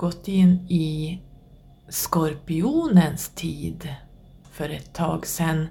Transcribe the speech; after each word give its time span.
gått 0.00 0.28
in 0.28 0.66
i 0.68 1.20
skorpionens 1.88 3.28
tid 3.28 3.88
för 4.52 4.68
ett 4.68 4.92
tag 4.92 5.26
sedan. 5.26 5.68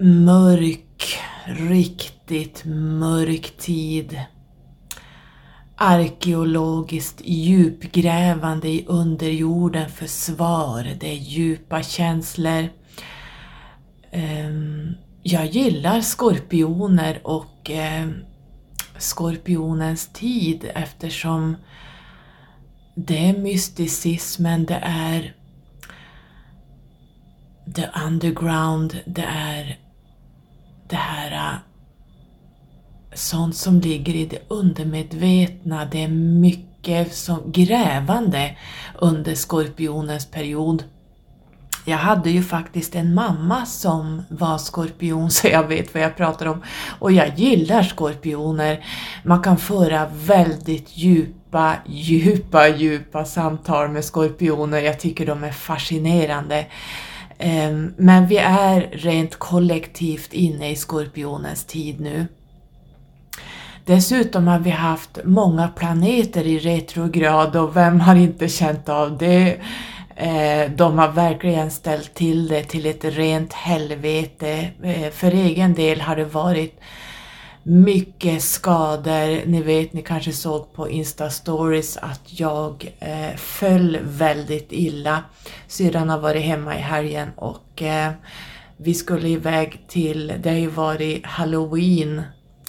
Mörk, 0.00 1.18
riktigt 1.46 2.62
mörk 2.64 3.56
tid. 3.58 4.20
Arkeologiskt 5.76 7.20
djupgrävande 7.24 8.68
i 8.68 8.84
underjorden 8.88 9.90
för 9.90 10.06
svar. 10.06 10.96
Det 11.00 11.08
är 11.08 11.18
djupa 11.18 11.82
känslor. 11.82 12.68
Ehm, 14.10 14.94
jag 15.22 15.46
gillar 15.46 16.00
skorpioner 16.00 17.20
och 17.24 17.70
ehm, 17.70 18.14
skorpionens 18.98 20.12
tid 20.12 20.70
eftersom 20.74 21.56
det 22.94 23.28
är 23.28 23.38
mysticismen, 23.38 24.64
det 24.66 24.80
är 24.82 25.34
the 27.74 27.88
underground, 28.06 29.00
det 29.06 29.24
är 29.28 29.78
det 30.88 30.96
här 30.96 31.52
äh, 31.52 31.58
sånt 33.14 33.56
som 33.56 33.80
ligger 33.80 34.14
i 34.14 34.26
det 34.26 34.38
undermedvetna, 34.48 35.84
det 35.84 36.02
är 36.02 36.08
mycket 36.08 37.14
som 37.14 37.52
grävande 37.52 38.56
under 38.98 39.34
skorpionens 39.34 40.26
period. 40.26 40.84
Jag 41.86 41.98
hade 41.98 42.30
ju 42.30 42.42
faktiskt 42.42 42.94
en 42.94 43.14
mamma 43.14 43.66
som 43.66 44.22
var 44.28 44.58
skorpion 44.58 45.30
så 45.30 45.48
jag 45.48 45.68
vet 45.68 45.94
vad 45.94 46.02
jag 46.02 46.16
pratar 46.16 46.46
om. 46.46 46.62
Och 46.98 47.12
jag 47.12 47.38
gillar 47.38 47.82
skorpioner. 47.82 48.84
Man 49.24 49.42
kan 49.42 49.56
föra 49.56 50.08
väldigt 50.14 50.96
djupa, 51.54 51.76
djupa, 51.86 52.68
djupa 52.68 53.24
samtal 53.24 53.88
med 53.88 54.04
skorpioner. 54.04 54.80
Jag 54.80 55.00
tycker 55.00 55.26
de 55.26 55.44
är 55.44 55.52
fascinerande. 55.52 56.66
Ehm, 57.38 57.94
men 57.96 58.26
vi 58.26 58.36
är 58.36 58.88
rent 58.92 59.36
kollektivt 59.36 60.32
inne 60.32 60.70
i 60.70 60.76
skorpionens 60.76 61.64
tid 61.64 62.00
nu. 62.00 62.26
Dessutom 63.84 64.48
har 64.48 64.58
vi 64.58 64.70
haft 64.70 65.18
många 65.24 65.68
planeter 65.68 66.46
i 66.46 66.58
retrograd 66.58 67.56
och 67.56 67.76
vem 67.76 68.00
har 68.00 68.16
inte 68.16 68.48
känt 68.48 68.88
av 68.88 69.18
det? 69.18 69.56
Ehm, 70.16 70.76
de 70.76 70.98
har 70.98 71.08
verkligen 71.08 71.70
ställt 71.70 72.14
till 72.14 72.48
det 72.48 72.62
till 72.62 72.86
ett 72.86 73.04
rent 73.04 73.52
helvete. 73.52 74.70
Ehm, 74.82 75.12
för 75.12 75.30
egen 75.30 75.74
del 75.74 76.00
har 76.00 76.16
det 76.16 76.24
varit 76.24 76.80
mycket 77.64 78.42
skador. 78.42 79.46
Ni 79.46 79.62
vet, 79.62 79.92
ni 79.92 80.02
kanske 80.02 80.32
såg 80.32 80.72
på 80.72 80.88
Insta-stories 80.88 81.98
att 82.02 82.40
jag 82.40 82.94
eh, 82.98 83.36
föll 83.36 83.98
väldigt 84.02 84.72
illa. 84.72 85.22
Syrran 85.68 86.08
har 86.08 86.18
varit 86.18 86.42
hemma 86.42 86.76
i 86.76 86.80
helgen 86.80 87.28
och 87.36 87.82
eh, 87.82 88.12
vi 88.76 88.94
skulle 88.94 89.28
iväg 89.28 89.84
till, 89.88 90.32
det 90.42 90.50
har 90.50 90.56
ju 90.56 90.70
varit 90.70 91.26
halloween 91.26 92.22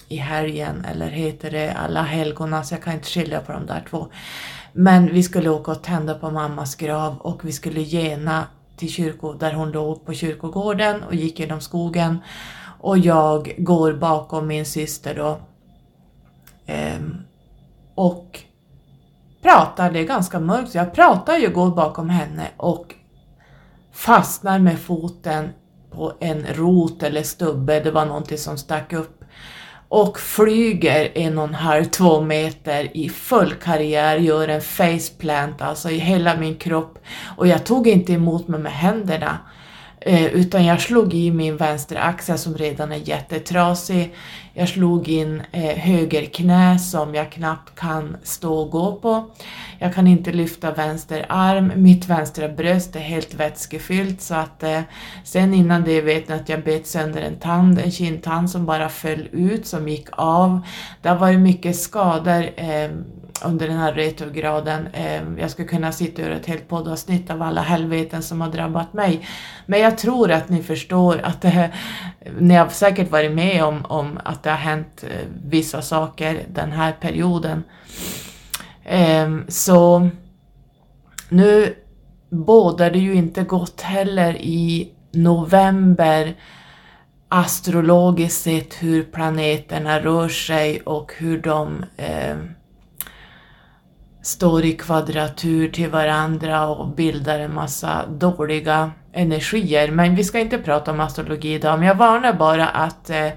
i 0.07 0.17
helgen, 0.17 0.85
eller 0.91 1.09
heter 1.09 1.51
det 1.51 1.73
alla 1.73 2.01
helgona, 2.01 2.63
så 2.63 2.73
jag 2.73 2.83
kan 2.83 2.93
inte 2.93 3.09
skilja 3.09 3.39
på 3.39 3.51
de 3.51 3.65
där 3.65 3.83
två. 3.89 4.07
Men 4.73 5.13
vi 5.13 5.23
skulle 5.23 5.49
åka 5.49 5.71
och 5.71 5.83
tända 5.83 6.13
på 6.13 6.31
mammas 6.31 6.75
grav 6.75 7.17
och 7.17 7.45
vi 7.45 7.51
skulle 7.51 7.81
gena 7.81 8.43
till 8.77 8.89
kyrko 8.89 9.33
där 9.33 9.53
hon 9.53 9.71
låg 9.71 10.05
på 10.05 10.13
kyrkogården 10.13 11.03
och 11.03 11.15
gick 11.15 11.39
genom 11.39 11.61
skogen. 11.61 12.19
Och 12.85 12.97
jag 12.97 13.55
går 13.57 13.93
bakom 13.93 14.47
min 14.47 14.65
syster 14.65 15.15
då. 15.15 15.37
Ehm, 16.65 17.17
och 17.95 18.39
pratar, 19.41 19.91
det 19.91 19.99
är 19.99 20.03
ganska 20.03 20.39
mörkt, 20.39 20.71
så 20.71 20.77
jag 20.77 20.93
pratar 20.93 21.37
ju, 21.37 21.49
går 21.49 21.71
bakom 21.71 22.09
henne 22.09 22.47
och 22.57 22.95
fastnar 23.93 24.59
med 24.59 24.79
foten 24.79 25.49
på 25.91 26.13
en 26.19 26.45
rot 26.53 27.03
eller 27.03 27.23
stubbe, 27.23 27.79
det 27.79 27.91
var 27.91 28.05
någonting 28.05 28.37
som 28.37 28.57
stack 28.57 28.93
upp. 28.93 29.23
Och 29.89 30.19
flyger 30.19 31.11
en 31.17 31.37
och 31.37 31.47
en 31.47 31.53
halv, 31.53 31.85
två 31.85 32.21
meter 32.21 32.97
i 32.97 33.09
full 33.09 33.53
karriär, 33.53 34.17
gör 34.17 34.47
en 34.47 34.61
faceplant 34.61 35.61
alltså 35.61 35.89
i 35.89 35.97
hela 35.97 36.37
min 36.37 36.55
kropp. 36.55 36.99
Och 37.37 37.47
jag 37.47 37.65
tog 37.65 37.87
inte 37.87 38.13
emot 38.13 38.47
mig 38.47 38.59
med 38.59 38.71
händerna. 38.71 39.37
Eh, 40.07 40.25
utan 40.25 40.65
jag 40.65 40.81
slog 40.81 41.13
i 41.13 41.31
min 41.31 41.57
vänstra 41.57 42.01
axel 42.01 42.37
som 42.37 42.57
redan 42.57 42.91
är 42.91 43.09
jättetrasig. 43.09 44.13
Jag 44.53 44.69
slog 44.69 45.09
in 45.09 45.41
eh, 45.51 45.77
höger 45.77 46.25
knä 46.25 46.79
som 46.79 47.15
jag 47.15 47.31
knappt 47.31 47.79
kan 47.79 48.17
stå 48.23 48.53
och 48.53 48.71
gå 48.71 48.95
på. 48.95 49.29
Jag 49.79 49.93
kan 49.93 50.07
inte 50.07 50.31
lyfta 50.31 50.71
vänster 50.71 51.25
arm, 51.29 51.71
mitt 51.75 52.07
vänstra 52.07 52.49
bröst 52.49 52.95
är 52.95 52.99
helt 52.99 53.33
vätskefyllt 53.33 54.21
så 54.21 54.35
att 54.35 54.63
eh, 54.63 54.81
sen 55.23 55.53
innan 55.53 55.83
det 55.83 56.01
vet 56.01 56.29
ni 56.29 56.35
att 56.35 56.49
jag 56.49 56.63
bet 56.63 56.87
sönder 56.87 57.21
en 57.21 57.39
tand, 57.39 57.79
en 57.79 57.91
kindtand 57.91 58.49
som 58.49 58.65
bara 58.65 58.89
föll 58.89 59.27
ut, 59.31 59.67
som 59.67 59.87
gick 59.87 60.07
av. 60.11 60.61
Det 61.01 61.09
har 61.09 61.17
varit 61.17 61.39
mycket 61.39 61.75
skador 61.75 62.49
eh, 62.55 62.89
under 63.43 63.67
den 63.67 63.77
här 63.77 63.93
retrograden. 63.93 64.87
Eh, 64.87 65.21
jag 65.39 65.51
skulle 65.51 65.67
kunna 65.67 65.91
sitta 65.91 66.21
och 66.21 66.27
göra 66.27 66.37
ett 66.37 66.45
helt 66.45 66.67
poddavsnitt 66.67 67.29
av 67.29 67.41
alla 67.41 67.61
helveten 67.61 68.23
som 68.23 68.41
har 68.41 68.49
drabbat 68.49 68.93
mig. 68.93 69.27
Men 69.65 69.79
jag 69.79 69.97
tror 69.97 70.31
att 70.31 70.49
ni 70.49 70.63
förstår 70.63 71.21
att 71.23 71.41
det 71.41 71.49
här, 71.49 71.75
ni 72.39 72.55
har 72.55 72.67
säkert 72.67 73.11
varit 73.11 73.31
med 73.31 73.63
om, 73.63 73.85
om 73.85 74.19
att 74.23 74.43
det 74.43 74.49
har 74.49 74.57
hänt 74.57 75.03
eh, 75.03 75.27
vissa 75.45 75.81
saker 75.81 76.43
den 76.47 76.71
här 76.71 76.91
perioden. 76.91 77.63
Ehm, 78.85 79.45
så 79.47 80.09
nu 81.29 81.75
bådar 82.29 82.91
det 82.91 82.99
ju 82.99 83.13
inte 83.13 83.43
gott 83.43 83.81
heller 83.81 84.35
i 84.35 84.91
november 85.11 86.35
astrologiskt 87.29 88.43
sett 88.43 88.73
hur 88.73 89.03
planeterna 89.03 89.99
rör 89.99 90.29
sig 90.29 90.81
och 90.81 91.13
hur 91.17 91.41
de 91.41 91.85
eh, 91.97 92.37
står 94.25 94.65
i 94.65 94.73
kvadratur 94.73 95.69
till 95.69 95.89
varandra 95.89 96.67
och 96.67 96.87
bildar 96.87 97.39
en 97.39 97.53
massa 97.53 98.05
dåliga 98.07 98.91
energier. 99.13 99.91
Men 99.91 100.15
vi 100.15 100.23
ska 100.23 100.39
inte 100.39 100.57
prata 100.57 100.91
om 100.91 100.99
astrologi 100.99 101.53
idag, 101.53 101.79
men 101.79 101.87
jag 101.87 101.95
varnar 101.95 102.33
bara 102.33 102.67
att 102.67 103.09
eh, 103.09 103.29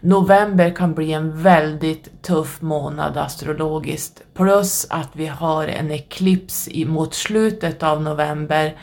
november 0.00 0.70
kan 0.70 0.94
bli 0.94 1.12
en 1.12 1.42
väldigt 1.42 2.22
tuff 2.22 2.60
månad 2.60 3.16
astrologiskt. 3.16 4.22
Plus 4.34 4.86
att 4.90 5.08
vi 5.12 5.26
har 5.26 5.66
en 5.66 5.90
eklips 5.90 6.68
mot 6.86 7.14
slutet 7.14 7.82
av 7.82 8.02
november. 8.02 8.76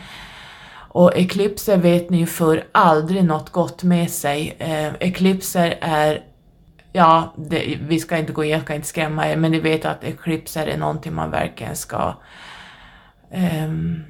Och 0.89 1.15
eklipser 1.15 1.77
vet 1.77 2.09
ni 2.09 2.17
ju 2.17 2.25
för 2.25 2.63
aldrig 2.71 3.23
något 3.23 3.49
gott 3.49 3.83
med 3.83 4.11
sig. 4.11 4.55
Eh, 4.59 4.93
eklipser 4.99 5.77
är 5.81 6.23
ja, 6.95 7.33
det, 7.38 7.77
vi 7.81 8.00
ska 8.00 8.18
inte 8.18 8.33
gå 8.33 8.44
in, 8.44 8.51
jag 8.51 8.62
ska 8.62 8.75
inte 8.75 8.88
skrämma 8.88 9.27
er, 9.27 9.38
men 9.38 9.51
ni 9.51 9.59
vet 9.59 9.86
att 9.86 10.03
eklipser 10.03 10.68
är 10.68 10.77
någonting 10.77 11.13
man 11.13 11.31
verkligen 11.31 11.75
ska 11.75 12.13
um, 13.65 14.03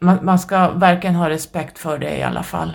man, 0.00 0.24
man, 0.24 0.38
ska 0.38 0.70
verkligen 0.70 1.16
ha 1.16 1.28
respekt 1.28 1.78
för 1.78 1.98
det 1.98 2.16
i 2.16 2.22
alla 2.22 2.42
fall. 2.42 2.72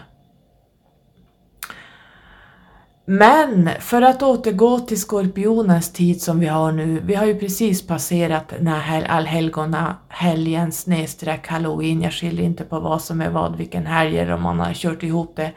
Men 3.06 3.70
för 3.80 4.02
att 4.02 4.24
återgå 4.24 4.80
till 4.80 5.02
skorpionens 5.02 5.94
tid 5.94 6.22
som 6.22 6.40
vi 6.40 6.48
har 6.48 6.72
nu, 6.72 7.02
vi 7.06 7.16
har 7.16 7.26
ju 7.26 7.40
precis 7.40 7.88
passerat 7.88 8.50
den 8.50 8.68
här 8.68 9.04
allhelgona 9.04 9.96
helgen 10.08 10.72
snedstreck 10.72 11.48
halloween, 11.48 12.02
jag 12.02 12.14
skiljer 12.14 12.46
inte 12.46 12.64
på 12.64 12.80
vad 12.80 13.02
som 13.02 13.22
är 13.22 13.30
vad, 13.30 13.58
vilken 13.58 13.86
helg 13.86 14.20
eller 14.20 14.34
om 14.34 14.42
man 14.42 14.60
har 14.60 14.74
kört 14.74 15.04
ihop 15.04 15.36
det. 15.36 15.52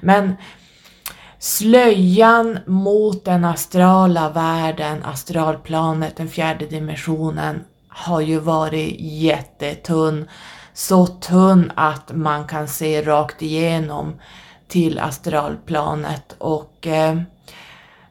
Men 0.00 0.34
Slöjan 1.42 2.58
mot 2.66 3.24
den 3.24 3.44
astrala 3.44 4.30
världen, 4.30 5.04
astralplanet, 5.04 6.16
den 6.16 6.28
fjärde 6.28 6.66
dimensionen, 6.66 7.64
har 7.88 8.20
ju 8.20 8.38
varit 8.38 8.96
jättetunn. 8.98 10.28
Så 10.74 11.06
tunn 11.06 11.72
att 11.74 12.12
man 12.14 12.46
kan 12.46 12.68
se 12.68 13.02
rakt 13.02 13.42
igenom 13.42 14.20
till 14.68 14.98
astralplanet 14.98 16.34
och 16.38 16.86
eh, 16.86 17.20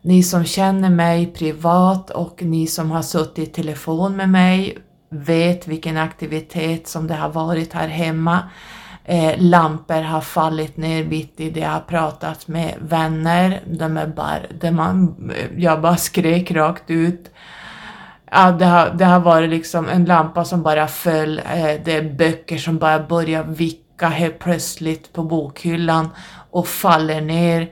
ni 0.01 0.23
som 0.23 0.45
känner 0.45 0.89
mig 0.89 1.25
privat 1.25 2.09
och 2.09 2.43
ni 2.43 2.67
som 2.67 2.91
har 2.91 3.01
suttit 3.01 3.49
i 3.49 3.51
telefon 3.51 4.15
med 4.15 4.29
mig 4.29 4.77
vet 5.09 5.67
vilken 5.67 5.97
aktivitet 5.97 6.87
som 6.87 7.07
det 7.07 7.15
har 7.15 7.29
varit 7.29 7.73
här 7.73 7.87
hemma. 7.87 8.49
Eh, 9.11 9.33
lampor 9.37 10.01
har 10.01 10.21
fallit 10.21 10.77
ner 10.77 11.03
mitt 11.03 11.39
i 11.39 11.49
det 11.49 11.59
jag 11.59 11.69
har 11.69 11.79
pratat 11.79 12.47
med 12.47 12.75
vänner. 12.81 13.61
De 13.65 13.97
är 13.97 14.07
bara, 14.07 14.39
de 14.61 14.71
man, 14.71 15.31
jag 15.57 15.81
bara 15.81 15.97
skrek 15.97 16.51
rakt 16.51 16.89
ut. 16.89 17.31
Ja, 18.31 18.51
det, 18.51 18.65
har, 18.65 18.89
det 18.89 19.05
har 19.05 19.19
varit 19.19 19.49
liksom 19.49 19.89
en 19.89 20.05
lampa 20.05 20.45
som 20.45 20.63
bara 20.63 20.87
föll, 20.87 21.39
eh, 21.39 21.81
det 21.85 21.95
är 21.95 22.15
böcker 22.17 22.57
som 22.57 22.77
bara 22.77 22.99
börjar 22.99 23.43
vicka 23.43 24.07
helt 24.07 24.39
plötsligt 24.39 25.13
på 25.13 25.23
bokhyllan 25.23 26.09
och 26.51 26.67
faller 26.67 27.21
ner 27.21 27.69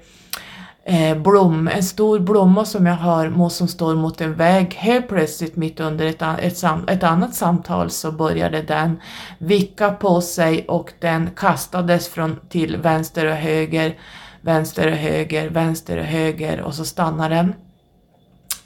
eh, 0.88 1.18
blom, 1.18 1.68
en 1.68 1.84
stor 1.84 2.20
blomma 2.20 2.66
som 2.66 2.86
jag 2.86 2.96
har 2.96 3.50
som 3.50 3.68
står 3.68 3.96
mot 3.96 4.22
en 4.22 4.34
vägg. 4.34 4.74
Helt 4.74 5.08
plötsligt 5.08 5.56
mitt 5.56 5.80
under 5.80 6.06
ett, 6.06 6.22
ett, 6.22 6.64
ett 6.88 7.04
annat 7.04 7.36
samtal 7.36 7.90
så 7.90 8.12
började 8.12 8.62
den 8.62 9.00
vicka 9.38 9.92
på 9.92 10.22
sig 10.22 10.66
och 10.68 10.94
den 11.00 11.30
kastades 11.36 12.08
från 12.08 12.40
till 12.50 12.78
vänster 12.78 13.26
och 13.26 13.36
höger, 13.36 13.98
vänster 14.42 14.88
och 14.88 14.98
höger, 14.98 15.50
vänster 15.50 15.98
och 15.98 16.06
höger 16.06 16.62
och 16.62 16.74
så 16.74 16.86
stannar 16.86 17.30
den. 17.30 17.54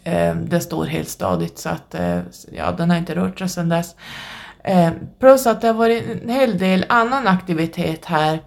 Eh, 0.03 0.35
den 0.35 0.61
står 0.61 0.85
helt 0.85 1.09
stadigt 1.09 1.57
så 1.57 1.69
att 1.69 1.95
eh, 1.95 2.19
ja, 2.51 2.71
den 2.71 2.89
har 2.89 2.97
inte 2.97 3.15
rört 3.15 3.39
sig 3.39 3.49
sedan 3.49 3.69
dess. 3.69 3.95
Eh, 4.63 4.91
plus 5.19 5.47
att 5.47 5.61
det 5.61 5.67
har 5.67 5.73
varit 5.73 6.03
en 6.23 6.29
hel 6.29 6.57
del 6.57 6.85
annan 6.89 7.27
aktivitet 7.27 8.05
här 8.05 8.39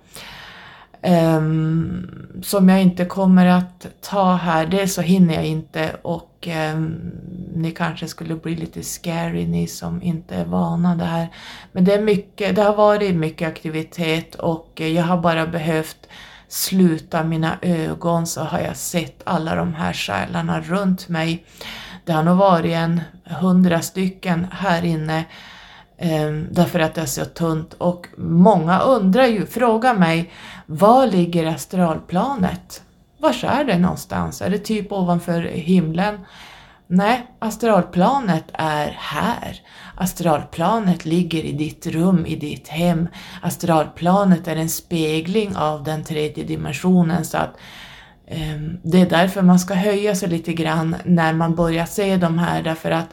um, 1.05 2.41
som 2.43 2.69
jag 2.69 2.83
inte 2.83 3.05
kommer 3.05 3.47
att 3.47 3.87
ta 4.01 4.35
här. 4.35 4.67
Dels 4.67 4.95
så 4.95 5.01
hinner 5.01 5.35
jag 5.35 5.47
inte 5.47 5.97
och 6.03 6.49
um, 6.75 7.13
ni 7.55 7.71
kanske 7.71 8.09
skulle 8.09 8.35
bli 8.35 8.57
lite 8.57 8.83
scary 8.83 9.47
ni 9.47 9.67
som 9.67 10.03
inte 10.03 10.35
är 10.35 10.45
vana 10.45 10.97
det 10.97 11.05
här. 11.05 11.29
Men 11.73 11.85
det, 11.85 11.95
är 11.95 12.03
mycket, 12.03 12.57
det 12.57 12.63
har 12.63 12.77
varit 12.77 13.15
mycket 13.15 13.49
aktivitet 13.49 14.35
och 14.35 14.81
jag 14.81 15.03
har 15.05 15.19
bara 15.19 15.47
behövt 15.47 16.09
sluta 16.49 17.25
mina 17.25 17.59
ögon 17.63 18.27
så 18.27 18.41
har 18.41 18.61
jag 18.61 18.77
sett 18.77 19.23
alla 19.25 19.55
de 19.55 19.75
här 19.75 19.93
själarna 19.93 20.61
runt 20.61 21.09
mig. 21.09 21.45
Det 22.05 22.13
har 22.13 22.23
nog 22.23 22.37
varit 22.37 22.73
en 22.73 23.01
hundra 23.25 23.81
stycken 23.81 24.47
här 24.51 24.85
inne 24.85 25.25
um, 26.01 26.49
därför 26.51 26.81
att 26.81 26.95
det 26.95 27.01
är 27.01 27.07
så 27.07 27.25
tunt 27.25 27.75
och 27.75 28.07
många 28.17 28.81
undrar 28.81 29.27
ju, 29.27 29.47
frågar 29.47 29.95
mig, 29.95 30.33
var 30.67 31.07
ligger 31.07 31.47
astralplanet? 31.47 32.83
Var 33.19 33.45
är 33.45 33.65
det 33.65 33.79
någonstans? 33.79 34.43
Är 34.43 34.51
det 34.51 34.59
typ 34.59 34.93
ovanför 34.93 35.43
himlen? 35.43 36.19
Nej, 36.87 37.27
astralplanet 37.39 38.45
är 38.53 38.97
här. 38.99 39.61
Astralplanet 39.95 41.05
ligger 41.05 41.45
i 41.45 41.53
ditt 41.53 41.87
rum, 41.87 42.27
i 42.27 42.37
ditt 42.37 42.69
hem. 42.69 43.09
Astralplanet 43.43 44.49
är 44.49 44.57
en 44.57 44.69
spegling 44.69 45.57
av 45.57 45.85
den 45.85 46.05
tredje 46.05 46.45
dimensionen 46.45 47.25
så 47.25 47.39
att 47.39 47.57
eh, 48.27 48.61
det 48.83 49.01
är 49.01 49.11
därför 49.11 49.43
man 49.43 49.59
ska 49.59 49.75
höja 49.75 50.15
sig 50.15 50.29
lite 50.29 50.53
grann 50.53 50.97
när 51.05 51.33
man 51.33 51.55
börjar 51.55 51.87
se 51.87 52.17
de 52.17 52.39
här 52.39 52.63
därför 52.63 52.91
att 52.91 53.09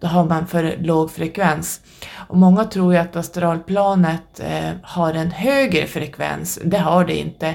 då 0.00 0.06
har 0.06 0.24
man 0.24 0.46
för 0.46 0.76
låg 0.80 1.10
frekvens. 1.10 1.80
Och 2.28 2.36
många 2.36 2.64
tror 2.64 2.92
ju 2.92 2.98
att 2.98 3.16
astralplanet 3.16 4.40
eh, 4.40 4.70
har 4.82 5.14
en 5.14 5.30
högre 5.30 5.86
frekvens. 5.86 6.58
Det 6.64 6.78
har 6.78 7.04
det 7.04 7.16
inte 7.16 7.54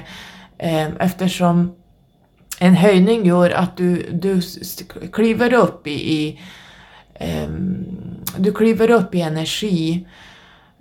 eh, 0.58 0.88
eftersom 0.98 1.74
en 2.58 2.74
höjning 2.74 3.26
gör 3.26 3.50
att 3.50 3.76
du, 3.76 4.10
du 4.12 4.40
kliver 5.12 5.52
upp 5.54 5.86
i, 5.86 6.12
i 6.12 6.40
eh, 7.14 7.48
du 8.36 8.52
kliver 8.52 8.90
upp 8.90 9.14
i 9.14 9.20
energi 9.20 10.06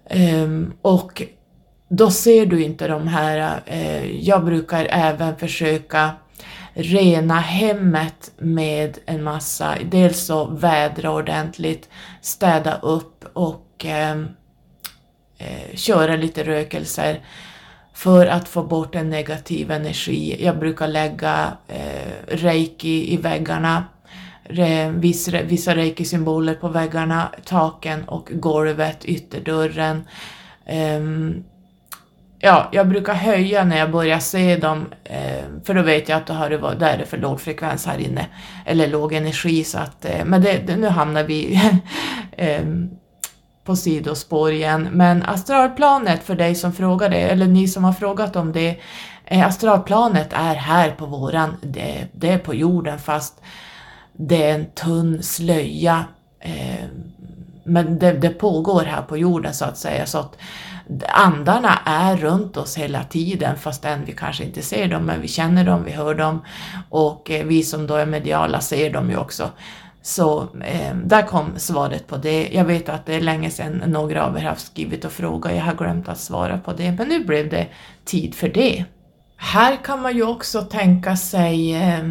ehm, 0.10 0.74
och 0.82 1.24
då 1.90 2.12
ser 2.12 2.46
du 2.46 2.64
inte 2.64 2.88
de 2.88 3.08
här, 3.08 3.62
eh, 3.66 4.12
jag 4.12 4.46
brukar 4.46 4.88
även 4.90 5.38
försöka 5.38 6.12
rena 6.74 7.40
hemmet 7.40 8.32
med 8.38 8.98
en 9.06 9.24
massa, 9.24 9.78
dels 9.92 10.26
så 10.26 10.46
vädra 10.46 11.12
ordentligt, 11.12 11.90
städa 12.22 12.80
upp 12.80 13.26
och 13.34 13.86
eh, 13.86 14.20
eh, 15.38 15.76
köra 15.76 16.16
lite 16.16 16.44
rökelser 16.44 17.22
för 17.94 18.26
att 18.26 18.48
få 18.48 18.64
bort 18.64 18.96
en 18.96 19.10
negativ 19.10 19.72
energi. 19.72 20.46
Jag 20.46 20.60
brukar 20.60 20.88
lägga 20.88 21.58
eh, 21.68 22.36
reiki 22.36 23.14
i 23.14 23.18
väggarna, 23.18 23.84
re, 24.44 24.90
vissa, 24.90 25.42
vissa 25.42 25.76
reiki-symboler 25.76 26.56
på 26.56 26.68
väggarna, 26.68 27.32
taken 27.46 28.04
och 28.04 28.30
golvet, 28.34 29.06
ytterdörren. 29.06 30.04
Um, 30.98 31.44
ja, 32.42 32.70
jag 32.72 32.88
brukar 32.88 33.14
höja 33.14 33.64
när 33.64 33.78
jag 33.78 33.92
börjar 33.92 34.20
se 34.20 34.58
dem, 34.58 34.86
eh, 35.04 35.44
för 35.64 35.74
då 35.74 35.82
vet 35.82 36.10
jag 36.10 36.18
att 36.18 36.28
då 36.28 36.34
har 36.34 36.50
det 36.50 36.58
varit, 36.58 36.80
där 36.80 36.94
är 36.94 36.98
det 36.98 37.06
för 37.06 37.18
låg 37.18 37.42
frekvens 37.42 37.86
här 37.86 37.98
inne, 37.98 38.26
eller 38.66 38.88
låg 38.88 39.14
energi, 39.14 39.64
så 39.64 39.78
att, 39.78 40.06
eh, 40.06 40.26
men 40.26 40.42
det, 40.42 40.62
det, 40.68 40.76
nu 40.76 40.88
hamnar 40.88 41.24
vi 41.24 41.62
eh, 42.32 42.66
på 43.64 43.76
sidospår 43.76 44.52
igen. 44.52 44.90
Men 44.92 45.24
astralplanet, 45.24 46.24
för 46.24 46.36
dig 46.36 46.56
som 46.56 46.74
frågade, 46.74 47.18
eller 47.18 47.48
ni 47.48 47.68
som 47.68 47.84
har 47.84 47.94
frågat 47.94 48.36
om 48.36 48.52
det, 48.52 48.80
eh, 49.26 49.48
astralplanet 49.48 50.34
är 50.34 50.56
här 50.56 50.92
på 50.92 51.06
våran, 51.06 51.58
det, 51.62 52.08
det 52.12 52.30
är 52.30 52.38
på 52.38 52.56
jorden 52.56 53.00
fast 53.00 53.42
det 54.14 54.44
är 54.44 54.56
en 54.56 54.66
tunn 54.66 55.24
slöja, 55.24 56.06
eh, 56.40 56.86
men 57.64 58.00
det, 58.00 58.12
det 58.12 58.30
pågår 58.30 58.84
här 58.84 59.02
på 59.02 59.18
jorden 59.18 59.54
så 59.54 59.66
att 59.66 59.78
säga, 59.78 60.06
så 60.06 60.18
att 60.20 60.38
andarna 61.08 61.80
är 61.86 62.18
runt 62.18 62.58
oss 62.58 62.78
hela 62.78 63.04
tiden 63.04 63.58
fastän 63.58 64.06
vi 64.06 64.12
kanske 64.12 64.44
inte 64.44 64.62
ser 64.62 64.88
dem, 64.88 65.04
men 65.04 65.22
vi 65.22 65.28
känner 65.28 65.66
dem, 65.66 65.84
vi 65.84 65.92
hör 65.92 66.16
dem 66.16 66.42
och 66.90 67.32
eh, 67.32 67.46
vi 67.46 67.64
som 67.64 67.88
då 67.88 67.96
är 67.96 68.06
mediala 68.06 68.62
ser 68.62 68.94
dem 68.94 69.10
ju 69.10 69.18
också. 69.18 69.50
Så 70.02 70.42
eh, 70.42 70.96
där 71.04 71.28
kom 71.28 71.54
svaret 71.58 72.08
på 72.08 72.18
det. 72.18 72.50
Jag 72.52 72.66
vet 72.66 72.90
att 72.90 73.06
det 73.06 73.16
är 73.16 73.22
länge 73.22 73.50
sedan 73.50 73.84
några 73.88 74.26
av 74.26 74.38
er 74.38 74.42
har 74.42 74.56
skrivit 74.56 75.06
och 75.06 75.12
frågat, 75.12 75.56
jag 75.56 75.64
har 75.64 75.76
glömt 75.76 76.10
att 76.10 76.20
svara 76.20 76.58
på 76.58 76.74
det, 76.74 76.92
men 76.92 77.08
nu 77.08 77.24
blev 77.24 77.50
det 77.50 77.68
tid 78.06 78.36
för 78.36 78.50
det. 78.50 78.86
Här 79.38 79.78
kan 79.84 80.02
man 80.02 80.16
ju 80.16 80.24
också 80.24 80.62
tänka 80.62 81.18
sig, 81.18 81.76
eh, 81.76 82.04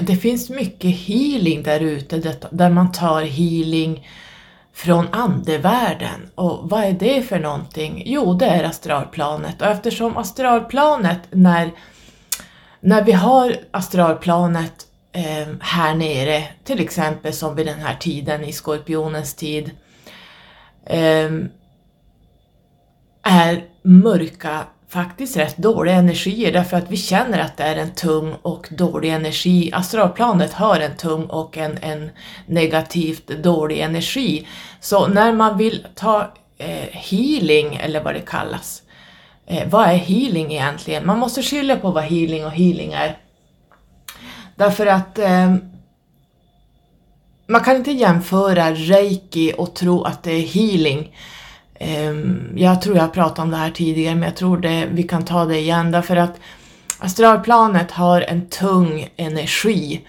det 0.00 0.16
finns 0.16 0.50
mycket 0.50 0.96
healing 0.96 1.62
där 1.62 1.80
ute, 1.80 2.36
där 2.50 2.70
man 2.70 2.92
tar 2.92 3.22
healing 3.22 4.06
från 4.74 5.08
andevärlden. 5.12 6.30
Och 6.34 6.70
vad 6.70 6.84
är 6.84 6.92
det 6.92 7.22
för 7.22 7.38
någonting? 7.38 8.02
Jo, 8.06 8.34
det 8.34 8.46
är 8.46 8.64
astralplanet 8.64 9.62
och 9.62 9.68
eftersom 9.68 10.16
astralplanet, 10.16 11.20
när, 11.30 11.70
när 12.80 13.04
vi 13.04 13.12
har 13.12 13.56
astralplanet 13.70 14.86
eh, 15.12 15.54
här 15.60 15.94
nere, 15.94 16.44
till 16.64 16.80
exempel 16.80 17.32
som 17.32 17.56
vid 17.56 17.66
den 17.66 17.78
här 17.78 17.96
tiden 17.96 18.44
i 18.44 18.52
skorpionens 18.52 19.34
tid, 19.34 19.70
eh, 20.86 21.30
är 23.22 23.64
mörka 23.82 24.64
faktiskt 24.92 25.36
rätt 25.36 25.56
dåliga 25.56 25.94
energier 25.94 26.52
därför 26.52 26.76
att 26.76 26.90
vi 26.90 26.96
känner 26.96 27.38
att 27.38 27.56
det 27.56 27.64
är 27.64 27.76
en 27.76 27.90
tung 27.90 28.34
och 28.42 28.68
dålig 28.70 29.10
energi. 29.10 29.70
Astralplanet 29.72 30.52
har 30.52 30.80
en 30.80 30.96
tung 30.96 31.24
och 31.24 31.58
en, 31.58 31.78
en 31.82 32.10
negativt 32.46 33.26
dålig 33.26 33.80
energi. 33.80 34.46
Så 34.80 35.06
när 35.06 35.32
man 35.32 35.58
vill 35.58 35.86
ta 35.94 36.32
eh, 36.58 36.88
healing, 36.90 37.76
eller 37.76 38.04
vad 38.04 38.14
det 38.14 38.20
kallas, 38.20 38.82
eh, 39.46 39.68
vad 39.68 39.88
är 39.88 39.96
healing 39.96 40.52
egentligen? 40.52 41.06
Man 41.06 41.18
måste 41.18 41.42
skilja 41.42 41.76
på 41.76 41.90
vad 41.90 42.04
healing 42.04 42.44
och 42.44 42.52
healing 42.52 42.92
är. 42.92 43.18
Därför 44.56 44.86
att 44.86 45.18
eh, 45.18 45.54
man 47.46 47.60
kan 47.60 47.76
inte 47.76 47.92
jämföra 47.92 48.72
reiki 48.72 49.52
och 49.58 49.74
tro 49.74 50.02
att 50.02 50.22
det 50.22 50.32
är 50.32 50.46
healing. 50.46 51.16
Ehm, 51.84 52.52
jag 52.56 52.82
tror 52.82 52.96
jag 52.96 53.12
pratade 53.12 53.42
om 53.42 53.50
det 53.50 53.56
här 53.56 53.70
tidigare, 53.70 54.14
men 54.14 54.28
jag 54.28 54.36
tror 54.36 54.56
det, 54.56 54.88
vi 54.92 55.02
kan 55.02 55.24
ta 55.24 55.44
det 55.44 55.58
igen 55.58 55.90
därför 55.90 56.16
att 56.16 56.40
astralplanet 56.98 57.90
har 57.90 58.20
en 58.20 58.48
tung 58.48 59.08
energi 59.16 60.00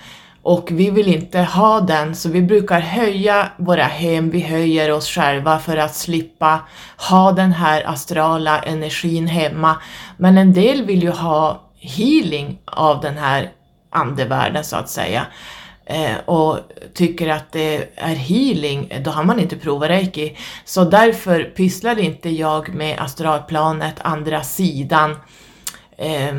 och 0.41 0.69
vi 0.71 0.89
vill 0.89 1.07
inte 1.07 1.39
ha 1.39 1.81
den, 1.81 2.15
så 2.15 2.29
vi 2.29 2.41
brukar 2.41 2.79
höja 2.79 3.51
våra 3.57 3.83
hem, 3.83 4.29
vi 4.29 4.39
höjer 4.39 4.91
oss 4.91 5.07
själva 5.07 5.59
för 5.59 5.77
att 5.77 5.95
slippa 5.95 6.59
ha 7.09 7.31
den 7.31 7.51
här 7.51 7.89
astrala 7.89 8.59
energin 8.59 9.27
hemma. 9.27 9.75
Men 10.17 10.37
en 10.37 10.53
del 10.53 10.85
vill 10.85 11.03
ju 11.03 11.11
ha 11.11 11.61
healing 11.79 12.59
av 12.65 13.01
den 13.01 13.17
här 13.17 13.51
andevärlden 13.89 14.63
så 14.63 14.75
att 14.75 14.89
säga 14.89 15.25
Eh, 15.85 16.17
och 16.25 16.59
tycker 16.93 17.29
att 17.29 17.51
det 17.51 17.89
är 17.95 18.15
healing, 18.15 18.93
då 19.03 19.11
har 19.11 19.23
man 19.23 19.39
inte 19.39 19.57
provat 19.57 19.89
reiki. 19.89 20.37
Så 20.65 20.83
därför 20.83 21.43
pysslar 21.43 21.99
inte 21.99 22.29
jag 22.29 22.73
med 22.73 22.99
astralplanet, 22.99 23.95
andra 24.01 24.43
sidan, 24.43 25.15
eh, 25.97 26.35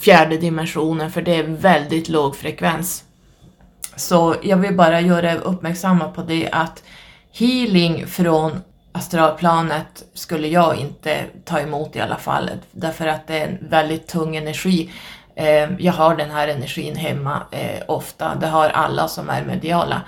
fjärde 0.00 0.36
dimensionen, 0.36 1.10
för 1.10 1.22
det 1.22 1.34
är 1.34 1.42
väldigt 1.42 2.08
låg 2.08 2.36
frekvens. 2.36 3.04
Så 3.96 4.36
jag 4.42 4.56
vill 4.56 4.76
bara 4.76 5.00
göra 5.00 5.32
er 5.32 5.40
uppmärksamma 5.44 6.08
på 6.08 6.22
det 6.22 6.48
att 6.52 6.82
healing 7.32 8.06
från 8.06 8.60
astralplanet 8.92 10.04
skulle 10.14 10.48
jag 10.48 10.76
inte 10.76 11.24
ta 11.44 11.60
emot 11.60 11.96
i 11.96 12.00
alla 12.00 12.16
fall, 12.16 12.50
därför 12.72 13.06
att 13.06 13.26
det 13.26 13.38
är 13.38 13.48
en 13.48 13.68
väldigt 13.70 14.08
tung 14.08 14.36
energi. 14.36 14.90
Eh, 15.40 15.68
jag 15.78 15.92
har 15.92 16.16
den 16.16 16.30
här 16.30 16.48
energin 16.48 16.96
hemma 16.96 17.42
eh, 17.50 17.82
ofta, 17.88 18.34
det 18.34 18.46
har 18.46 18.68
alla 18.68 19.08
som 19.08 19.30
är 19.30 19.44
mediala. 19.44 20.02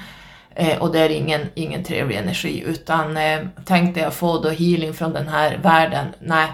Eh, 0.55 0.79
och 0.79 0.93
det 0.93 0.99
är 0.99 1.09
ingen, 1.09 1.41
ingen 1.55 1.85
trevlig 1.85 2.17
energi, 2.17 2.65
utan 2.67 3.17
eh, 3.17 3.41
tänkte 3.65 4.01
jag 4.01 4.15
få 4.15 4.39
då 4.39 4.49
healing 4.49 4.95
från 4.95 5.13
den 5.13 5.29
här 5.29 5.59
världen, 5.63 6.07
nej, 6.19 6.49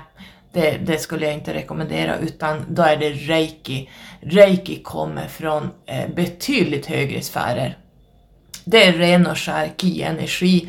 det, 0.52 0.78
det, 0.86 0.98
skulle 0.98 1.26
jag 1.26 1.34
inte 1.34 1.54
rekommendera 1.54 2.18
utan 2.18 2.64
då 2.68 2.82
är 2.82 2.96
det 2.96 3.10
reiki. 3.10 3.90
Reiki 4.20 4.82
kommer 4.82 5.28
från 5.28 5.70
eh, 5.86 6.08
betydligt 6.14 6.86
högre 6.86 7.22
sfärer. 7.22 7.78
Det 8.64 8.84
är 8.84 8.92
ren 8.92 9.26
och 9.26 9.38
skär 9.38 9.70
ki-energi, 9.76 10.68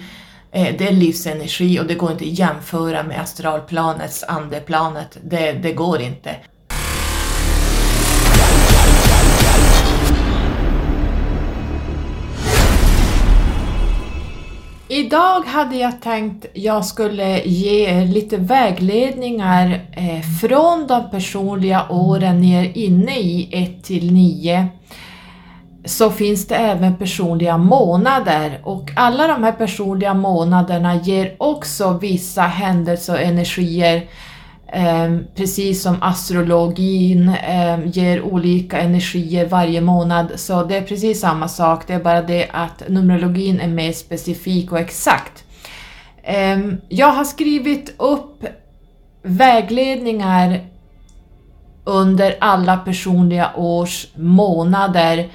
eh, 0.51 0.75
det 0.78 0.88
är 0.88 0.92
livsenergi 0.92 1.80
och 1.80 1.86
det 1.86 1.96
går 1.96 2.12
inte 2.12 2.24
att 2.24 2.39
jämföra 2.39 3.04
med 3.04 3.22
astralplanets 3.22 4.24
andeplanet. 4.24 5.18
Det, 5.24 5.51
det 5.51 5.74
går 5.74 6.01
inte. 6.01 6.36
Idag 15.00 15.41
hade 15.46 15.75
jag 15.75 16.01
tänkt 16.01 16.46
jag 16.53 16.86
skulle 16.86 17.41
ge 17.44 17.89
er 17.89 18.06
lite 18.06 18.38
vägledningar 18.38 19.82
eh, 19.91 20.22
från 20.41 20.88
de 20.88 21.10
personliga 21.10 21.89
åren 21.89 22.41
ni 22.41 22.53
är 22.53 22.77
inne 22.77 23.20
i 23.20 23.50
1 23.51 23.84
till 23.84 24.13
9 24.13 24.68
så 25.86 26.12
finns 26.12 26.48
det 26.48 26.56
även 26.56 26.98
personliga 26.98 27.58
månader. 27.58 28.62
Och 28.63 28.91
alla 28.96 29.27
de 29.27 29.44
här 29.44 29.51
personliga 29.51 30.13
månaderna 30.13 30.96
ger 30.96 31.36
också 31.38 31.98
vissa 32.01 32.41
händelser 32.41 33.13
och 33.13 33.22
energier 33.22 34.08
Ehm, 34.71 35.27
precis 35.35 35.81
som 35.81 35.97
astrologin 36.01 37.29
eh, 37.29 37.79
ger 37.85 38.21
olika 38.21 38.79
energier 38.79 39.45
varje 39.45 39.81
månad, 39.81 40.31
så 40.35 40.63
det 40.63 40.77
är 40.77 40.81
precis 40.81 41.19
samma 41.19 41.47
sak, 41.47 41.88
det 41.88 41.93
är 41.93 42.03
bara 42.03 42.21
det 42.21 42.47
att 42.51 42.83
numerologin 42.89 43.59
är 43.59 43.67
mer 43.67 43.91
specifik 43.91 44.71
och 44.71 44.79
exakt. 44.79 45.43
Eh, 46.23 46.59
jag 46.89 47.11
har 47.11 47.23
skrivit 47.23 47.95
upp 47.97 48.45
vägledningar 49.21 50.61
under 51.83 52.35
alla 52.41 52.77
personliga 52.77 53.51
års 53.55 54.07
månader 54.15 55.29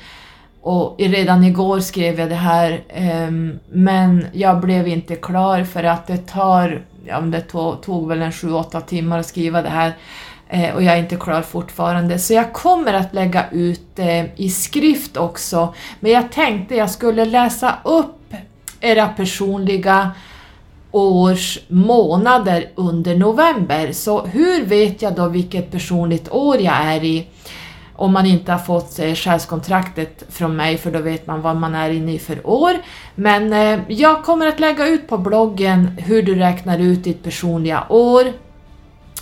och 0.64 0.94
redan 0.98 1.44
igår 1.44 1.80
skrev 1.80 2.20
jag 2.20 2.28
det 2.28 2.34
här, 2.34 2.82
um, 3.28 3.58
men 3.72 4.26
jag 4.32 4.60
blev 4.60 4.88
inte 4.88 5.16
klar 5.16 5.64
för 5.64 5.84
att 5.84 6.06
det 6.06 6.16
tar 6.16 6.82
ja, 7.06 7.20
det 7.20 7.40
tog, 7.40 7.82
tog 7.82 8.08
väl 8.08 8.22
en 8.22 8.30
7-8 8.30 8.80
timmar 8.80 9.18
att 9.18 9.26
skriva 9.26 9.62
det 9.62 9.68
här 9.68 9.92
eh, 10.48 10.74
och 10.74 10.82
jag 10.82 10.94
är 10.94 10.98
inte 10.98 11.16
klar 11.16 11.42
fortfarande. 11.42 12.18
Så 12.18 12.34
jag 12.34 12.52
kommer 12.52 12.94
att 12.94 13.14
lägga 13.14 13.44
ut 13.50 13.82
det 13.94 14.30
i 14.36 14.48
skrift 14.48 15.16
också, 15.16 15.74
men 16.00 16.12
jag 16.12 16.32
tänkte 16.32 16.74
jag 16.74 16.90
skulle 16.90 17.24
läsa 17.24 17.74
upp 17.84 18.34
era 18.80 19.08
personliga 19.08 20.10
års 20.90 21.58
månader 21.68 22.70
under 22.74 23.16
november. 23.16 23.92
Så 23.92 24.26
hur 24.26 24.64
vet 24.64 25.02
jag 25.02 25.14
då 25.14 25.28
vilket 25.28 25.70
personligt 25.70 26.28
år 26.28 26.56
jag 26.60 26.74
är 26.74 27.04
i? 27.04 27.26
Om 27.96 28.12
man 28.12 28.26
inte 28.26 28.52
har 28.52 28.58
fått 28.58 28.98
eh, 28.98 29.14
själskontraktet 29.14 30.24
från 30.28 30.56
mig 30.56 30.78
för 30.78 30.90
då 30.90 30.98
vet 30.98 31.26
man 31.26 31.42
vad 31.42 31.56
man 31.56 31.74
är 31.74 31.90
inne 31.90 32.12
i 32.12 32.18
för 32.18 32.46
år. 32.46 32.72
Men 33.14 33.52
eh, 33.52 33.80
jag 33.88 34.24
kommer 34.24 34.46
att 34.46 34.60
lägga 34.60 34.86
ut 34.86 35.08
på 35.08 35.18
bloggen 35.18 35.86
hur 35.86 36.22
du 36.22 36.34
räknar 36.34 36.78
ut 36.78 37.04
ditt 37.04 37.22
personliga 37.22 37.84
år 37.88 38.24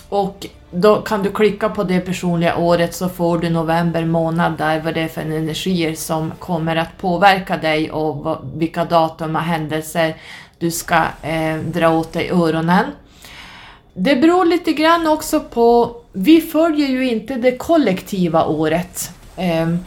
och 0.09 0.47
då 0.71 1.01
kan 1.01 1.23
du 1.23 1.31
klicka 1.31 1.69
på 1.69 1.83
det 1.83 1.99
personliga 1.99 2.57
året 2.57 2.95
så 2.95 3.09
får 3.09 3.37
du 3.37 3.49
november 3.49 4.05
månad 4.05 4.57
där 4.57 4.81
vad 4.81 4.93
det 4.93 5.01
är 5.01 5.07
för 5.07 5.21
energier 5.21 5.95
som 5.95 6.31
kommer 6.39 6.75
att 6.75 6.97
påverka 6.97 7.57
dig 7.57 7.91
och 7.91 8.37
vilka 8.55 8.85
datum 8.85 9.35
och 9.35 9.41
händelser 9.41 10.15
du 10.57 10.71
ska 10.71 10.95
eh, 11.21 11.57
dra 11.57 11.89
åt 11.89 12.13
dig 12.13 12.29
öronen. 12.31 12.85
Det 13.93 14.15
beror 14.15 14.45
lite 14.45 14.73
grann 14.73 15.07
också 15.07 15.39
på, 15.39 15.95
vi 16.13 16.41
följer 16.41 16.87
ju 16.87 17.09
inte 17.09 17.35
det 17.35 17.57
kollektiva 17.57 18.45
året. 18.45 19.11
Ehm, 19.37 19.79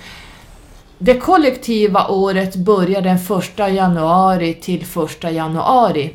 det 0.99 1.15
kollektiva 1.15 2.09
året 2.09 2.57
börjar 2.57 3.03
den 3.03 3.17
1 3.17 3.59
januari 3.59 4.55
till 4.55 4.85
1 5.23 5.33
januari. 5.33 6.15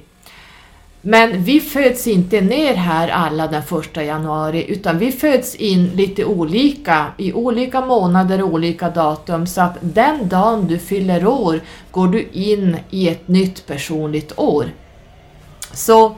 Men 1.01 1.43
vi 1.43 1.59
föds 1.59 2.07
inte 2.07 2.41
ner 2.41 2.73
här 2.73 3.07
alla 3.07 3.47
den 3.47 3.61
1 3.61 4.05
januari 4.05 4.65
utan 4.67 4.97
vi 4.97 5.11
föds 5.11 5.55
in 5.55 5.85
lite 5.85 6.25
olika 6.25 7.05
i 7.17 7.33
olika 7.33 7.81
månader 7.81 8.41
och 8.41 8.53
olika 8.53 8.89
datum 8.89 9.47
så 9.47 9.61
att 9.61 9.77
den 9.81 10.29
dagen 10.29 10.67
du 10.67 10.79
fyller 10.79 11.27
år 11.27 11.61
går 11.91 12.07
du 12.07 12.27
in 12.31 12.77
i 12.89 13.09
ett 13.09 13.27
nytt 13.27 13.67
personligt 13.67 14.33
år. 14.35 14.65
Så 15.73 16.15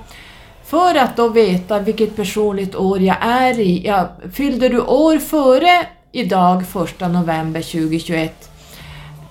för 0.73 0.95
att 0.95 1.15
då 1.15 1.27
veta 1.27 1.79
vilket 1.79 2.15
personligt 2.15 2.75
år 2.75 3.01
jag 3.01 3.17
är 3.21 3.59
i, 3.59 3.85
ja, 3.85 4.09
fyllde 4.33 4.69
du 4.69 4.79
år 4.79 5.17
före 5.17 5.87
idag, 6.11 6.61
1 6.61 6.99
november 6.99 7.61
2021, 7.61 8.49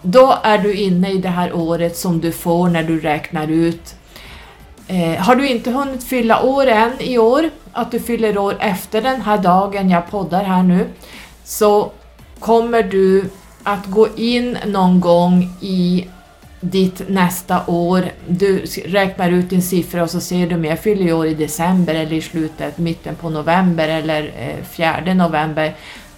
då 0.02 0.38
är 0.42 0.58
du 0.58 0.74
inne 0.74 1.12
i 1.12 1.18
det 1.18 1.28
här 1.28 1.52
året 1.52 1.96
som 1.96 2.20
du 2.20 2.32
får 2.32 2.68
när 2.68 2.82
du 2.82 3.00
räknar 3.00 3.48
ut. 3.48 3.94
Eh, 4.86 5.22
har 5.22 5.36
du 5.36 5.48
inte 5.48 5.70
hunnit 5.70 6.04
fylla 6.04 6.42
år 6.42 6.66
än 6.66 6.92
i 7.00 7.18
år, 7.18 7.50
att 7.72 7.90
du 7.90 8.00
fyller 8.00 8.38
år 8.38 8.56
efter 8.60 9.02
den 9.02 9.20
här 9.20 9.38
dagen 9.38 9.90
jag 9.90 10.10
poddar 10.10 10.44
här 10.44 10.62
nu, 10.62 10.86
så 11.44 11.90
kommer 12.38 12.82
du 12.82 13.24
att 13.62 13.86
gå 13.86 14.08
in 14.16 14.58
någon 14.66 15.00
gång 15.00 15.50
i 15.60 16.06
ditt 16.62 17.08
nästa 17.08 17.66
år, 17.66 18.04
du 18.28 18.64
räknar 18.86 19.30
ut 19.30 19.50
din 19.50 19.62
siffra 19.62 20.02
och 20.02 20.10
så 20.10 20.20
ser 20.20 20.46
du 20.46 20.54
om 20.54 20.64
jag 20.64 20.78
fyller 20.78 21.12
år 21.12 21.26
i 21.26 21.34
december 21.34 21.94
eller 21.94 22.12
i 22.12 22.20
slutet, 22.20 22.78
mitten 22.78 23.14
på 23.14 23.30
november 23.30 23.88
eller 23.88 24.32
eh, 24.38 24.64
fjärde 24.64 25.14
november. 25.14 25.74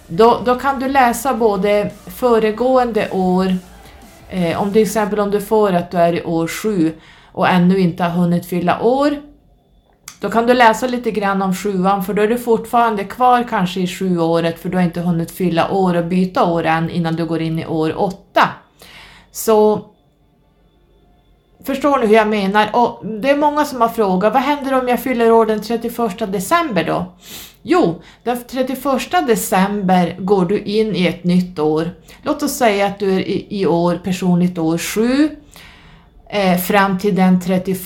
Då, 0.07 0.41
då 0.45 0.55
kan 0.55 0.79
du 0.79 0.89
läsa 0.89 1.33
både 1.33 1.91
föregående 2.05 3.09
år, 3.11 3.57
eh, 4.29 4.61
om 4.61 4.73
till 4.73 4.81
exempel 4.81 5.19
om 5.19 5.31
du 5.31 5.41
får 5.41 5.73
att 5.73 5.91
du 5.91 5.97
är 5.97 6.13
i 6.13 6.23
år 6.23 6.47
sju 6.47 6.93
och 7.31 7.49
ännu 7.49 7.79
inte 7.79 8.03
har 8.03 8.21
hunnit 8.21 8.45
fylla 8.45 8.81
år, 8.81 9.17
då 10.19 10.29
kan 10.29 10.47
du 10.47 10.53
läsa 10.53 10.87
lite 10.87 11.11
grann 11.11 11.41
om 11.41 11.55
sjuan 11.55 12.03
för 12.03 12.13
då 12.13 12.21
är 12.21 12.27
du 12.27 12.37
fortfarande 12.37 13.03
kvar 13.03 13.45
kanske 13.49 13.79
i 13.79 13.87
sjuåret 13.87 14.59
för 14.59 14.69
du 14.69 14.77
har 14.77 14.83
inte 14.83 15.01
hunnit 15.01 15.31
fylla 15.31 15.71
år 15.71 15.95
och 15.95 16.05
byta 16.05 16.45
år 16.45 16.63
än 16.63 16.89
innan 16.89 17.15
du 17.15 17.25
går 17.25 17.41
in 17.41 17.59
i 17.59 17.65
år 17.65 17.97
åtta. 17.97 18.49
Så 19.31 19.85
Förstår 21.65 21.99
ni 21.99 22.05
hur 22.05 22.15
jag 22.15 22.27
menar? 22.27 22.69
Och 22.73 23.05
det 23.05 23.29
är 23.29 23.37
många 23.37 23.65
som 23.65 23.81
har 23.81 23.89
frågat, 23.89 24.33
vad 24.33 24.41
händer 24.41 24.81
om 24.81 24.87
jag 24.87 25.03
fyller 25.03 25.31
år 25.31 25.45
den 25.45 25.61
31 25.61 26.31
december 26.31 26.83
då? 26.83 27.05
Jo, 27.61 28.01
den 28.23 28.37
31 28.47 29.27
december 29.27 30.15
går 30.19 30.45
du 30.45 30.59
in 30.59 30.95
i 30.95 31.07
ett 31.07 31.23
nytt 31.23 31.59
år. 31.59 31.89
Låt 32.23 32.43
oss 32.43 32.57
säga 32.57 32.85
att 32.85 32.99
du 32.99 33.15
är 33.15 33.19
i, 33.19 33.47
i 33.49 33.65
år 33.65 34.01
personligt 34.03 34.57
år 34.57 34.77
7 34.77 35.29
eh, 36.35 36.57
fram 36.57 36.97
till 36.99 37.15
den 37.15 37.41
31 37.41 37.81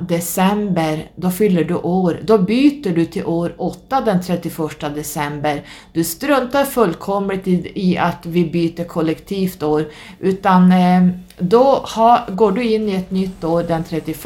december, 0.00 1.10
då 1.16 1.30
fyller 1.30 1.64
du 1.64 1.74
år. 1.74 2.20
Då 2.22 2.38
byter 2.38 2.94
du 2.94 3.04
till 3.04 3.24
år 3.24 3.54
8 3.56 4.00
den 4.00 4.22
31 4.22 4.80
december. 4.94 5.62
Du 5.92 6.04
struntar 6.04 6.64
fullkomligt 6.64 7.48
i, 7.48 7.72
i 7.74 7.98
att 7.98 8.26
vi 8.26 8.44
byter 8.44 8.84
kollektivt 8.84 9.62
år, 9.62 9.84
utan 10.20 10.72
eh, 10.72 11.08
då 11.38 11.62
ha, 11.96 12.26
går 12.28 12.52
du 12.52 12.64
in 12.64 12.88
i 12.88 12.94
ett 12.94 13.10
nytt 13.10 13.44
år 13.44 13.62
den 13.62 13.84
31 13.84 14.24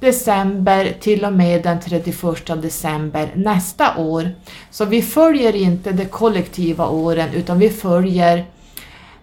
december 0.00 0.92
till 1.00 1.24
och 1.24 1.32
med 1.32 1.62
den 1.62 1.80
31 1.80 2.62
december 2.62 3.32
nästa 3.34 3.96
år. 3.96 4.30
Så 4.70 4.84
vi 4.84 5.02
följer 5.02 5.56
inte 5.56 5.92
de 5.92 6.04
kollektiva 6.04 6.88
åren 6.88 7.28
utan 7.34 7.58
vi 7.58 7.70
följer 7.70 8.44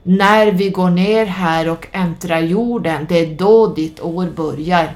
när 0.07 0.51
vi 0.51 0.69
går 0.69 0.89
ner 0.89 1.25
här 1.25 1.69
och 1.69 1.87
äntrar 1.91 2.39
jorden, 2.39 3.05
det 3.09 3.19
är 3.19 3.35
då 3.35 3.67
ditt 3.67 3.99
år 3.99 4.25
börjar. 4.35 4.95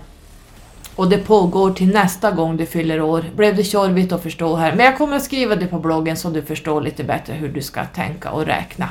Och 0.96 1.10
det 1.10 1.18
pågår 1.18 1.72
till 1.72 1.88
nästa 1.88 2.32
gång 2.32 2.58
du 2.58 2.65
fyller 2.65 3.01
år. 3.01 3.25
Blev 3.36 3.56
det 3.56 3.63
tjorvigt 3.63 4.12
att 4.12 4.24
förstå 4.24 4.56
här? 4.56 4.75
Men 4.75 4.86
jag 4.86 4.98
kommer 4.98 5.15
att 5.15 5.24
skriva 5.24 5.56
det 5.56 5.68
på 5.68 5.80
bloggen 5.80 6.18
så 6.18 6.30
du 6.30 6.41
förstår 6.41 6.82
lite 6.82 7.03
bättre 7.03 7.34
hur 7.34 7.50
du 7.50 7.62
ska 7.62 7.86
tänka 7.86 8.32
och 8.32 8.46
räkna. 8.46 8.89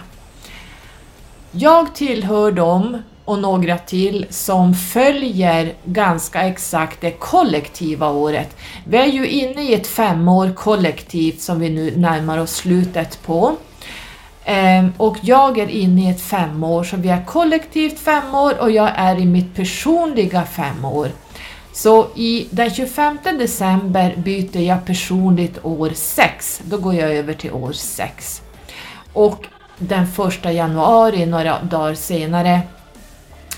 Jag 1.52 1.94
tillhör 1.94 2.52
dem 2.52 3.02
och 3.24 3.38
några 3.38 3.78
till 3.78 4.26
som 4.30 4.74
följer 4.74 5.74
ganska 5.84 6.42
exakt 6.42 7.00
det 7.00 7.10
kollektiva 7.10 8.10
året. 8.10 8.56
Vi 8.84 8.96
är 8.96 9.06
ju 9.06 9.28
inne 9.28 9.62
i 9.62 9.74
ett 9.74 9.86
femår 9.86 10.52
kollektivt 10.56 11.40
som 11.40 11.60
vi 11.60 11.70
nu 11.70 11.96
närmar 11.96 12.38
oss 12.38 12.54
slutet 12.54 13.22
på. 13.22 13.56
Ehm, 14.52 14.92
och 14.96 15.16
jag 15.20 15.58
är 15.58 15.68
inne 15.68 16.02
i 16.02 16.10
ett 16.10 16.20
femår, 16.20 16.84
så 16.84 16.96
vi 16.96 17.08
är 17.08 17.24
kollektivt 17.24 17.98
femår 17.98 18.60
och 18.60 18.70
jag 18.70 18.90
är 18.96 19.18
i 19.18 19.24
mitt 19.24 19.54
personliga 19.54 20.44
femår. 20.44 21.08
Så 21.72 22.06
i 22.14 22.48
den 22.50 22.70
25 22.70 23.18
december 23.22 24.14
byter 24.16 24.58
jag 24.60 24.84
personligt 24.86 25.64
år 25.64 25.90
6, 25.94 26.60
då 26.64 26.78
går 26.78 26.94
jag 26.94 27.10
över 27.10 27.32
till 27.32 27.52
år 27.52 27.72
6. 27.72 28.42
Och 29.12 29.46
den 29.78 30.06
1 30.44 30.54
januari, 30.54 31.26
några 31.26 31.62
dagar 31.62 31.94
senare, 31.94 32.60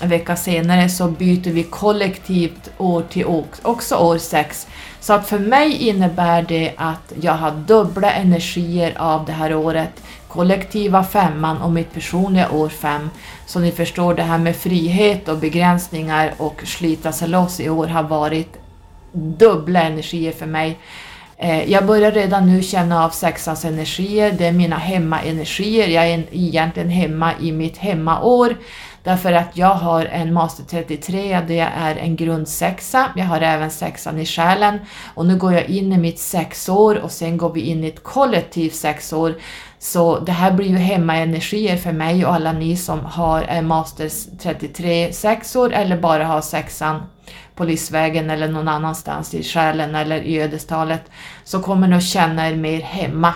en 0.01 0.09
vecka 0.09 0.35
senare 0.35 0.89
så 0.89 1.07
byter 1.07 1.51
vi 1.51 1.63
kollektivt 1.63 2.71
år 2.77 3.03
till 3.09 3.25
år, 3.25 3.45
också 3.61 3.95
år 3.95 4.17
6. 4.17 4.67
Så 4.99 5.13
att 5.13 5.27
för 5.27 5.39
mig 5.39 5.87
innebär 5.87 6.41
det 6.41 6.73
att 6.77 7.13
jag 7.21 7.33
har 7.33 7.51
dubbla 7.51 8.11
energier 8.11 8.93
av 8.97 9.25
det 9.25 9.31
här 9.31 9.55
året. 9.55 10.02
Kollektiva 10.33 11.03
femman 11.03 11.61
och 11.61 11.71
mitt 11.71 11.93
personliga 11.93 12.51
år 12.51 12.69
5. 12.69 13.09
Så 13.45 13.59
ni 13.59 13.71
förstår, 13.71 14.13
det 14.13 14.23
här 14.23 14.37
med 14.37 14.55
frihet 14.55 15.29
och 15.29 15.37
begränsningar 15.37 16.33
och 16.37 16.61
slita 16.65 17.11
sig 17.11 17.27
loss 17.27 17.59
i 17.59 17.69
år 17.69 17.87
har 17.87 18.03
varit 18.03 18.57
dubbla 19.11 19.81
energier 19.81 20.31
för 20.31 20.45
mig. 20.45 20.79
Eh, 21.37 21.71
jag 21.71 21.85
börjar 21.85 22.11
redan 22.11 22.47
nu 22.47 22.63
känna 22.63 23.05
av 23.05 23.09
sexans 23.09 23.65
energier, 23.65 24.31
det 24.31 24.45
är 24.45 24.51
mina 24.51 24.77
hemmaenergier. 24.77 25.87
Jag 25.87 26.07
är 26.07 26.23
egentligen 26.31 26.89
hemma 26.89 27.31
i 27.41 27.51
mitt 27.51 27.77
hemmaår 27.77 28.55
därför 29.03 29.33
att 29.33 29.57
jag 29.57 29.75
har 29.75 30.05
en 30.05 30.33
Master 30.33 30.63
33 30.63 31.41
det 31.47 31.59
är 31.59 31.95
en 31.95 32.15
grundsexa. 32.15 33.09
Jag 33.15 33.25
har 33.25 33.41
även 33.41 33.71
sexan 33.71 34.19
i 34.19 34.25
själen 34.25 34.79
och 35.13 35.25
nu 35.25 35.37
går 35.37 35.53
jag 35.53 35.65
in 35.65 35.93
i 35.93 35.97
mitt 35.97 36.19
sexår 36.19 36.95
och 36.95 37.11
sen 37.11 37.37
går 37.37 37.53
vi 37.53 37.61
in 37.61 37.83
i 37.83 37.87
ett 37.87 38.03
kollektivt 38.03 38.75
sexår. 38.75 39.35
Så 39.83 40.19
det 40.19 40.31
här 40.31 40.51
blir 40.51 40.67
ju 40.67 40.77
hemmaenergier 40.77 41.77
för 41.77 41.91
mig 41.91 42.25
och 42.25 42.33
alla 42.33 42.51
ni 42.51 42.77
som 42.77 43.05
har 43.05 43.41
en 43.41 43.67
masters 43.67 44.25
33 44.39 45.13
sexor 45.13 45.73
eller 45.73 45.97
bara 45.97 46.25
har 46.25 46.41
sexan 46.41 47.01
på 47.55 47.63
livsvägen 47.63 48.29
eller 48.29 48.47
någon 48.47 48.67
annanstans 48.67 49.33
i 49.33 49.43
själen 49.43 49.95
eller 49.95 50.21
i 50.21 50.41
ödestalet 50.41 51.01
så 51.43 51.61
kommer 51.61 51.87
ni 51.87 51.95
att 51.95 52.03
känna 52.03 52.49
er 52.49 52.55
mer 52.55 52.81
hemma. 52.81 53.33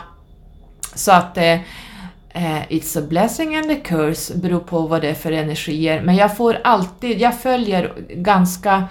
Så 0.95 1.11
att 1.11 1.37
eh, 1.37 1.53
eh 2.29 2.61
It's 2.69 2.99
a 2.99 3.01
blessing 3.09 3.55
and 3.55 3.71
a 3.71 3.75
curse 3.83 4.37
beror 4.37 4.59
på 4.59 4.81
vad 4.81 5.01
det 5.01 5.09
är 5.09 5.13
för 5.13 5.31
energier. 5.31 6.01
Men 6.01 6.15
jag 6.15 6.37
får 6.37 6.57
alltid, 6.63 7.21
jag 7.21 7.39
följer 7.39 7.93
ganska 8.09 8.87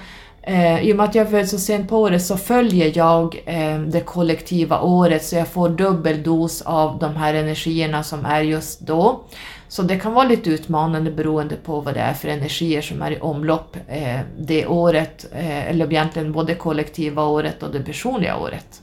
Eh, 0.49 0.81
I 0.81 0.93
och 0.93 0.97
med 0.97 1.05
att 1.05 1.15
jag 1.15 1.31
föds 1.31 1.50
så 1.50 1.59
sent 1.59 1.88
på 1.88 1.99
året 1.99 2.23
så 2.23 2.37
följer 2.37 2.93
jag 2.95 3.43
eh, 3.47 3.79
det 3.81 4.00
kollektiva 4.00 4.81
året 4.81 5.25
så 5.25 5.37
jag 5.37 5.49
får 5.49 5.69
dubbel 5.69 6.23
dos 6.23 6.62
av 6.62 6.99
de 6.99 7.17
här 7.17 7.35
energierna 7.35 8.03
som 8.03 8.26
är 8.26 8.41
just 8.41 8.81
då. 8.81 9.25
Så 9.68 9.83
det 9.83 9.99
kan 9.99 10.12
vara 10.12 10.29
lite 10.29 10.51
utmanande 10.51 11.11
beroende 11.11 11.57
på 11.57 11.81
vad 11.81 11.94
det 11.94 12.01
är 12.01 12.14
för 12.14 12.29
energier 12.29 12.83
som 12.83 13.03
är 13.03 13.11
i 13.11 13.20
omlopp 13.20 13.77
eh, 13.88 14.20
det 14.38 14.66
året, 14.66 15.27
eh, 15.33 15.70
eller 15.70 15.87
egentligen 15.87 16.33
både 16.33 16.55
kollektiva 16.55 17.25
året 17.25 17.62
och 17.62 17.73
det 17.73 17.81
personliga 17.81 18.37
året. 18.37 18.83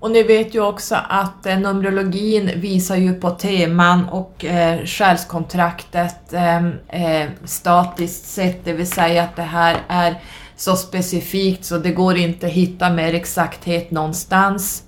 Och 0.00 0.10
ni 0.10 0.22
vet 0.22 0.54
ju 0.54 0.60
också 0.60 0.96
att 1.08 1.46
eh, 1.46 1.58
Numerologin 1.58 2.50
visar 2.56 2.96
ju 2.96 3.14
på 3.14 3.30
teman 3.30 4.08
och 4.08 4.44
eh, 4.44 4.84
själskontraktet 4.84 6.32
eh, 6.32 6.66
eh 6.88 7.28
statiskt 7.44 8.26
sett, 8.26 8.64
det 8.64 8.72
vill 8.72 8.90
säga 8.90 9.22
att 9.22 9.36
det 9.36 9.42
här 9.42 9.76
är 9.88 10.16
så 10.60 10.76
specifikt 10.76 11.64
så 11.64 11.78
det 11.78 11.90
går 11.90 12.16
inte 12.16 12.46
att 12.46 12.52
hitta 12.52 12.90
mer 12.90 13.14
exakthet 13.14 13.90
någonstans. 13.90 14.82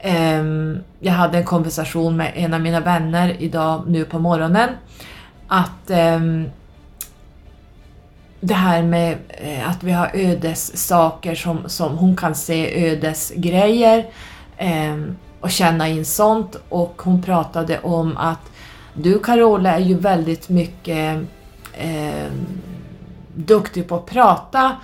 Ehm, 0.00 0.78
jag 0.98 1.12
hade 1.12 1.38
en 1.38 1.44
konversation 1.44 2.16
med 2.16 2.32
en 2.34 2.54
av 2.54 2.60
mina 2.60 2.80
vänner 2.80 3.36
idag 3.38 3.84
nu 3.86 4.04
på 4.04 4.18
morgonen 4.18 4.68
att 5.48 5.90
ehm, 5.90 6.50
det 8.40 8.54
här 8.54 8.82
med 8.82 9.16
eh, 9.28 9.70
att 9.70 9.82
vi 9.82 9.92
har 9.92 10.10
ödessaker 10.14 11.34
som, 11.34 11.68
som 11.68 11.98
hon 11.98 12.16
kan 12.16 12.34
se 12.34 12.88
ödesgrejer 12.90 14.06
ehm, 14.56 15.16
och 15.40 15.50
känna 15.50 15.88
in 15.88 16.04
sånt 16.04 16.56
och 16.68 17.02
hon 17.04 17.22
pratade 17.22 17.78
om 17.78 18.16
att 18.16 18.50
du 18.94 19.18
Carola 19.18 19.74
är 19.74 19.80
ju 19.80 19.94
väldigt 19.94 20.48
mycket 20.48 21.18
duktig 23.46 23.88
på 23.88 23.94
att 23.94 24.06
prata, 24.06 24.76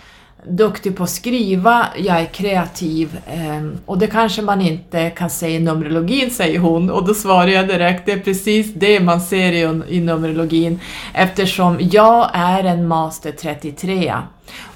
duktig 0.48 0.96
på 0.96 1.02
att 1.02 1.10
skriva, 1.10 1.86
jag 1.96 2.20
är 2.20 2.24
kreativ 2.24 3.18
ehm, 3.26 3.78
och 3.86 3.98
det 3.98 4.06
kanske 4.06 4.42
man 4.42 4.60
inte 4.60 5.10
kan 5.10 5.30
se 5.30 5.48
i 5.48 5.58
Numerologin, 5.58 6.30
säger 6.30 6.58
hon. 6.58 6.90
Och 6.90 7.06
då 7.06 7.14
svarar 7.14 7.46
jag 7.46 7.68
direkt, 7.68 8.06
det 8.06 8.12
är 8.12 8.20
precis 8.20 8.74
det 8.74 9.00
man 9.00 9.20
ser 9.20 9.52
i, 9.52 9.82
i 9.96 10.00
Numerologin 10.00 10.80
eftersom 11.14 11.78
jag 11.80 12.30
är 12.32 12.64
en 12.64 12.88
Master 12.88 13.32
33 13.32 14.14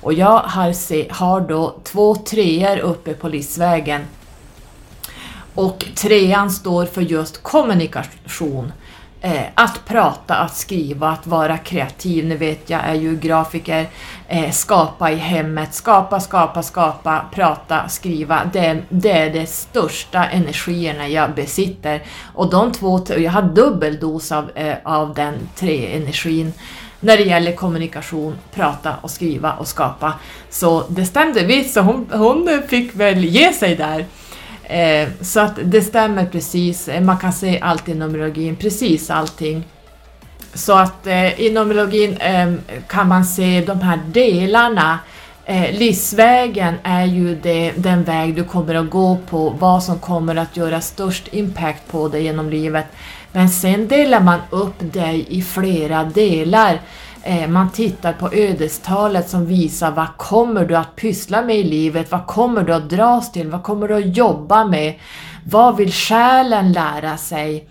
och 0.00 0.12
jag 0.12 0.38
har, 0.38 0.72
se, 0.72 1.06
har 1.10 1.40
då 1.40 1.76
två 1.84 2.14
treor 2.14 2.78
uppe 2.78 3.14
på 3.14 3.28
livsvägen 3.28 4.00
och 5.54 5.86
trean 5.94 6.50
står 6.50 6.86
för 6.86 7.02
just 7.02 7.42
kommunikation. 7.42 8.72
Eh, 9.22 9.42
att 9.54 9.84
prata, 9.86 10.34
att 10.34 10.56
skriva, 10.56 11.08
att 11.08 11.26
vara 11.26 11.58
kreativ. 11.58 12.26
Ni 12.26 12.36
vet, 12.36 12.70
jag 12.70 12.80
är 12.84 12.94
ju 12.94 13.16
grafiker. 13.16 13.88
Eh, 14.28 14.50
skapa 14.50 15.10
i 15.10 15.16
hemmet, 15.16 15.74
skapa, 15.74 16.20
skapa, 16.20 16.62
skapa, 16.62 17.24
prata, 17.34 17.88
skriva. 17.88 18.50
Det, 18.52 18.82
det 18.88 19.10
är 19.10 19.32
de 19.32 19.46
största 19.46 20.24
energierna 20.26 21.08
jag 21.08 21.34
besitter. 21.34 22.02
Och 22.34 22.50
de 22.50 22.72
två, 22.72 23.00
jag 23.08 23.32
har 23.32 23.42
dubbel 23.42 24.00
dos 24.00 24.32
av, 24.32 24.50
eh, 24.54 24.76
av 24.84 25.14
den 25.14 25.34
tre 25.56 25.96
energin 25.96 26.52
när 27.00 27.16
det 27.16 27.24
gäller 27.24 27.52
kommunikation, 27.52 28.38
prata 28.54 28.94
och 29.00 29.10
skriva 29.10 29.52
och 29.52 29.68
skapa. 29.68 30.12
Så 30.50 30.84
det 30.88 31.04
stämde 31.04 31.44
visst, 31.44 31.74
så 31.74 31.80
hon, 31.80 32.06
hon 32.12 32.62
fick 32.68 32.94
väl 32.94 33.24
ge 33.24 33.52
sig 33.52 33.76
där. 33.76 34.06
Eh, 34.70 35.08
så 35.20 35.40
att 35.40 35.58
det 35.64 35.82
stämmer 35.82 36.26
precis, 36.26 36.88
eh, 36.88 37.00
man 37.00 37.18
kan 37.18 37.32
se 37.32 37.60
allt 37.60 37.88
i 37.88 37.94
Numerologin, 37.94 38.56
precis 38.56 39.10
allting. 39.10 39.64
Så 40.54 40.72
att 40.72 41.06
eh, 41.06 41.40
i 41.40 41.50
Numerologin 41.52 42.16
eh, 42.16 42.52
kan 42.88 43.08
man 43.08 43.24
se 43.24 43.64
de 43.66 43.80
här 43.80 44.00
delarna. 44.06 44.98
Eh, 45.44 45.72
livsvägen 45.72 46.74
är 46.82 47.04
ju 47.04 47.34
det, 47.34 47.72
den 47.76 48.04
väg 48.04 48.34
du 48.34 48.44
kommer 48.44 48.74
att 48.74 48.90
gå 48.90 49.18
på, 49.30 49.50
vad 49.50 49.82
som 49.82 49.98
kommer 49.98 50.36
att 50.36 50.56
göra 50.56 50.80
störst 50.80 51.28
impact 51.30 51.82
på 51.90 52.08
dig 52.08 52.22
genom 52.22 52.50
livet. 52.50 52.86
Men 53.32 53.48
sen 53.48 53.88
delar 53.88 54.20
man 54.20 54.40
upp 54.50 54.74
dig 54.78 55.26
i 55.28 55.42
flera 55.42 56.04
delar. 56.04 56.80
Eh, 57.22 57.48
man 57.48 57.70
tittar 57.70 58.12
på 58.12 58.32
ödestalet 58.32 59.28
som 59.28 59.46
visar 59.46 59.90
vad 59.90 60.16
kommer 60.16 60.64
du 60.64 60.76
att 60.76 60.96
pyssla 60.96 61.42
med 61.42 61.56
i 61.56 61.64
livet, 61.64 62.10
vad 62.10 62.26
kommer 62.26 62.62
du 62.62 62.74
att 62.74 62.90
dras 62.90 63.32
till, 63.32 63.48
vad 63.48 63.62
kommer 63.62 63.88
du 63.88 63.94
att 63.94 64.16
jobba 64.16 64.64
med, 64.64 64.94
vad 65.44 65.76
vill 65.76 65.92
själen 65.92 66.72
lära 66.72 67.16
sig? 67.16 67.68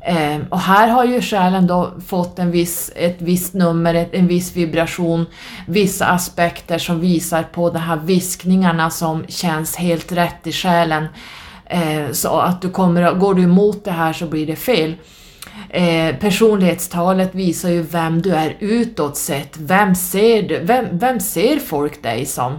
Eh, 0.00 0.38
och 0.48 0.60
här 0.60 0.88
har 0.88 1.04
ju 1.04 1.20
själen 1.20 1.66
då 1.66 1.92
fått 2.06 2.38
en 2.38 2.50
viss, 2.50 2.92
ett 2.96 3.16
visst 3.18 3.54
nummer, 3.54 4.08
en 4.12 4.26
viss 4.26 4.56
vibration, 4.56 5.26
vissa 5.66 6.06
aspekter 6.06 6.78
som 6.78 7.00
visar 7.00 7.42
på 7.42 7.70
de 7.70 7.78
här 7.78 7.96
viskningarna 7.96 8.90
som 8.90 9.24
känns 9.28 9.76
helt 9.76 10.12
rätt 10.12 10.46
i 10.46 10.52
själen. 10.52 11.06
Eh, 11.66 12.12
så 12.12 12.38
att 12.38 12.62
du 12.62 12.70
kommer, 12.70 13.14
går 13.14 13.34
du 13.34 13.42
emot 13.42 13.84
det 13.84 13.90
här 13.90 14.12
så 14.12 14.26
blir 14.26 14.46
det 14.46 14.56
fel. 14.56 14.94
Eh, 15.70 16.16
personlighetstalet 16.16 17.34
visar 17.34 17.68
ju 17.68 17.82
vem 17.82 18.22
du 18.22 18.34
är 18.34 18.56
utåt 18.60 19.16
sett. 19.16 19.56
Vem 19.58 19.94
ser, 19.94 20.42
du, 20.42 20.58
vem, 20.58 20.98
vem 20.98 21.20
ser 21.20 21.58
folk 21.58 22.02
dig 22.02 22.26
som? 22.26 22.58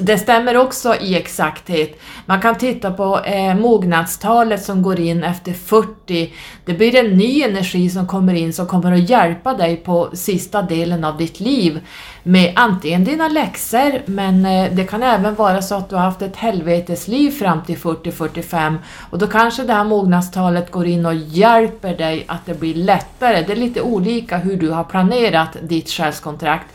Det 0.00 0.18
stämmer 0.18 0.56
också 0.56 0.94
i 0.94 1.16
exakthet. 1.16 2.00
Man 2.26 2.40
kan 2.40 2.54
titta 2.54 2.90
på 2.90 3.20
eh, 3.20 3.54
mognadstalet 3.54 4.64
som 4.64 4.82
går 4.82 5.00
in 5.00 5.24
efter 5.24 5.52
40. 5.52 6.32
Det 6.64 6.72
blir 6.74 6.96
en 6.96 7.16
ny 7.16 7.42
energi 7.42 7.90
som 7.90 8.06
kommer 8.06 8.34
in 8.34 8.52
som 8.52 8.66
kommer 8.66 8.92
att 8.92 9.10
hjälpa 9.10 9.54
dig 9.54 9.76
på 9.76 10.10
sista 10.12 10.62
delen 10.62 11.04
av 11.04 11.16
ditt 11.16 11.40
liv 11.40 11.80
med 12.22 12.52
antingen 12.56 13.04
dina 13.04 13.28
läxor, 13.28 14.02
men 14.06 14.46
eh, 14.46 14.72
det 14.72 14.84
kan 14.84 15.02
även 15.02 15.34
vara 15.34 15.62
så 15.62 15.74
att 15.74 15.90
du 15.90 15.96
har 15.96 16.02
haft 16.02 16.22
ett 16.22 16.36
helvetesliv 16.36 17.30
fram 17.30 17.62
till 17.62 17.76
40-45 17.76 18.76
och 19.10 19.18
då 19.18 19.26
kanske 19.26 19.62
det 19.62 19.72
här 19.72 19.84
mognadstalet 19.84 20.70
går 20.70 20.86
in 20.86 21.06
och 21.06 21.14
hjälper 21.14 21.96
dig 21.96 22.24
att 22.28 22.46
det 22.46 22.60
blir 22.60 22.74
lättare. 22.74 23.42
Det 23.42 23.52
är 23.52 23.56
lite 23.56 23.82
olika 23.82 24.36
hur 24.36 24.56
du 24.56 24.70
har 24.70 24.84
planerat 24.84 25.56
ditt 25.62 25.90
själskontrakt. 25.90 26.66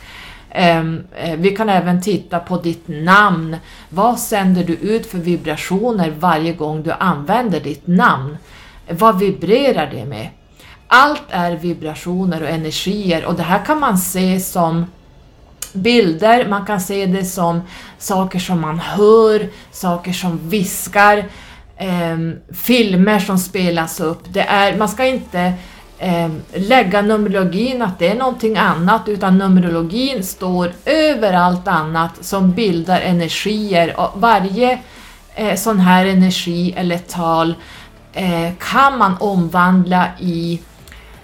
Ehm, 0.58 1.04
eh, 1.16 1.36
vi 1.36 1.56
kan 1.56 1.70
även 1.70 2.02
titta 2.02 2.40
på 2.40 2.58
ditt 2.58 2.88
namn. 2.88 3.58
Vad 3.90 4.20
sänder 4.20 4.64
du 4.64 4.74
ut 4.74 5.06
för 5.06 5.18
vibrationer 5.18 6.14
varje 6.20 6.54
gång 6.54 6.84
du 6.84 6.92
använder 6.92 7.60
ditt 7.60 7.88
namn? 7.88 8.38
Vad 8.90 9.20
vibrerar 9.20 9.92
det 9.92 10.06
med? 10.06 10.30
Allt 10.88 11.24
är 11.30 11.52
vibrationer 11.52 12.44
och 12.44 12.50
energier 12.50 13.26
och 13.26 13.36
det 13.36 13.44
här 13.44 13.66
kan 13.66 13.80
man 13.80 13.98
se 13.98 14.40
som 14.40 14.86
bilder, 15.74 16.48
man 16.48 16.66
kan 16.66 16.82
se 16.82 17.06
det 17.06 17.26
som 17.26 17.62
saker 17.98 18.40
som 18.40 18.62
man 18.62 18.80
hör, 18.80 19.50
saker 19.72 20.14
som 20.14 20.50
viskar, 20.50 21.18
eh, 21.78 22.18
filmer 22.54 23.20
som 23.20 23.38
spelas 23.38 24.00
upp. 24.00 24.22
Det 24.28 24.42
är, 24.42 24.78
man 24.78 24.90
ska 24.90 25.06
inte 25.06 25.54
eh, 26.00 26.30
lägga 26.54 27.02
numerologin 27.02 27.82
att 27.82 28.00
det 28.00 28.08
är 28.08 28.16
någonting 28.16 28.58
annat 28.58 29.08
utan 29.08 29.38
numerologin 29.38 30.24
står 30.24 30.72
över 30.86 31.34
allt 31.34 31.68
annat 31.68 32.12
som 32.22 32.52
bildar 32.52 33.02
energier 33.02 34.00
och 34.00 34.22
varje 34.22 34.80
eh, 35.36 35.56
sån 35.56 35.80
här 35.80 36.06
energi 36.06 36.74
eller 36.78 36.98
tal 36.98 37.56
eh, 38.14 38.54
kan 38.60 38.98
man 38.98 39.18
omvandla 39.20 40.08
i 40.20 40.62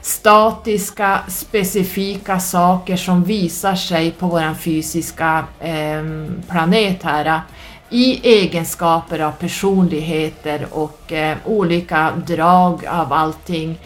statiska, 0.01 1.19
specifika 1.27 2.39
saker 2.39 2.97
som 2.97 3.23
visar 3.23 3.75
sig 3.75 4.11
på 4.11 4.27
vår 4.27 4.53
fysiska 4.53 5.45
eh, 5.59 6.03
planet 6.49 7.03
här 7.03 7.41
i 7.89 8.27
egenskaper 8.39 9.19
av 9.19 9.31
personligheter 9.31 10.67
och 10.71 11.11
eh, 11.11 11.37
olika 11.45 12.11
drag 12.27 12.85
av 12.85 13.13
allting. 13.13 13.79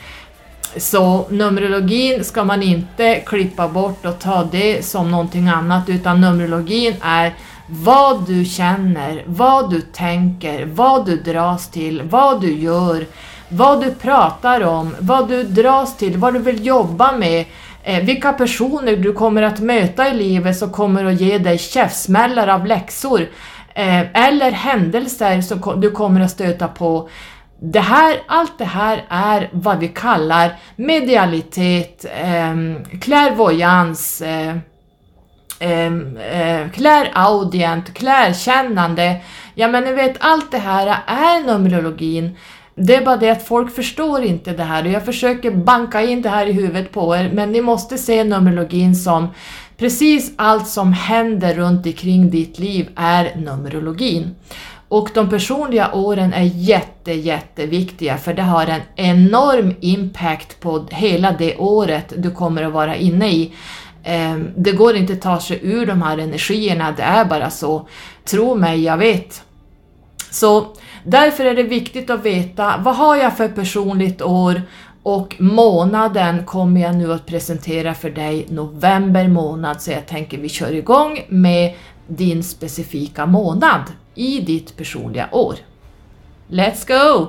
Så 0.77 1.25
Numerologin 1.29 2.23
ska 2.23 2.43
man 2.43 2.63
inte 2.63 3.15
klippa 3.25 3.67
bort 3.67 4.05
och 4.05 4.19
ta 4.19 4.47
det 4.51 4.85
som 4.85 5.11
någonting 5.11 5.47
annat 5.47 5.89
utan 5.89 6.21
Numerologin 6.21 6.93
är 7.01 7.33
vad 7.67 8.27
du 8.27 8.45
känner, 8.45 9.23
vad 9.25 9.69
du 9.69 9.81
tänker, 9.81 10.65
vad 10.65 11.05
du 11.05 11.17
dras 11.17 11.69
till, 11.69 12.01
vad 12.01 12.41
du 12.41 12.53
gör, 12.53 13.05
vad 13.49 13.83
du 13.83 13.91
pratar 13.91 14.61
om, 14.61 14.95
vad 14.99 15.27
du 15.27 15.43
dras 15.43 15.97
till, 15.97 16.17
vad 16.17 16.33
du 16.33 16.39
vill 16.39 16.65
jobba 16.65 17.11
med, 17.11 17.45
eh, 17.83 18.03
vilka 18.03 18.33
personer 18.33 18.95
du 18.95 19.13
kommer 19.13 19.41
att 19.41 19.59
möta 19.59 20.09
i 20.09 20.13
livet 20.13 20.57
som 20.57 20.69
kommer 20.71 21.05
att 21.05 21.21
ge 21.21 21.37
dig 21.37 21.57
käftsmällar 21.57 22.47
av 22.47 22.65
läxor 22.65 23.21
eh, 23.73 24.27
eller 24.27 24.51
händelser 24.51 25.41
som 25.41 25.81
du 25.81 25.91
kommer 25.91 26.21
att 26.21 26.31
stöta 26.31 26.67
på. 26.67 27.09
Det 27.59 27.79
här, 27.79 28.21
allt 28.27 28.57
det 28.57 28.65
här 28.65 29.05
är 29.09 29.49
vad 29.53 29.79
vi 29.79 29.87
kallar 29.87 30.55
medialitet, 30.75 32.05
ehm, 32.15 32.75
eh, 32.75 32.99
klärvoyans, 32.99 34.21
eh, 34.21 34.55
eh, 35.59 36.69
kläraudient, 36.73 37.93
klärkännande. 37.93 39.15
Ja 39.55 39.67
men 39.67 39.83
ni 39.83 39.93
vet, 39.93 40.15
allt 40.19 40.51
det 40.51 40.57
här 40.57 40.87
är 41.07 41.43
Numerologin. 41.47 42.37
Det 42.75 42.95
är 42.95 43.05
bara 43.05 43.17
det 43.17 43.29
att 43.29 43.47
folk 43.47 43.75
förstår 43.75 44.23
inte 44.23 44.51
det 44.51 44.63
här 44.63 44.85
och 44.85 44.91
jag 44.91 45.05
försöker 45.05 45.51
banka 45.51 46.01
in 46.01 46.21
det 46.21 46.29
här 46.29 46.45
i 46.45 46.51
huvudet 46.51 46.91
på 46.91 47.15
er 47.15 47.31
men 47.33 47.51
ni 47.51 47.61
måste 47.61 47.97
se 47.97 48.23
Numerologin 48.23 48.95
som 48.95 49.27
precis 49.77 50.31
allt 50.35 50.67
som 50.67 50.93
händer 50.93 51.53
runt 51.53 51.85
omkring 51.85 52.29
ditt 52.29 52.59
liv 52.59 52.89
är 52.95 53.35
Numerologin. 53.35 54.35
Och 54.87 55.09
de 55.13 55.29
personliga 55.29 55.93
åren 55.93 56.33
är 56.33 56.43
jätte, 56.43 57.13
jätteviktiga 57.13 58.17
för 58.17 58.33
det 58.33 58.41
har 58.41 58.67
en 58.67 58.81
enorm 58.95 59.75
impact 59.79 60.59
på 60.59 60.85
hela 60.91 61.31
det 61.31 61.57
året 61.57 62.13
du 62.17 62.31
kommer 62.31 62.63
att 62.63 62.73
vara 62.73 62.95
inne 62.95 63.31
i. 63.31 63.53
Ehm, 64.03 64.49
det 64.55 64.71
går 64.71 64.95
inte 64.95 65.13
att 65.13 65.21
ta 65.21 65.39
sig 65.39 65.59
ur 65.63 65.85
de 65.85 66.01
här 66.01 66.17
energierna, 66.17 66.91
det 66.97 67.03
är 67.03 67.25
bara 67.25 67.49
så. 67.49 67.87
Tro 68.25 68.55
mig, 68.55 68.83
jag 68.83 68.97
vet. 68.97 69.43
Så 70.31 70.67
därför 71.03 71.45
är 71.45 71.55
det 71.55 71.63
viktigt 71.63 72.09
att 72.09 72.25
veta 72.25 72.77
vad 72.77 72.95
har 72.95 73.15
jag 73.15 73.37
för 73.37 73.47
personligt 73.47 74.21
år 74.21 74.61
och 75.03 75.35
månaden 75.39 76.45
kommer 76.45 76.81
jag 76.81 76.95
nu 76.95 77.13
att 77.13 77.25
presentera 77.25 77.93
för 77.93 78.09
dig 78.09 78.45
november 78.49 79.27
månad 79.27 79.81
så 79.81 79.91
jag 79.91 80.05
tänker 80.05 80.37
vi 80.37 80.49
kör 80.49 80.71
igång 80.71 81.25
med 81.29 81.73
din 82.07 82.43
specifika 82.43 83.25
månad 83.25 83.81
i 84.15 84.39
ditt 84.39 84.77
personliga 84.77 85.29
år. 85.31 85.55
Let's 86.47 86.87
go! 86.87 87.27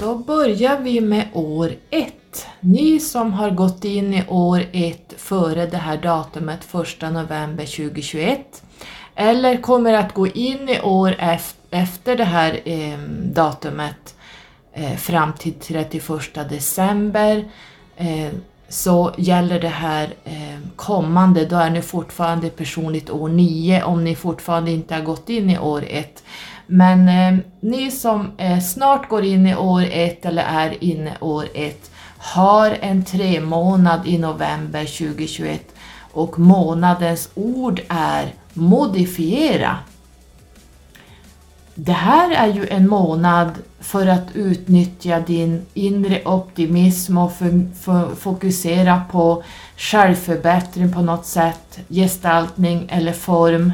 Då 0.00 0.14
börjar 0.14 0.80
vi 0.80 1.00
med 1.00 1.28
år 1.32 1.72
1. 1.90 2.21
Ni 2.64 3.00
som 3.00 3.32
har 3.32 3.50
gått 3.50 3.84
in 3.84 4.14
i 4.14 4.24
år 4.28 4.64
1 4.72 5.14
före 5.16 5.66
det 5.66 5.76
här 5.76 5.96
datumet 5.96 6.74
1 6.74 7.12
november 7.12 7.64
2021 7.76 8.62
eller 9.14 9.56
kommer 9.56 9.92
att 9.92 10.14
gå 10.14 10.26
in 10.26 10.68
i 10.68 10.80
år 10.80 11.14
efter 11.70 12.16
det 12.16 12.24
här 12.24 12.60
eh, 12.64 12.98
datumet 13.22 14.14
eh, 14.72 14.96
fram 14.96 15.32
till 15.32 15.52
31 15.52 16.34
december 16.50 17.44
eh, 17.96 18.30
så 18.68 19.12
gäller 19.18 19.60
det 19.60 19.68
här 19.68 20.14
eh, 20.24 20.58
kommande, 20.76 21.44
då 21.44 21.56
är 21.56 21.70
ni 21.70 21.82
fortfarande 21.82 22.50
personligt 22.50 23.10
år 23.10 23.28
9 23.28 23.82
om 23.82 24.04
ni 24.04 24.16
fortfarande 24.16 24.70
inte 24.70 24.94
har 24.94 25.02
gått 25.02 25.28
in 25.28 25.50
i 25.50 25.58
år 25.58 25.84
1. 25.88 26.22
Men 26.66 27.08
eh, 27.08 27.44
ni 27.60 27.90
som 27.90 28.30
eh, 28.38 28.60
snart 28.60 29.08
går 29.08 29.24
in 29.24 29.46
i 29.46 29.56
år 29.56 29.84
1 29.90 30.24
eller 30.24 30.42
är 30.42 30.84
inne 30.84 31.16
år 31.20 31.44
1 31.54 31.91
har 32.22 32.78
en 32.80 33.04
tre 33.04 33.40
månad 33.40 34.06
i 34.06 34.18
november 34.18 34.84
2021 34.84 35.60
och 36.12 36.38
månadens 36.38 37.28
ord 37.34 37.80
är 37.88 38.34
modifiera. 38.52 39.78
Det 41.74 41.92
här 41.92 42.30
är 42.30 42.54
ju 42.54 42.68
en 42.68 42.88
månad 42.88 43.52
för 43.80 44.06
att 44.06 44.26
utnyttja 44.34 45.20
din 45.20 45.66
inre 45.74 46.24
optimism 46.24 47.18
och 47.18 47.32
fokusera 48.18 49.02
på 49.10 49.42
självförbättring 49.76 50.92
på 50.92 51.02
något 51.02 51.26
sätt, 51.26 51.78
gestaltning 51.88 52.88
eller 52.90 53.12
form 53.12 53.72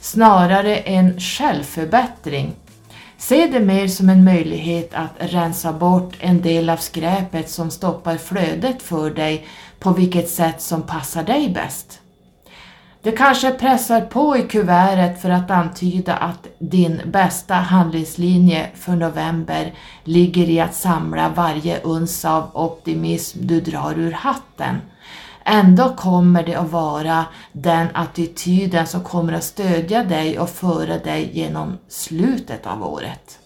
snarare 0.00 0.76
än 0.76 1.20
självförbättring. 1.20 2.54
Se 3.20 3.46
det 3.46 3.60
mer 3.60 3.88
som 3.88 4.08
en 4.08 4.24
möjlighet 4.24 4.94
att 4.94 5.10
rensa 5.18 5.72
bort 5.72 6.16
en 6.20 6.42
del 6.42 6.70
av 6.70 6.76
skräpet 6.76 7.50
som 7.50 7.70
stoppar 7.70 8.16
flödet 8.16 8.82
för 8.82 9.10
dig 9.10 9.46
på 9.78 9.92
vilket 9.92 10.28
sätt 10.28 10.62
som 10.62 10.82
passar 10.82 11.22
dig 11.22 11.48
bäst. 11.48 12.00
Du 13.02 13.12
kanske 13.12 13.50
pressar 13.50 14.00
på 14.00 14.36
i 14.36 14.42
kuvertet 14.42 15.22
för 15.22 15.30
att 15.30 15.50
antyda 15.50 16.14
att 16.14 16.46
din 16.58 17.00
bästa 17.06 17.54
handlingslinje 17.54 18.66
för 18.74 18.92
november 18.92 19.74
ligger 20.04 20.50
i 20.50 20.60
att 20.60 20.74
samla 20.74 21.28
varje 21.28 21.80
uns 21.80 22.24
av 22.24 22.50
optimism 22.52 23.38
du 23.42 23.60
drar 23.60 23.98
ur 23.98 24.12
hatten 24.12 24.80
Ändå 25.50 25.94
kommer 25.96 26.42
det 26.42 26.54
att 26.54 26.70
vara 26.70 27.24
den 27.52 27.88
attityden 27.94 28.86
som 28.86 29.04
kommer 29.04 29.32
att 29.32 29.44
stödja 29.44 30.04
dig 30.04 30.38
och 30.38 30.50
föra 30.50 30.98
dig 30.98 31.30
genom 31.32 31.78
slutet 31.88 32.66
av 32.66 32.82
året. 32.82 33.38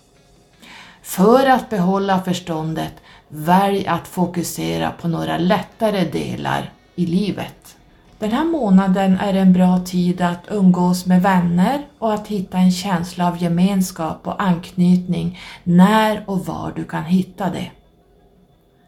För 1.03 1.47
att 1.47 1.71
behålla 1.71 2.23
förståndet, 2.23 2.93
välj 3.29 3.87
att 3.87 4.09
fokusera 4.09 4.91
på 4.91 5.09
några 5.09 5.38
lättare 5.38 6.05
delar 6.05 6.71
i 6.95 7.07
livet. 7.07 7.77
Den 8.19 8.31
här 8.31 8.45
månaden 8.45 9.19
är 9.21 9.35
en 9.35 9.53
bra 9.53 9.81
tid 9.85 10.21
att 10.21 10.45
umgås 10.49 11.07
med 11.07 11.23
vänner 11.23 11.87
och 11.99 12.15
att 12.15 12.29
hitta 12.29 12.59
en 12.59 12.73
känsla 12.73 13.29
av 13.29 13.43
gemenskap 13.43 14.27
och 14.27 14.43
anknytning 14.43 15.41
när 15.62 16.25
och 16.27 16.47
var 16.47 16.73
du 16.77 16.85
kan 16.85 17.05
hitta 17.05 17.51
det. 17.51 17.71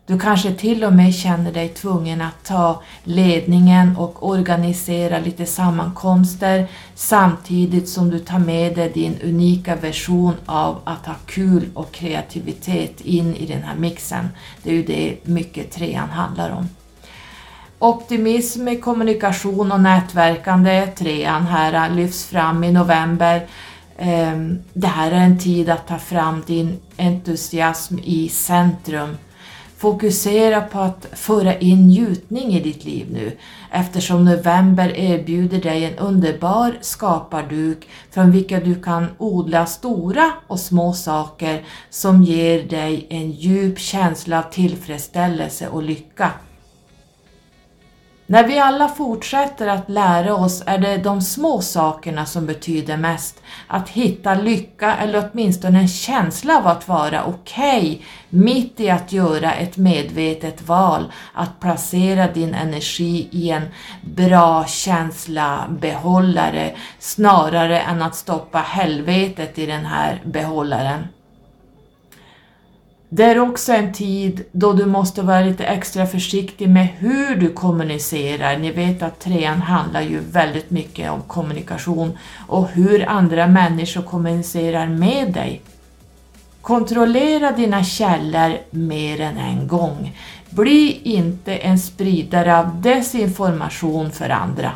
Du 0.07 0.19
kanske 0.19 0.55
till 0.55 0.85
och 0.85 0.93
med 0.93 1.15
känner 1.15 1.53
dig 1.53 1.69
tvungen 1.69 2.23
att 2.23 2.45
ta 2.45 2.83
ledningen 3.05 3.97
och 3.97 4.29
organisera 4.29 5.19
lite 5.19 5.47
sammankomster 5.47 6.67
samtidigt 6.95 7.89
som 7.89 8.11
du 8.11 8.19
tar 8.19 8.39
med 8.39 8.75
dig 8.75 8.91
din 8.95 9.19
unika 9.25 9.77
version 9.77 10.35
av 10.47 10.81
att 10.85 11.07
ha 11.07 11.15
kul 11.27 11.69
och 11.75 11.93
kreativitet 11.93 13.01
in 13.01 13.35
i 13.35 13.47
den 13.47 13.63
här 13.63 13.77
mixen. 13.77 14.29
Det 14.63 14.71
är 14.71 14.75
ju 14.75 14.83
det 14.83 15.17
mycket 15.23 15.71
trean 15.71 16.11
handlar 16.11 16.51
om. 16.51 16.69
Optimism, 17.79 18.69
kommunikation 18.83 19.73
och 19.73 19.81
nätverkande, 19.81 20.87
trean 20.87 21.47
här 21.47 21.89
äh, 21.89 21.97
lyfts 21.97 22.25
fram 22.25 22.65
i 22.65 22.73
november. 22.73 23.47
Ehm, 23.99 24.59
det 24.73 24.87
här 24.87 25.11
är 25.11 25.21
en 25.21 25.39
tid 25.39 25.71
att 25.71 25.89
ta 25.89 25.99
fram 25.99 26.43
din 26.47 26.81
entusiasm 26.97 27.99
i 28.05 28.29
centrum 28.29 29.17
Fokusera 29.85 30.61
på 30.61 30.79
att 30.79 31.07
föra 31.13 31.59
in 31.59 31.87
njutning 31.87 32.55
i 32.55 32.61
ditt 32.61 32.85
liv 32.85 33.07
nu 33.13 33.33
eftersom 33.71 34.25
november 34.25 34.99
erbjuder 34.99 35.61
dig 35.61 35.85
en 35.85 35.99
underbar 35.99 36.79
skaparduk 36.81 37.89
från 38.11 38.31
vilken 38.31 38.65
du 38.65 38.83
kan 38.83 39.07
odla 39.19 39.67
stora 39.67 40.33
och 40.47 40.61
små 40.61 40.93
saker 40.93 41.65
som 41.91 42.23
ger 42.23 42.63
dig 42.63 43.07
en 43.11 43.31
djup 43.31 43.79
känsla 43.79 44.39
av 44.39 44.51
tillfredsställelse 44.51 45.69
och 45.69 45.83
lycka. 45.83 46.31
När 48.27 48.47
vi 48.47 48.59
alla 48.59 48.89
fortsätter 48.89 49.67
att 49.67 49.91
lära 49.91 50.35
oss 50.35 50.63
är 50.67 50.79
det 50.79 50.97
de 50.97 51.21
små 51.21 51.61
sakerna 51.61 52.27
som 52.27 52.47
betyder 52.47 52.97
mest. 52.97 53.43
Att 53.67 53.89
hitta 53.89 54.35
lycka 54.35 54.97
eller 54.97 55.31
åtminstone 55.33 55.79
en 55.79 55.89
känsla 55.89 56.59
av 56.59 56.67
att 56.67 56.89
vara 56.89 57.25
okej 57.25 57.79
okay, 57.79 57.99
mitt 58.29 58.81
i 58.81 58.91
att 58.91 59.13
göra 59.13 59.53
ett 59.53 59.77
medvetet 59.77 60.69
val, 60.69 61.13
att 61.35 61.61
placera 61.61 62.27
din 62.27 62.55
energi 62.55 63.29
i 63.31 63.51
en 63.51 63.69
bra 64.03 64.65
känsla 64.67 65.65
behållare 65.81 66.75
snarare 66.99 67.81
än 67.81 68.03
att 68.03 68.15
stoppa 68.15 68.59
helvetet 68.59 69.59
i 69.59 69.67
den 69.67 69.87
här 69.87 70.23
behållaren. 70.25 71.09
Det 73.17 73.25
är 73.25 73.39
också 73.39 73.73
en 73.73 73.93
tid 73.93 74.45
då 74.53 74.73
du 74.73 74.87
måste 74.87 75.23
vara 75.23 75.41
lite 75.41 75.65
extra 75.65 76.07
försiktig 76.07 76.69
med 76.69 76.89
hur 76.99 77.37
du 77.37 77.51
kommunicerar. 77.53 78.59
Ni 78.59 78.71
vet 78.71 79.03
att 79.03 79.21
trean 79.21 79.63
handlar 79.63 80.01
ju 80.01 80.21
väldigt 80.21 80.71
mycket 80.71 81.11
om 81.11 81.23
kommunikation 81.23 82.19
och 82.47 82.69
hur 82.69 83.09
andra 83.09 83.47
människor 83.47 84.03
kommunicerar 84.03 84.87
med 84.87 85.33
dig. 85.33 85.63
Kontrollera 86.61 87.53
dina 87.53 87.85
källor 87.85 88.59
mer 88.71 89.21
än 89.21 89.37
en 89.37 89.69
gång. 89.69 90.17
Bli 90.51 91.01
inte 91.05 91.57
en 91.57 91.79
spridare 91.79 92.59
av 92.59 92.81
desinformation 92.81 94.11
för 94.11 94.31
andra. 94.31 94.73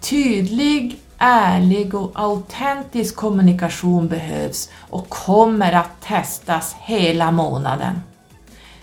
Tydlig 0.00 0.98
ärlig 1.26 1.94
och 1.94 2.10
autentisk 2.14 3.16
kommunikation 3.16 4.08
behövs 4.08 4.70
och 4.90 5.08
kommer 5.08 5.72
att 5.72 6.00
testas 6.00 6.76
hela 6.80 7.30
månaden. 7.30 8.02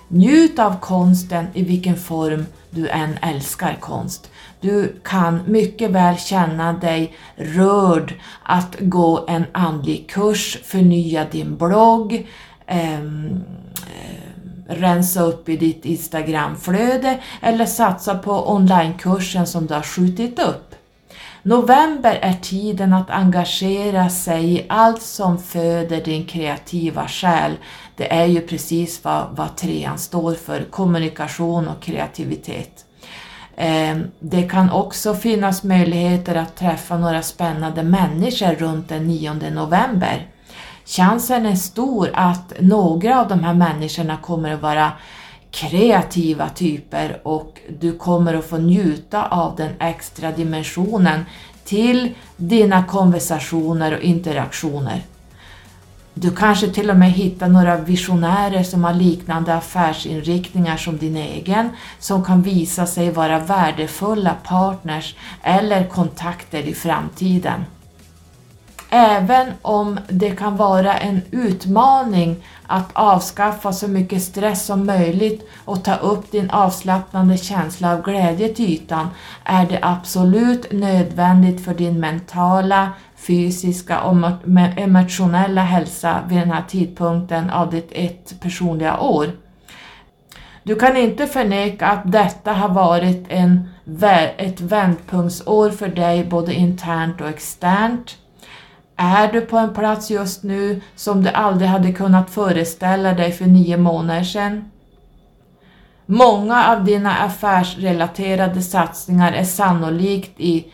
Njut 0.07 0.59
av 0.59 0.79
konsten 0.79 1.47
i 1.53 1.63
vilken 1.63 1.95
form 1.95 2.45
du 2.69 2.89
än 2.89 3.17
älskar 3.21 3.77
konst. 3.79 4.31
Du 4.61 4.99
kan 5.03 5.41
mycket 5.47 5.91
väl 5.91 6.17
känna 6.17 6.73
dig 6.73 7.15
rörd 7.35 8.13
att 8.43 8.75
gå 8.79 9.25
en 9.27 9.45
andlig 9.51 10.09
kurs, 10.09 10.57
förnya 10.63 11.25
din 11.31 11.57
blogg, 11.57 12.27
ehm, 12.67 13.43
eh, 13.75 14.75
rensa 14.75 15.21
upp 15.21 15.49
i 15.49 15.57
ditt 15.57 15.85
Instagramflöde 15.85 17.19
eller 17.41 17.65
satsa 17.65 18.17
på 18.17 18.51
onlinekursen 18.51 19.47
som 19.47 19.67
du 19.67 19.73
har 19.73 19.81
skjutit 19.81 20.39
upp. 20.39 20.70
November 21.43 22.19
är 22.21 22.33
tiden 22.33 22.93
att 22.93 23.09
engagera 23.09 24.09
sig 24.09 24.53
i 24.53 24.65
allt 24.69 25.01
som 25.01 25.37
föder 25.37 26.03
din 26.03 26.25
kreativa 26.25 27.07
själ. 27.07 27.51
Det 27.95 28.13
är 28.13 28.25
ju 28.25 28.41
precis 28.41 29.03
vad, 29.03 29.27
vad 29.31 29.57
trean 29.57 29.97
står 29.97 30.33
för, 30.33 30.63
kommunikation 30.63 31.67
och 31.67 31.81
kreativitet. 31.81 32.85
Ehm, 33.57 34.03
det 34.19 34.43
kan 34.43 34.69
också 34.71 35.15
finnas 35.15 35.63
möjligheter 35.63 36.35
att 36.35 36.55
träffa 36.55 36.97
några 36.97 37.21
spännande 37.21 37.83
människor 37.83 38.55
runt 38.55 38.89
den 38.89 39.07
9 39.07 39.33
november. 39.33 40.27
Chansen 40.85 41.45
är 41.45 41.55
stor 41.55 42.09
att 42.13 42.53
några 42.59 43.21
av 43.21 43.27
de 43.27 43.43
här 43.43 43.53
människorna 43.53 44.17
kommer 44.17 44.53
att 44.53 44.61
vara 44.61 44.91
kreativa 45.51 46.49
typer 46.49 47.19
och 47.23 47.59
du 47.79 47.97
kommer 47.97 48.33
att 48.33 48.45
få 48.45 48.57
njuta 48.57 49.27
av 49.27 49.55
den 49.55 49.71
extra 49.79 50.31
dimensionen 50.31 51.25
till 51.63 52.13
dina 52.37 52.83
konversationer 52.83 53.97
och 53.97 54.01
interaktioner. 54.01 55.01
Du 56.13 56.31
kanske 56.31 56.67
till 56.67 56.89
och 56.89 56.97
med 56.97 57.11
hittar 57.11 57.47
några 57.49 57.77
visionärer 57.77 58.63
som 58.63 58.83
har 58.83 58.93
liknande 58.93 59.55
affärsinriktningar 59.55 60.77
som 60.77 60.97
din 60.97 61.17
egen, 61.17 61.69
som 61.99 62.23
kan 62.23 62.41
visa 62.41 62.85
sig 62.85 63.11
vara 63.11 63.39
värdefulla 63.39 64.35
partners 64.43 65.15
eller 65.43 65.87
kontakter 65.87 66.63
i 66.63 66.73
framtiden. 66.73 67.65
Även 68.93 69.47
om 69.61 69.99
det 70.07 70.29
kan 70.29 70.57
vara 70.57 70.97
en 70.97 71.21
utmaning 71.31 72.43
att 72.67 72.89
avskaffa 72.93 73.73
så 73.73 73.87
mycket 73.87 74.23
stress 74.23 74.65
som 74.65 74.85
möjligt 74.85 75.49
och 75.65 75.83
ta 75.83 75.95
upp 75.95 76.31
din 76.31 76.49
avslappnande 76.49 77.37
känsla 77.37 77.93
av 77.93 78.01
glädje 78.01 78.49
till 78.49 78.69
ytan 78.73 79.07
är 79.43 79.65
det 79.65 79.79
absolut 79.81 80.71
nödvändigt 80.71 81.65
för 81.65 81.73
din 81.73 81.99
mentala, 81.99 82.89
fysiska 83.15 84.01
och 84.01 84.15
emotionella 84.77 85.61
hälsa 85.61 86.19
vid 86.27 86.37
den 86.37 86.51
här 86.51 86.63
tidpunkten 86.67 87.49
av 87.49 87.69
ditt 87.69 87.91
ett 87.91 88.41
personliga 88.41 88.99
år. 88.99 89.27
Du 90.63 90.75
kan 90.75 90.97
inte 90.97 91.27
förneka 91.27 91.87
att 91.87 92.11
detta 92.11 92.53
har 92.53 92.69
varit 92.69 93.25
en, 93.29 93.69
ett 94.37 94.61
vändpunktsår 94.61 95.69
för 95.69 95.87
dig 95.87 96.25
både 96.25 96.53
internt 96.53 97.21
och 97.21 97.29
externt. 97.29 98.17
Är 98.95 99.31
du 99.31 99.41
på 99.41 99.57
en 99.57 99.73
plats 99.73 100.11
just 100.11 100.43
nu 100.43 100.81
som 100.95 101.23
du 101.23 101.29
aldrig 101.29 101.69
hade 101.69 101.91
kunnat 101.91 102.29
föreställa 102.29 103.13
dig 103.13 103.31
för 103.31 103.45
nio 103.45 103.77
månader 103.77 104.23
sedan? 104.23 104.71
Många 106.05 106.67
av 106.67 106.83
dina 106.85 107.17
affärsrelaterade 107.17 108.61
satsningar 108.61 109.31
är 109.33 109.43
sannolikt 109.43 110.39
i 110.39 110.65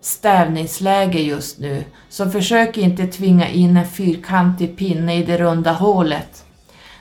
stävningsläge 0.00 1.18
just 1.18 1.58
nu, 1.58 1.84
så 2.08 2.30
försök 2.30 2.78
inte 2.78 3.06
tvinga 3.06 3.48
in 3.48 3.76
en 3.76 3.86
fyrkantig 3.86 4.76
pinne 4.76 5.16
i 5.16 5.24
det 5.24 5.38
runda 5.38 5.72
hålet. 5.72 6.44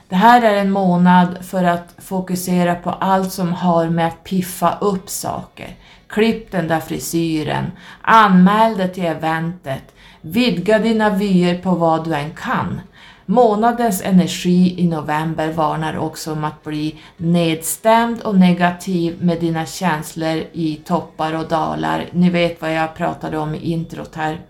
Det 0.09 0.15
här 0.15 0.41
är 0.41 0.55
en 0.55 0.71
månad 0.71 1.37
för 1.41 1.63
att 1.63 1.95
fokusera 1.97 2.75
på 2.75 2.89
allt 2.89 3.31
som 3.31 3.53
har 3.53 3.89
med 3.89 4.07
att 4.07 4.23
piffa 4.23 4.77
upp 4.81 5.09
saker. 5.09 5.75
Klipp 6.07 6.51
den 6.51 6.67
där 6.67 6.79
frisyren, 6.79 7.71
anmäl 8.01 8.77
dig 8.77 8.93
till 8.93 9.05
eventet, 9.05 9.92
Vidga 10.25 10.79
dina 10.79 11.09
vyer 11.09 11.57
på 11.57 11.71
vad 11.71 12.05
du 12.05 12.13
än 12.13 12.31
kan. 12.31 12.81
Månadens 13.25 14.01
energi 14.01 14.75
i 14.77 14.87
november 14.87 15.51
varnar 15.51 15.97
också 15.97 16.31
om 16.31 16.43
att 16.43 16.63
bli 16.63 16.99
nedstämd 17.17 18.21
och 18.21 18.35
negativ 18.35 19.23
med 19.23 19.39
dina 19.39 19.65
känslor 19.65 20.43
i 20.53 20.75
toppar 20.85 21.33
och 21.33 21.47
dalar. 21.47 22.05
Ni 22.11 22.29
vet 22.29 22.61
vad 22.61 22.73
jag 22.73 22.95
pratade 22.95 23.37
om 23.37 23.55
i 23.55 23.71
introt 23.71 24.15
här. 24.15 24.41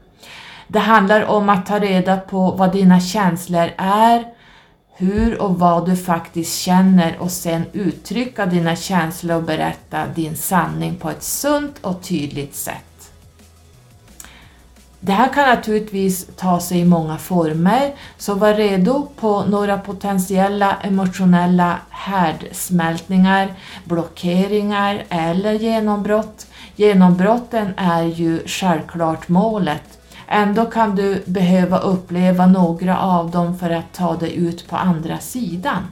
Det 0.67 0.79
handlar 0.79 1.25
om 1.25 1.49
att 1.49 1.65
ta 1.65 1.79
reda 1.79 2.17
på 2.17 2.51
vad 2.51 2.71
dina 2.71 2.99
känslor 2.99 3.69
är, 3.77 4.25
hur 4.95 5.41
och 5.41 5.59
vad 5.59 5.89
du 5.89 5.95
faktiskt 5.95 6.59
känner 6.59 7.17
och 7.19 7.31
sen 7.31 7.63
uttrycka 7.73 8.45
dina 8.45 8.75
känslor 8.75 9.38
och 9.38 9.43
berätta 9.43 10.07
din 10.15 10.36
sanning 10.36 10.95
på 10.95 11.09
ett 11.09 11.23
sunt 11.23 11.77
och 11.81 12.03
tydligt 12.03 12.55
sätt. 12.55 12.92
Det 15.05 15.11
här 15.11 15.33
kan 15.33 15.49
naturligtvis 15.49 16.27
ta 16.35 16.59
sig 16.59 16.79
i 16.79 16.85
många 16.85 17.17
former, 17.17 17.93
så 18.17 18.33
var 18.33 18.53
redo 18.53 19.07
på 19.15 19.43
några 19.43 19.77
potentiella 19.77 20.75
emotionella 20.81 21.77
härdsmältningar, 21.89 23.53
blockeringar 23.85 25.03
eller 25.09 25.53
genombrott. 25.53 26.47
Genombrotten 26.75 27.73
är 27.77 28.03
ju 28.03 28.47
självklart 28.47 29.29
målet. 29.29 29.99
Ändå 30.27 30.65
kan 30.65 30.95
du 30.95 31.23
behöva 31.25 31.79
uppleva 31.79 32.45
några 32.45 32.99
av 32.99 33.31
dem 33.31 33.57
för 33.57 33.69
att 33.69 33.93
ta 33.93 34.15
dig 34.15 34.35
ut 34.35 34.67
på 34.69 34.75
andra 34.75 35.19
sidan. 35.19 35.83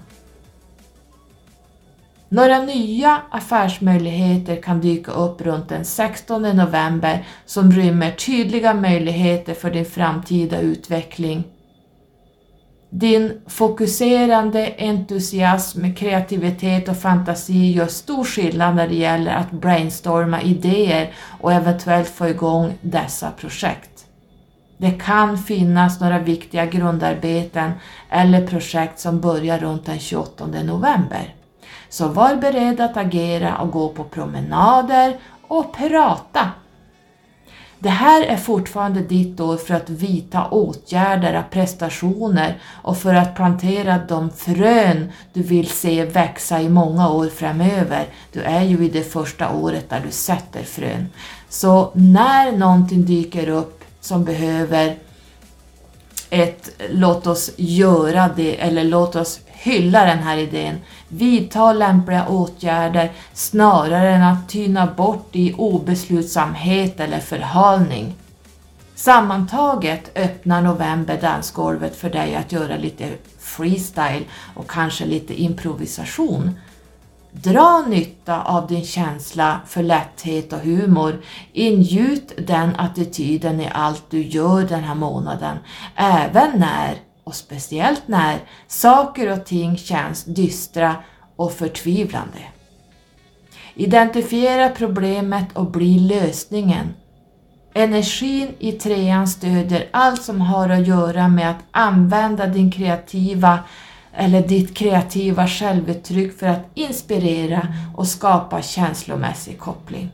Några 2.34 2.60
nya 2.60 3.22
affärsmöjligheter 3.30 4.62
kan 4.62 4.82
dyka 4.82 5.12
upp 5.12 5.42
runt 5.42 5.70
den 5.70 5.86
16 5.86 6.42
november 6.42 7.26
som 7.46 7.72
rymmer 7.72 8.12
tydliga 8.12 8.74
möjligheter 8.74 9.54
för 9.54 9.72
din 9.72 9.86
framtida 9.86 10.60
utveckling. 10.60 11.44
Din 12.90 13.42
fokuserande 13.48 14.74
entusiasm, 14.78 15.94
kreativitet 15.94 16.90
och 16.90 16.98
fantasi 16.98 17.72
gör 17.72 17.88
stor 17.88 18.24
skillnad 18.24 18.76
när 18.76 18.88
det 18.88 18.96
gäller 18.96 19.36
att 19.36 19.52
brainstorma 19.52 20.42
idéer 20.42 21.14
och 21.40 21.54
eventuellt 21.54 22.10
få 22.10 22.28
igång 22.28 22.74
dessa 22.82 23.32
projekt. 23.32 24.06
Det 24.78 24.92
kan 24.92 25.38
finnas 25.38 26.00
några 26.00 26.20
viktiga 26.20 26.66
grundarbeten 26.66 27.72
eller 28.10 28.48
projekt 28.48 29.00
som 29.00 29.20
börjar 29.22 29.60
runt 29.60 29.86
den 29.86 30.00
28 30.00 30.46
november. 30.46 31.36
Så 31.92 32.08
var 32.08 32.36
beredd 32.36 32.82
att 32.82 32.98
agera 32.98 33.58
och 33.58 33.72
gå 33.72 33.90
på 33.90 34.04
promenader 34.04 35.18
och 35.48 35.74
prata. 35.74 36.52
Det 37.80 37.90
här 37.90 38.24
är 38.24 38.38
fortfarande 38.38 39.00
ditt 39.00 39.40
år 39.40 39.58
för 39.58 39.74
att 39.74 39.90
vidta 39.90 40.48
åtgärder 40.48 41.40
och 41.40 41.52
prestationer 41.52 42.62
och 42.84 42.98
för 42.98 43.16
att 43.16 43.36
plantera 43.36 44.00
de 44.08 44.30
frön 44.30 45.12
du 45.34 45.44
vill 45.44 45.70
se 45.70 46.06
växa 46.06 46.62
i 46.62 46.70
många 46.70 47.10
år 47.10 47.28
framöver. 47.28 48.06
Du 48.32 48.42
är 48.42 48.62
ju 48.62 48.86
i 48.86 48.90
det 48.90 49.04
första 49.04 49.52
året 49.52 49.90
där 49.90 50.02
du 50.06 50.12
sätter 50.12 50.64
frön. 50.64 51.08
Så 51.50 51.92
när 51.94 52.52
någonting 52.52 53.06
dyker 53.06 53.50
upp 53.50 53.84
som 54.02 54.24
behöver 54.24 54.96
ett 56.32 56.70
låt 56.90 57.28
oss 57.28 57.52
göra 57.58 58.30
det 58.36 58.62
eller 58.62 58.84
låt 58.84 59.16
oss 59.16 59.40
hylla 59.48 60.06
den 60.06 60.20
här 60.20 60.38
idén. 60.38 60.78
Vidta 61.08 61.74
lämpliga 61.74 62.28
åtgärder 62.28 63.12
snarare 63.34 64.10
än 64.10 64.24
att 64.24 64.50
tyna 64.50 64.88
bort 64.88 65.30
i 65.32 65.54
obeslutsamhet 65.54 67.00
eller 67.00 67.20
förhalning. 67.20 68.16
Sammantaget 68.96 70.12
öppnar 70.18 70.62
november 70.62 71.18
dansgolvet 71.22 71.96
för 71.96 72.10
dig 72.10 72.36
att 72.36 72.52
göra 72.52 72.78
lite 72.78 73.10
freestyle 73.40 74.26
och 74.56 74.70
kanske 74.70 75.06
lite 75.06 75.42
improvisation. 75.42 76.56
Dra 77.34 77.86
nytta 77.88 78.44
av 78.44 78.68
din 78.68 78.86
känsla 78.86 79.62
för 79.66 79.84
lätthet 79.84 80.54
och 80.54 80.60
humor. 80.60 81.22
Ingjut 81.54 82.34
den 82.48 82.76
attityden 82.76 83.62
i 83.62 83.70
allt 83.74 84.04
du 84.10 84.22
gör 84.22 84.64
den 84.64 84.84
här 84.84 84.96
månaden, 84.96 85.58
även 85.96 86.60
när, 86.60 86.96
och 87.24 87.36
speciellt 87.36 88.04
när, 88.06 88.40
saker 88.68 89.32
och 89.32 89.46
ting 89.46 89.78
känns 89.78 90.24
dystra 90.24 90.96
och 91.36 91.54
förtvivlande. 91.54 92.40
Identifiera 93.74 94.70
problemet 94.70 95.46
och 95.54 95.72
bli 95.72 96.00
lösningen. 96.00 96.94
Energin 97.74 98.48
i 98.60 98.72
trean 98.72 99.28
stödjer 99.28 99.90
allt 99.92 100.22
som 100.22 100.42
har 100.42 100.70
att 100.70 100.88
göra 100.88 101.28
med 101.28 101.50
att 101.50 101.64
använda 101.72 102.48
din 102.48 102.72
kreativa 102.72 103.60
eller 104.14 104.48
ditt 104.48 104.78
kreativa 104.78 105.48
självuttryck 105.48 106.40
för 106.40 106.48
att 106.48 106.66
inspirera 106.74 107.68
och 107.96 108.08
skapa 108.08 108.62
känslomässig 108.62 109.60
koppling. 109.60 110.12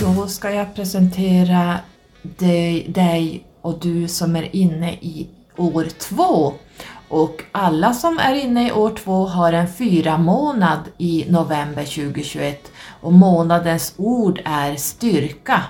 Då 0.00 0.26
ska 0.26 0.50
jag 0.50 0.74
presentera 0.74 1.78
dig, 2.22 2.86
dig 2.88 3.44
och 3.60 3.78
du 3.80 4.08
som 4.08 4.36
är 4.36 4.56
inne 4.56 4.92
i 4.92 5.28
år 5.56 5.86
två 5.98 6.52
och 7.08 7.44
alla 7.52 7.92
som 7.92 8.18
är 8.18 8.34
inne 8.34 8.68
i 8.68 8.72
år 8.72 8.90
två 8.90 9.26
har 9.26 9.52
en 9.52 9.72
fyra 9.72 10.18
månad 10.18 10.78
i 10.98 11.26
november 11.28 11.84
2021 11.84 12.72
och 13.00 13.12
månadens 13.12 13.94
ord 13.96 14.40
är 14.44 14.76
styrka. 14.76 15.62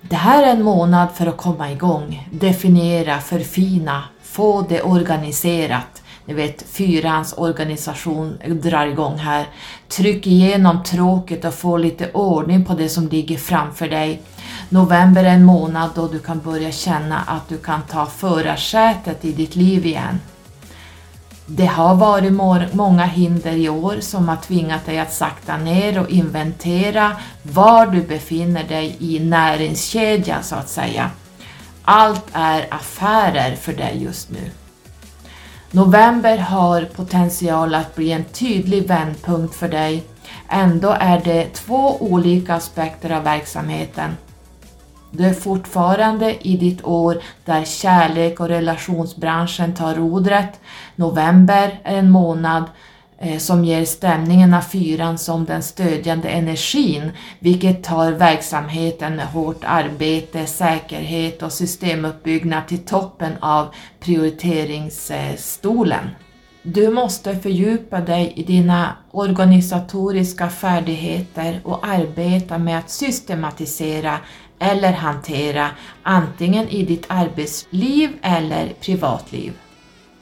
Det 0.00 0.16
här 0.16 0.42
är 0.42 0.52
en 0.52 0.62
månad 0.62 1.08
för 1.14 1.26
att 1.26 1.36
komma 1.36 1.72
igång, 1.72 2.28
definiera, 2.32 3.18
förfina, 3.18 4.04
få 4.22 4.62
det 4.68 4.82
organiserat. 4.82 6.02
Ni 6.24 6.34
vet, 6.34 6.62
fyrans 6.62 7.34
organisation 7.36 8.38
drar 8.46 8.86
igång 8.86 9.16
här. 9.16 9.46
Tryck 9.88 10.26
igenom 10.26 10.82
tråket 10.82 11.44
och 11.44 11.54
få 11.54 11.76
lite 11.76 12.10
ordning 12.12 12.64
på 12.64 12.74
det 12.74 12.88
som 12.88 13.08
ligger 13.08 13.36
framför 13.36 13.88
dig. 13.88 14.22
November 14.72 15.24
är 15.24 15.34
en 15.34 15.44
månad 15.44 15.90
då 15.94 16.08
du 16.08 16.18
kan 16.18 16.40
börja 16.40 16.72
känna 16.72 17.20
att 17.20 17.48
du 17.48 17.58
kan 17.58 17.82
ta 17.82 18.06
förarsätet 18.06 19.24
i 19.24 19.32
ditt 19.32 19.56
liv 19.56 19.86
igen. 19.86 20.20
Det 21.46 21.66
har 21.66 21.94
varit 21.94 22.32
många 22.74 23.04
hinder 23.04 23.52
i 23.52 23.68
år 23.68 23.96
som 24.00 24.28
har 24.28 24.36
tvingat 24.36 24.86
dig 24.86 24.98
att 24.98 25.12
sakta 25.12 25.56
ner 25.56 25.98
och 25.98 26.10
inventera 26.10 27.16
var 27.42 27.86
du 27.86 28.02
befinner 28.02 28.64
dig 28.64 28.96
i 28.98 29.20
näringskedjan 29.20 30.42
så 30.42 30.54
att 30.54 30.68
säga. 30.68 31.10
Allt 31.82 32.26
är 32.32 32.66
affärer 32.70 33.56
för 33.56 33.72
dig 33.72 34.02
just 34.02 34.30
nu. 34.30 34.50
November 35.70 36.38
har 36.38 36.82
potential 36.82 37.74
att 37.74 37.94
bli 37.94 38.12
en 38.12 38.24
tydlig 38.24 38.88
vändpunkt 38.88 39.54
för 39.54 39.68
dig. 39.68 40.04
Ändå 40.48 40.96
är 41.00 41.20
det 41.24 41.54
två 41.54 41.96
olika 42.02 42.54
aspekter 42.54 43.10
av 43.10 43.22
verksamheten 43.22 44.16
du 45.12 45.26
är 45.26 45.34
fortfarande 45.34 46.48
i 46.48 46.56
ditt 46.56 46.84
år 46.84 47.22
där 47.44 47.64
kärlek 47.64 48.40
och 48.40 48.48
relationsbranschen 48.48 49.74
tar 49.74 49.94
rodret. 49.94 50.60
November 50.96 51.80
är 51.84 51.96
en 51.96 52.10
månad 52.10 52.64
eh, 53.18 53.38
som 53.38 53.64
ger 53.64 53.84
stämningen 53.84 54.54
av 54.54 54.60
fyran 54.60 55.18
som 55.18 55.44
den 55.44 55.62
stödjande 55.62 56.28
energin, 56.28 57.10
vilket 57.38 57.84
tar 57.84 58.12
verksamheten 58.12 59.16
med 59.16 59.26
hårt 59.26 59.64
arbete, 59.64 60.46
säkerhet 60.46 61.42
och 61.42 61.52
systemuppbyggnad 61.52 62.68
till 62.68 62.84
toppen 62.84 63.32
av 63.40 63.74
prioriteringsstolen. 64.00 66.10
Du 66.62 66.90
måste 66.90 67.36
fördjupa 67.36 68.00
dig 68.00 68.32
i 68.36 68.42
dina 68.42 68.96
organisatoriska 69.10 70.48
färdigheter 70.48 71.60
och 71.64 71.86
arbeta 71.86 72.58
med 72.58 72.78
att 72.78 72.90
systematisera 72.90 74.18
eller 74.62 74.92
hantera 74.92 75.70
antingen 76.02 76.68
i 76.68 76.82
ditt 76.82 77.04
arbetsliv 77.08 78.10
eller 78.22 78.68
privatliv. 78.68 79.52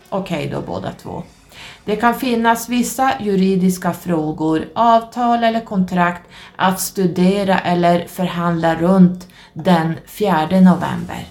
Okej 0.09 0.39
okay 0.39 0.51
då 0.51 0.61
båda 0.61 0.93
två. 0.93 1.23
Det 1.85 1.97
kan 1.97 2.15
finnas 2.15 2.69
vissa 2.69 3.13
juridiska 3.21 3.93
frågor, 3.93 4.69
avtal 4.75 5.45
eller 5.45 5.61
kontrakt 5.61 6.23
att 6.57 6.81
studera 6.81 7.59
eller 7.59 8.07
förhandla 8.07 8.75
runt 8.75 9.29
den 9.53 9.95
4 10.07 10.47
november. 10.47 11.27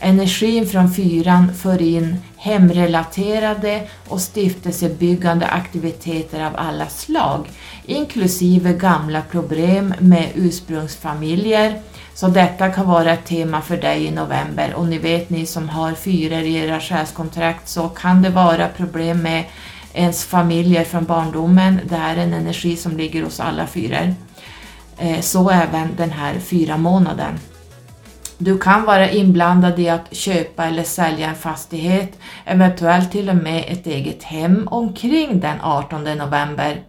Energin 0.00 0.66
från 0.66 0.92
fyran 0.92 1.54
för 1.54 1.82
in 1.82 2.16
hemrelaterade 2.36 3.88
och 4.08 4.20
stiftelsebyggande 4.20 5.46
aktiviteter 5.46 6.46
av 6.46 6.52
alla 6.56 6.86
slag, 6.86 7.50
inklusive 7.86 8.72
gamla 8.72 9.22
problem 9.22 9.94
med 9.98 10.28
ursprungsfamiljer, 10.34 11.80
så 12.16 12.28
detta 12.28 12.68
kan 12.68 12.86
vara 12.86 13.12
ett 13.12 13.24
tema 13.24 13.60
för 13.60 13.76
dig 13.76 14.04
i 14.04 14.10
november 14.10 14.74
och 14.74 14.86
ni 14.86 14.98
vet 14.98 15.30
ni 15.30 15.46
som 15.46 15.68
har 15.68 15.92
fyror 15.92 16.40
i 16.40 16.54
era 16.54 16.80
själskontrakt 16.80 17.68
så 17.68 17.88
kan 17.88 18.22
det 18.22 18.30
vara 18.30 18.68
problem 18.68 19.22
med 19.22 19.44
ens 19.92 20.24
familjer 20.24 20.84
från 20.84 21.04
barndomen. 21.04 21.80
Det 21.84 21.96
är 21.96 22.16
en 22.16 22.32
energi 22.32 22.76
som 22.76 22.96
ligger 22.96 23.22
hos 23.22 23.40
alla 23.40 23.66
fyror. 23.66 24.14
Eh, 24.98 25.20
så 25.20 25.50
även 25.50 25.96
den 25.96 26.10
här 26.10 26.34
fyra 26.38 26.76
månaden. 26.76 27.38
Du 28.38 28.58
kan 28.58 28.84
vara 28.84 29.10
inblandad 29.10 29.78
i 29.78 29.88
att 29.88 30.14
köpa 30.16 30.64
eller 30.64 30.84
sälja 30.84 31.28
en 31.28 31.34
fastighet, 31.34 32.18
eventuellt 32.44 33.12
till 33.12 33.28
och 33.28 33.36
med 33.36 33.64
ett 33.68 33.86
eget 33.86 34.22
hem 34.22 34.68
omkring 34.70 35.40
den 35.40 35.60
18 35.60 36.04
november. 36.04 36.82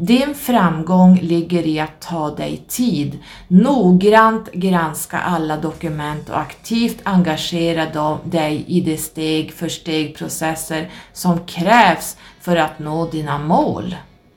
Din 0.00 0.34
framgång 0.34 1.20
ligger 1.22 1.66
i 1.66 1.80
att 1.80 2.00
ta 2.00 2.30
dig 2.30 2.64
tid, 2.68 3.18
noggrant 3.48 4.52
granska 4.52 5.18
alla 5.18 5.56
dokument 5.56 6.28
och 6.28 6.38
aktivt 6.38 7.00
engagera 7.02 8.18
dig 8.24 8.64
i 8.66 8.80
de 8.80 8.96
steg 8.96 9.52
för 9.52 9.68
steg 9.68 10.16
processer 10.16 10.90
som 11.12 11.46
krävs 11.46 12.16
för 12.40 12.56
att 12.56 12.78
nå 12.78 13.06
dina 13.06 13.38
mål. 13.38 13.96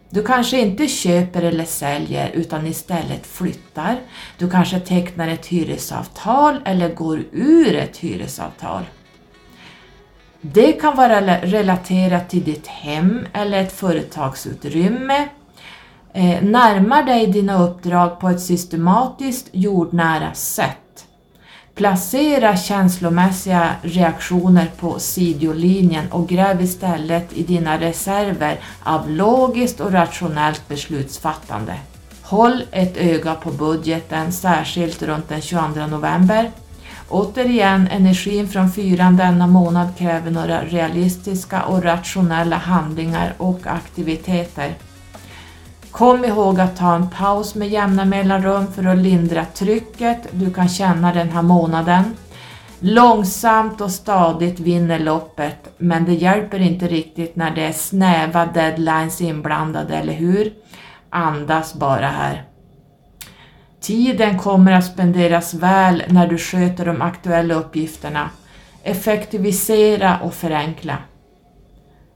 Du 0.10 0.24
kanske 0.24 0.60
inte 0.60 0.88
köper 0.88 1.42
eller 1.42 1.66
säljer 1.66 2.30
utan 2.30 2.68
istället 2.68 3.28
flyttar. 3.28 4.00
Du 4.38 4.50
kanske 4.50 4.80
tecknar 4.80 5.28
ett 5.28 5.46
hyresavtal 5.46 6.60
eller 6.66 6.94
går 6.94 7.24
ur 7.32 7.76
ett 7.76 7.98
hyresavtal. 7.98 8.84
Det 10.42 10.72
kan 10.72 10.96
vara 10.96 11.38
relaterat 11.42 12.30
till 12.30 12.44
ditt 12.44 12.68
hem 12.68 13.26
eller 13.34 13.62
ett 13.62 13.74
företagsutrymme 13.74 15.28
eh, 16.14 16.44
närmar 16.44 17.04
dig 17.04 17.28
dina 17.28 17.64
uppdrag 17.64 18.20
på 18.20 18.30
ett 18.30 18.42
systematiskt 18.42 19.50
jordnära 19.52 20.34
sätt. 20.34 20.78
Placera 21.76 22.58
känslomässiga 22.58 23.70
reaktioner 23.82 24.72
på 24.80 25.00
sidolinjen 25.00 26.12
och 26.12 26.30
gräv 26.30 26.62
istället 26.62 27.34
i 27.34 27.44
dina 27.44 27.80
reserver 27.80 28.60
av 28.84 29.10
logiskt 29.10 29.80
och 29.80 29.92
rationellt 29.92 30.68
beslutsfattande. 30.68 31.74
Håll 32.22 32.64
ett 32.72 32.98
öga 32.98 33.36
på 33.36 33.52
budgeten, 33.52 34.32
särskilt 34.32 35.04
runt 35.04 35.30
den 35.30 35.42
22 35.42 35.88
november. 35.88 36.52
Återigen, 37.10 37.88
energin 37.88 38.48
från 38.48 38.72
fyran 38.72 39.18
denna 39.18 39.48
månad 39.48 39.98
kräver 39.98 40.32
några 40.32 40.64
realistiska 40.64 41.64
och 41.64 41.84
rationella 41.84 42.56
handlingar 42.56 43.34
och 43.38 43.60
aktiviteter. 43.64 44.76
Kom 45.92 46.26
ihåg 46.26 46.60
att 46.60 46.78
ta 46.78 46.96
en 46.96 47.10
paus 47.10 47.56
med 47.56 47.70
jämna 47.70 48.06
mellanrum 48.06 48.68
för 48.68 48.86
att 48.86 48.98
lindra 48.98 49.46
trycket 49.46 50.28
du 50.32 50.54
kan 50.54 50.70
känna 50.70 51.14
den 51.14 51.30
här 51.30 51.42
månaden. 51.42 52.04
Långsamt 52.80 53.82
och 53.82 53.92
stadigt 53.92 54.60
vinner 54.60 55.00
loppet, 55.00 55.74
men 55.78 56.06
det 56.06 56.14
hjälper 56.14 56.60
inte 56.60 56.88
riktigt 56.88 57.36
när 57.36 57.56
det 57.56 57.66
är 57.66 57.72
snäva 57.72 58.46
deadlines 58.46 59.22
inblandade, 59.22 59.96
eller 59.96 60.14
hur? 60.14 60.54
Andas 61.10 61.74
bara 61.74 62.08
här. 62.08 62.44
Tiden 63.82 64.40
kommer 64.40 64.72
att 64.72 64.86
spenderas 64.86 65.54
väl 65.54 66.04
när 66.08 66.28
du 66.28 66.38
sköter 66.38 66.86
de 66.86 67.02
aktuella 67.02 67.54
uppgifterna. 67.54 68.30
Effektivisera 68.84 70.20
och 70.24 70.34
förenkla. 70.34 70.98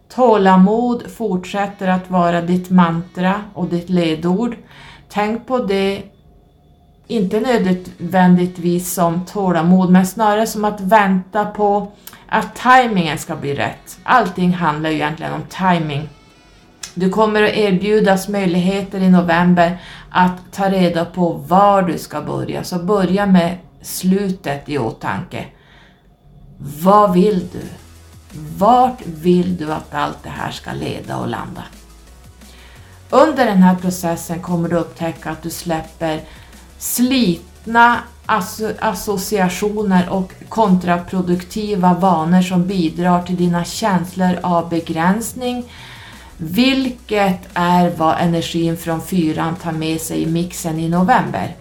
Tålamod 0.09 1.11
fortsätter 1.11 1.87
att 1.87 2.09
vara 2.09 2.41
ditt 2.41 2.69
mantra 2.69 3.41
och 3.53 3.67
ditt 3.67 3.89
ledord. 3.89 4.55
Tänk 5.09 5.47
på 5.47 5.57
det, 5.59 6.03
inte 7.07 7.39
nödvändigtvis 7.39 8.93
som 8.93 9.25
tålamod, 9.25 9.89
men 9.89 10.07
snarare 10.07 10.47
som 10.47 10.65
att 10.65 10.81
vänta 10.81 11.45
på 11.45 11.91
att 12.27 12.55
tajmingen 12.55 13.17
ska 13.17 13.35
bli 13.35 13.55
rätt. 13.55 13.99
Allting 14.03 14.53
handlar 14.53 14.89
ju 14.89 14.95
egentligen 14.95 15.33
om 15.33 15.43
timing. 15.49 16.09
Du 16.93 17.09
kommer 17.09 17.43
att 17.43 17.53
erbjudas 17.57 18.27
möjligheter 18.27 18.99
i 18.99 19.09
november 19.09 19.77
att 20.09 20.51
ta 20.51 20.69
reda 20.69 21.05
på 21.05 21.31
var 21.31 21.81
du 21.81 21.97
ska 21.97 22.21
börja, 22.21 22.63
så 22.63 22.79
börja 22.79 23.25
med 23.25 23.57
slutet 23.81 24.69
i 24.69 24.77
åtanke. 24.77 25.45
Vad 26.57 27.13
vill 27.13 27.47
du? 27.53 27.84
Vart 28.57 29.01
vill 29.05 29.57
du 29.57 29.73
att 29.73 29.93
allt 29.93 30.23
det 30.23 30.29
här 30.29 30.51
ska 30.51 30.71
leda 30.73 31.17
och 31.17 31.27
landa? 31.27 31.63
Under 33.09 33.45
den 33.45 33.57
här 33.57 33.75
processen 33.75 34.41
kommer 34.41 34.69
du 34.69 34.75
upptäcka 34.75 35.31
att 35.31 35.43
du 35.43 35.49
släpper 35.49 36.21
slitna 36.77 37.97
associationer 38.79 40.09
och 40.09 40.33
kontraproduktiva 40.49 41.93
vanor 41.93 42.41
som 42.41 42.67
bidrar 42.67 43.23
till 43.23 43.35
dina 43.35 43.63
känslor 43.63 44.39
av 44.43 44.69
begränsning, 44.69 45.71
vilket 46.37 47.39
är 47.53 47.89
vad 47.89 48.19
energin 48.19 48.77
från 48.77 49.01
fyran 49.01 49.55
tar 49.55 49.71
med 49.71 50.01
sig 50.01 50.21
i 50.21 50.25
mixen 50.25 50.79
i 50.79 50.89
november. 50.89 51.55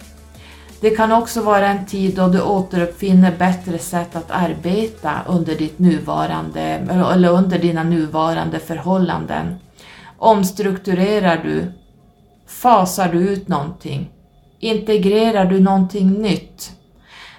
Det 0.84 0.90
kan 0.90 1.12
också 1.12 1.42
vara 1.42 1.66
en 1.66 1.86
tid 1.86 2.16
då 2.16 2.28
du 2.28 2.42
återuppfinner 2.42 3.32
bättre 3.38 3.78
sätt 3.78 4.16
att 4.16 4.30
arbeta 4.30 5.12
under, 5.26 5.54
ditt 5.54 5.78
nuvarande, 5.78 6.60
eller 7.12 7.28
under 7.28 7.58
dina 7.58 7.82
nuvarande 7.82 8.58
förhållanden. 8.58 9.54
Omstrukturerar 10.18 11.40
du? 11.44 11.72
Fasar 12.46 13.12
du 13.12 13.18
ut 13.18 13.48
någonting? 13.48 14.10
Integrerar 14.60 15.44
du 15.44 15.60
någonting 15.60 16.12
nytt? 16.12 16.72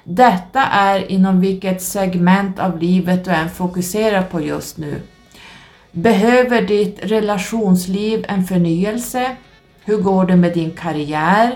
Detta 0.03 0.63
är 0.63 1.11
inom 1.11 1.39
vilket 1.39 1.81
segment 1.81 2.59
av 2.59 2.79
livet 2.79 3.25
du 3.25 3.31
än 3.31 3.49
fokuserar 3.49 4.21
på 4.21 4.41
just 4.41 4.77
nu. 4.77 5.01
Behöver 5.91 6.61
ditt 6.61 6.99
relationsliv 7.03 8.25
en 8.27 8.43
förnyelse? 8.43 9.35
Hur 9.83 9.97
går 9.97 10.25
det 10.25 10.35
med 10.35 10.53
din 10.53 10.71
karriär? 10.71 11.55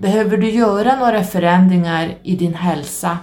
Behöver 0.00 0.36
du 0.36 0.50
göra 0.50 0.96
några 0.96 1.24
förändringar 1.24 2.14
i 2.22 2.36
din 2.36 2.54
hälsa? 2.54 3.18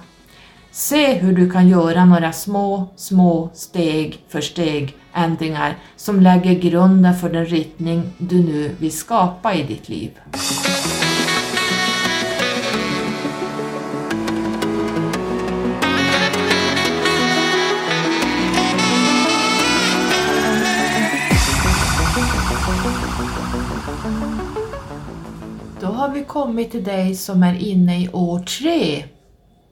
Se 0.71 1.13
hur 1.13 1.33
du 1.33 1.51
kan 1.51 1.67
göra 1.67 2.05
några 2.05 2.33
små, 2.33 2.93
små 2.95 3.49
steg 3.53 4.19
för 4.29 4.41
steg 4.41 4.95
ändringar 5.13 5.77
som 5.95 6.21
lägger 6.21 6.53
grunden 6.53 7.15
för 7.15 7.29
den 7.29 7.45
riktning 7.45 8.03
du 8.17 8.35
nu 8.35 8.71
vill 8.79 8.97
skapa 8.97 9.53
i 9.53 9.63
ditt 9.63 9.89
liv. 9.89 10.11
Kommit 26.47 26.71
till 26.71 26.83
dig 26.83 27.15
som 27.15 27.43
är 27.43 27.59
inne 27.59 28.01
i 28.01 28.09
år 28.09 28.39
tre. 28.39 29.03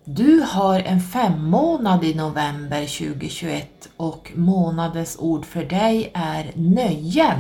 Du 0.05 0.41
har 0.41 0.80
en 0.80 1.01
femmånad 1.01 2.03
i 2.03 2.15
november 2.15 2.80
2021 2.80 3.89
och 3.97 4.32
månadens 4.36 5.17
ord 5.19 5.45
för 5.45 5.63
dig 5.63 6.11
är 6.13 6.51
nöjen. 6.55 7.39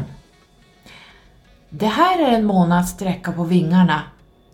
Det 1.69 1.85
här 1.85 2.19
är 2.19 2.31
en 2.31 2.45
månads 2.45 2.91
sträcka 2.91 3.31
på 3.31 3.43
vingarna. 3.43 4.01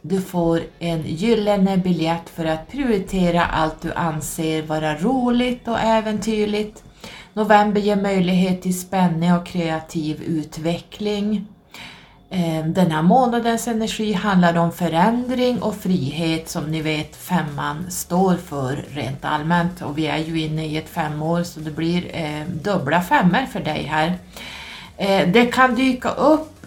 Du 0.01 0.21
får 0.21 0.61
en 0.79 1.01
gyllene 1.05 1.77
biljett 1.77 2.29
för 2.29 2.45
att 2.45 2.71
prioritera 2.71 3.45
allt 3.45 3.81
du 3.81 3.93
anser 3.93 4.61
vara 4.61 4.95
roligt 4.95 5.67
och 5.67 5.79
äventyrligt. 5.79 6.83
November 7.33 7.81
ger 7.81 7.95
möjlighet 7.95 8.61
till 8.61 8.79
spänning 8.79 9.33
och 9.33 9.45
kreativ 9.45 10.23
utveckling. 10.23 11.47
Eh, 12.33 12.65
den 12.65 12.91
här 12.91 13.01
månadens 13.01 13.67
energi 13.67 14.13
handlar 14.13 14.57
om 14.57 14.71
förändring 14.71 15.61
och 15.61 15.75
frihet 15.75 16.49
som 16.49 16.71
ni 16.71 16.81
vet 16.81 17.15
femman 17.15 17.91
står 17.91 18.35
för 18.35 18.85
rent 18.89 19.25
allmänt 19.25 19.81
och 19.81 19.97
vi 19.97 20.07
är 20.07 20.17
ju 20.17 20.41
inne 20.41 20.65
i 20.65 20.77
ett 20.77 20.89
femår 20.89 21.43
så 21.43 21.59
det 21.59 21.71
blir 21.71 22.15
eh, 22.15 22.45
dubbla 22.47 23.01
femmor 23.01 23.45
för 23.51 23.59
dig 23.59 23.83
här. 23.83 24.17
Eh, 24.97 25.27
det 25.27 25.45
kan 25.45 25.75
dyka 25.75 26.09
upp 26.09 26.65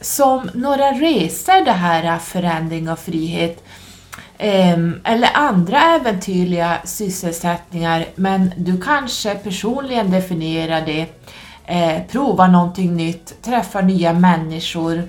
som 0.00 0.50
några 0.54 0.92
resor 0.92 1.64
det 1.64 1.72
här 1.72 2.04
eh, 2.04 2.18
förändring 2.18 2.88
och 2.88 2.98
frihet 2.98 3.64
eh, 4.38 4.78
eller 5.04 5.30
andra 5.34 5.80
äventyrliga 5.80 6.78
sysselsättningar 6.84 8.06
men 8.14 8.52
du 8.56 8.80
kanske 8.80 9.34
personligen 9.34 10.10
definierar 10.10 10.86
det 10.86 11.06
eh, 11.70 12.02
prova 12.08 12.46
någonting 12.46 12.96
nytt, 12.96 13.42
träffa 13.42 13.80
nya 13.80 14.12
människor. 14.12 15.02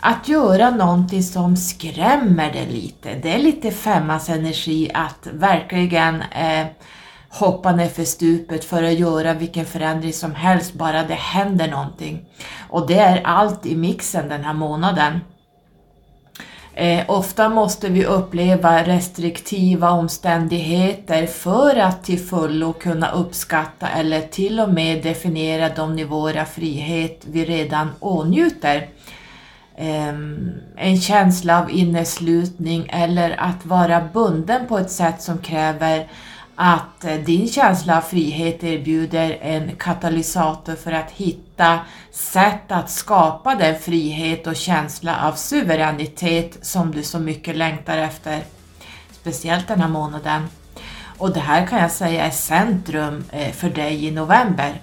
Att 0.00 0.28
göra 0.28 0.70
någonting 0.70 1.22
som 1.22 1.56
skrämmer 1.56 2.52
dig 2.52 2.66
lite. 2.66 3.14
Det 3.14 3.34
är 3.34 3.38
lite 3.38 3.70
femmans 3.70 4.28
energi 4.28 4.90
att 4.94 5.26
verkligen 5.32 6.22
eh, 6.22 6.66
hoppa 7.28 7.72
ner 7.72 7.88
för 7.88 8.04
stupet 8.04 8.64
för 8.64 8.82
att 8.82 8.98
göra 8.98 9.34
vilken 9.34 9.64
förändring 9.64 10.12
som 10.12 10.34
helst, 10.34 10.74
bara 10.74 11.02
det 11.02 11.14
händer 11.14 11.68
någonting. 11.70 12.24
Och 12.68 12.86
det 12.86 12.98
är 12.98 13.22
allt 13.24 13.66
i 13.66 13.76
mixen 13.76 14.28
den 14.28 14.44
här 14.44 14.54
månaden. 14.54 15.20
Eh, 16.74 17.04
ofta 17.08 17.48
måste 17.48 17.88
vi 17.88 18.04
uppleva 18.04 18.82
restriktiva 18.82 19.90
omständigheter 19.90 21.26
för 21.26 21.76
att 21.76 22.04
till 22.04 22.20
fullo 22.20 22.72
kunna 22.72 23.10
uppskatta 23.10 23.88
eller 23.88 24.20
till 24.20 24.60
och 24.60 24.68
med 24.68 25.02
definiera 25.02 25.68
de 25.68 25.96
nivåer 25.96 26.40
av 26.40 26.44
frihet 26.44 27.22
vi 27.26 27.44
redan 27.44 27.90
åtnjuter. 28.00 28.88
Eh, 29.76 30.14
en 30.76 31.00
känsla 31.00 31.62
av 31.62 31.70
inneslutning 31.70 32.86
eller 32.92 33.34
att 33.38 33.66
vara 33.66 34.08
bunden 34.12 34.66
på 34.66 34.78
ett 34.78 34.90
sätt 34.90 35.22
som 35.22 35.38
kräver 35.38 36.08
att 36.64 37.04
eh, 37.04 37.14
din 37.14 37.48
känsla 37.48 37.96
av 37.96 38.00
frihet 38.00 38.64
erbjuder 38.64 39.38
en 39.40 39.76
katalysator 39.76 40.74
för 40.74 40.92
att 40.92 41.10
hitta 41.10 41.80
sätt 42.12 42.72
att 42.72 42.90
skapa 42.90 43.54
den 43.54 43.78
frihet 43.78 44.46
och 44.46 44.56
känsla 44.56 45.28
av 45.28 45.32
suveränitet 45.32 46.58
som 46.62 46.92
du 46.92 47.02
så 47.02 47.18
mycket 47.18 47.56
längtar 47.56 47.98
efter. 47.98 48.42
Speciellt 49.10 49.68
den 49.68 49.80
här 49.80 49.88
månaden. 49.88 50.42
Och 51.18 51.32
det 51.32 51.40
här 51.40 51.66
kan 51.66 51.78
jag 51.78 51.90
säga 51.90 52.24
är 52.24 52.30
centrum 52.30 53.24
eh, 53.30 53.52
för 53.52 53.70
dig 53.70 54.06
i 54.06 54.10
november. 54.10 54.80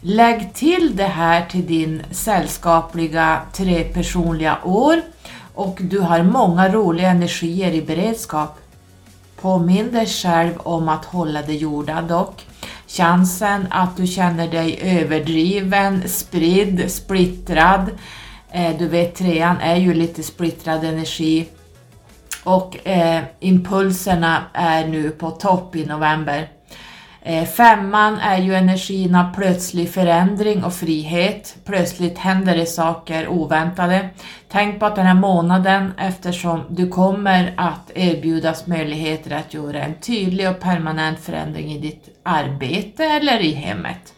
Lägg 0.00 0.54
till 0.54 0.96
det 0.96 1.04
här 1.04 1.46
till 1.46 1.66
din 1.66 2.02
sällskapliga 2.10 3.40
trepersonliga 3.52 4.58
år 4.64 5.02
och 5.54 5.78
du 5.80 6.00
har 6.00 6.22
många 6.22 6.68
roliga 6.68 7.10
energier 7.10 7.72
i 7.72 7.82
beredskap. 7.82 8.58
Påminn 9.42 9.92
dig 9.92 10.06
själv 10.06 10.52
om 10.58 10.88
att 10.88 11.04
hålla 11.04 11.42
det 11.42 11.54
jordad 11.54 12.04
dock. 12.04 12.46
Chansen 12.86 13.66
att 13.70 13.96
du 13.96 14.06
känner 14.06 14.48
dig 14.48 14.78
överdriven, 14.82 16.08
spridd, 16.08 16.90
splittrad. 16.90 17.90
Eh, 18.50 18.78
du 18.78 18.88
vet 18.88 19.14
trean 19.14 19.56
är 19.60 19.76
ju 19.76 19.94
lite 19.94 20.22
splittrad 20.22 20.84
energi. 20.84 21.48
Och 22.44 22.86
eh, 22.86 23.22
impulserna 23.40 24.42
är 24.52 24.86
nu 24.86 25.10
på 25.10 25.30
topp 25.30 25.76
i 25.76 25.86
november. 25.86 26.48
Eh, 27.24 27.44
femman 27.44 28.18
är 28.18 28.38
ju 28.38 28.54
energin 28.54 29.14
av 29.14 29.34
plötslig 29.34 29.90
förändring 29.90 30.64
och 30.64 30.74
frihet. 30.74 31.56
Plötsligt 31.64 32.18
händer 32.18 32.56
det 32.56 32.66
saker 32.66 33.28
oväntade. 33.28 34.08
Tänk 34.48 34.80
på 34.80 34.86
att 34.86 34.96
den 34.96 35.06
här 35.06 35.14
månaden, 35.14 35.92
eftersom 35.98 36.64
du 36.68 36.88
kommer 36.88 37.54
att 37.56 37.90
erbjudas 37.94 38.66
möjligheter 38.66 39.36
att 39.36 39.54
göra 39.54 39.82
en 39.82 39.94
tydlig 39.94 40.48
och 40.48 40.60
permanent 40.60 41.20
förändring 41.20 41.72
i 41.72 41.78
ditt 41.78 42.20
arbete 42.22 43.04
eller 43.04 43.40
i 43.40 43.52
hemmet. 43.52 44.14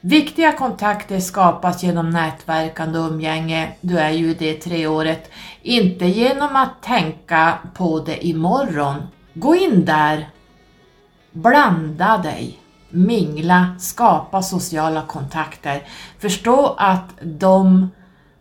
Viktiga 0.00 0.52
kontakter 0.52 1.20
skapas 1.20 1.82
genom 1.82 2.10
nätverkande 2.10 2.98
och 2.98 3.10
umgänge, 3.10 3.68
du 3.80 3.98
är 3.98 4.10
ju 4.10 4.34
det 4.34 4.52
det 4.52 4.54
treåret, 4.54 5.30
inte 5.62 6.06
genom 6.06 6.56
att 6.56 6.82
tänka 6.82 7.54
på 7.74 8.00
det 8.00 8.26
imorgon. 8.26 8.96
Gå 9.34 9.56
in 9.56 9.84
där 9.84 10.28
Blanda 11.36 12.18
dig, 12.18 12.58
mingla, 12.90 13.76
skapa 13.78 14.42
sociala 14.42 15.02
kontakter. 15.02 15.82
Förstå 16.18 16.74
att 16.78 17.10
de 17.22 17.90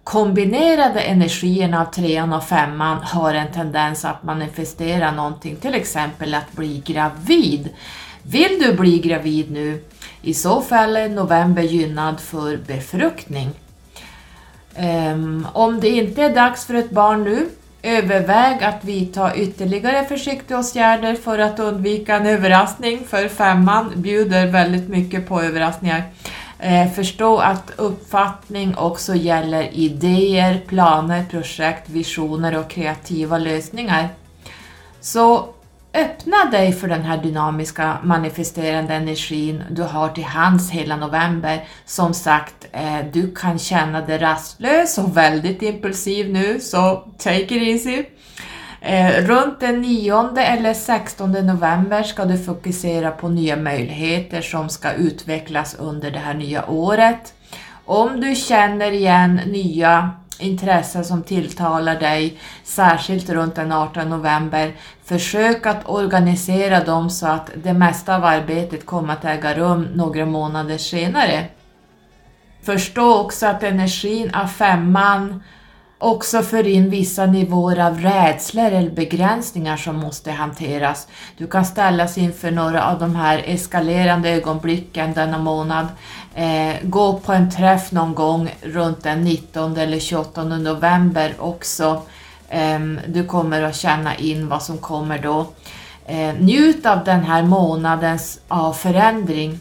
kombinerade 0.03 0.99
energierna 1.01 1.81
av 1.81 1.85
trean 1.85 2.33
och 2.33 2.43
femman 2.43 2.97
har 2.97 3.33
en 3.33 3.51
tendens 3.51 4.05
att 4.05 4.23
manifestera 4.23 5.11
någonting, 5.11 5.55
till 5.55 5.73
exempel 5.73 6.33
att 6.33 6.51
bli 6.51 6.81
gravid. 6.85 7.69
Vill 8.23 8.59
du 8.59 8.73
bli 8.73 8.99
gravid 8.99 9.51
nu? 9.51 9.83
I 10.21 10.33
så 10.33 10.61
fall 10.61 10.95
är 10.95 11.09
november 11.09 11.63
gynnad 11.63 12.19
för 12.19 12.57
befruktning. 12.57 13.49
Um, 14.77 15.47
om 15.53 15.79
det 15.79 15.89
inte 15.89 16.23
är 16.23 16.35
dags 16.35 16.65
för 16.65 16.73
ett 16.73 16.91
barn 16.91 17.23
nu, 17.23 17.49
överväg 17.83 18.63
att 18.63 18.85
vidta 18.85 19.35
ytterligare 19.35 20.05
försiktighetsåtgärder 20.05 21.15
för 21.15 21.39
att 21.39 21.59
undvika 21.59 22.15
en 22.15 22.25
överraskning, 22.25 22.99
för 23.07 23.27
femman 23.27 23.91
bjuder 23.95 24.47
väldigt 24.47 24.89
mycket 24.89 25.27
på 25.27 25.41
överraskningar. 25.41 26.03
Eh, 26.59 26.91
förstå 26.91 27.37
att 27.37 27.71
uppfattning 27.77 28.77
också 28.77 29.15
gäller 29.15 29.69
idéer, 29.73 30.61
planer, 30.67 31.25
projekt, 31.31 31.89
visioner 31.89 32.57
och 32.57 32.69
kreativa 32.69 33.37
lösningar. 33.37 34.09
Så 35.01 35.49
öppna 35.93 36.45
dig 36.51 36.73
för 36.73 36.87
den 36.87 37.01
här 37.01 37.17
dynamiska 37.17 37.97
manifesterande 38.03 38.93
energin 38.93 39.63
du 39.71 39.83
har 39.83 40.09
till 40.09 40.23
hands 40.23 40.71
hela 40.71 40.95
november. 40.95 41.63
Som 41.85 42.13
sagt, 42.13 42.67
eh, 42.71 42.99
du 43.11 43.35
kan 43.35 43.59
känna 43.59 44.01
dig 44.01 44.17
rastlös 44.17 44.97
och 44.97 45.17
väldigt 45.17 45.61
impulsiv 45.61 46.29
nu, 46.29 46.59
så 46.59 47.07
take 47.17 47.41
it 47.41 47.51
easy. 47.51 48.03
Eh, 48.81 49.25
runt 49.25 49.59
den 49.59 49.81
9 49.81 50.37
eller 50.37 50.73
16 50.73 51.31
november 51.31 52.03
ska 52.03 52.25
du 52.25 52.37
fokusera 52.37 53.11
på 53.11 53.29
nya 53.29 53.55
möjligheter 53.55 54.41
som 54.41 54.69
ska 54.69 54.91
utvecklas 54.91 55.75
under 55.79 56.11
det 56.11 56.19
här 56.19 56.33
nya 56.33 56.69
året. 56.69 57.33
Om 57.85 58.21
du 58.21 58.35
känner 58.35 58.91
igen 58.91 59.41
nya 59.45 60.11
intressen 60.39 61.05
som 61.05 61.23
tilltalar 61.23 61.99
dig, 61.99 62.39
särskilt 62.63 63.29
runt 63.29 63.55
den 63.55 63.71
18 63.71 64.09
november, 64.09 64.75
försök 65.05 65.65
att 65.65 65.89
organisera 65.89 66.83
dem 66.83 67.09
så 67.09 67.27
att 67.27 67.49
det 67.55 67.73
mesta 67.73 68.15
av 68.15 68.25
arbetet 68.25 68.85
kommer 68.85 69.13
att 69.13 69.25
äga 69.25 69.53
rum 69.53 69.87
några 69.95 70.25
månader 70.25 70.77
senare. 70.77 71.45
Förstå 72.63 73.19
också 73.19 73.47
att 73.47 73.63
energin 73.63 74.31
av 74.33 74.47
femman 74.47 75.43
också 76.03 76.41
för 76.41 76.67
in 76.67 76.89
vissa 76.89 77.25
nivåer 77.25 77.79
av 77.79 77.99
rädslor 77.99 78.71
eller 78.71 78.91
begränsningar 78.91 79.77
som 79.77 79.95
måste 79.95 80.31
hanteras. 80.31 81.07
Du 81.37 81.47
kan 81.47 81.65
ställas 81.65 82.17
inför 82.17 82.51
några 82.51 82.83
av 82.83 82.99
de 82.99 83.15
här 83.15 83.43
eskalerande 83.45 84.29
ögonblicken 84.29 85.13
denna 85.13 85.37
månad. 85.37 85.87
Eh, 86.35 86.75
gå 86.83 87.19
på 87.19 87.33
en 87.33 87.51
träff 87.51 87.91
någon 87.91 88.15
gång 88.15 88.55
runt 88.61 89.03
den 89.03 89.23
19 89.23 89.77
eller 89.77 89.99
28 89.99 90.43
november 90.43 91.33
också. 91.39 92.01
Eh, 92.49 92.79
du 93.07 93.23
kommer 93.23 93.61
att 93.61 93.75
känna 93.75 94.15
in 94.15 94.47
vad 94.47 94.63
som 94.63 94.77
kommer 94.77 95.19
då. 95.19 95.47
Eh, 96.05 96.33
njut 96.39 96.85
av 96.85 97.03
den 97.03 97.23
här 97.23 97.43
månadens 97.43 98.39
av 98.47 98.73
förändring 98.73 99.59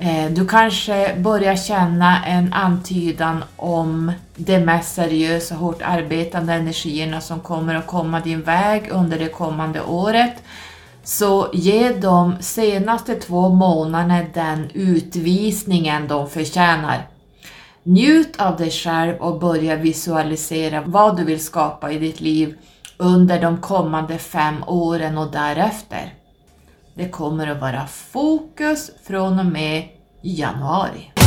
Eh, 0.00 0.30
du 0.30 0.46
kanske 0.46 1.14
börjar 1.16 1.56
känna 1.56 2.26
en 2.26 2.52
antydan 2.52 3.44
om 3.56 4.12
de 4.36 4.58
mest 4.60 4.94
seriösa, 4.94 5.54
hårt 5.54 5.82
arbetande 5.82 6.52
energierna 6.52 7.20
som 7.20 7.40
kommer 7.40 7.74
att 7.74 7.86
komma 7.86 8.20
din 8.20 8.42
väg 8.42 8.88
under 8.90 9.18
det 9.18 9.28
kommande 9.28 9.80
året. 9.80 10.34
Så 11.08 11.48
ge 11.52 11.92
de 11.92 12.36
senaste 12.40 13.14
två 13.14 13.48
månaderna 13.48 14.24
den 14.34 14.70
utvisningen 14.74 16.08
de 16.08 16.30
förtjänar. 16.30 17.08
Njut 17.82 18.40
av 18.40 18.56
dig 18.56 18.70
själv 18.70 19.16
och 19.16 19.40
börja 19.40 19.76
visualisera 19.76 20.82
vad 20.86 21.16
du 21.16 21.24
vill 21.24 21.44
skapa 21.44 21.92
i 21.92 21.98
ditt 21.98 22.20
liv 22.20 22.58
under 22.96 23.40
de 23.40 23.60
kommande 23.60 24.18
fem 24.18 24.64
åren 24.66 25.18
och 25.18 25.32
därefter. 25.32 26.14
Det 26.94 27.08
kommer 27.08 27.46
att 27.46 27.60
vara 27.60 27.86
fokus 27.86 28.90
från 29.04 29.38
och 29.38 29.46
med 29.46 29.88
januari. 30.22 31.17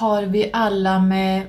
Har 0.00 0.22
vi 0.22 0.50
alla 0.52 0.98
med 0.98 1.46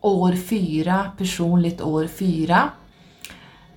år 0.00 0.32
fyra, 0.32 1.10
personligt 1.18 1.80
år 1.80 2.06
fyra. 2.06 2.70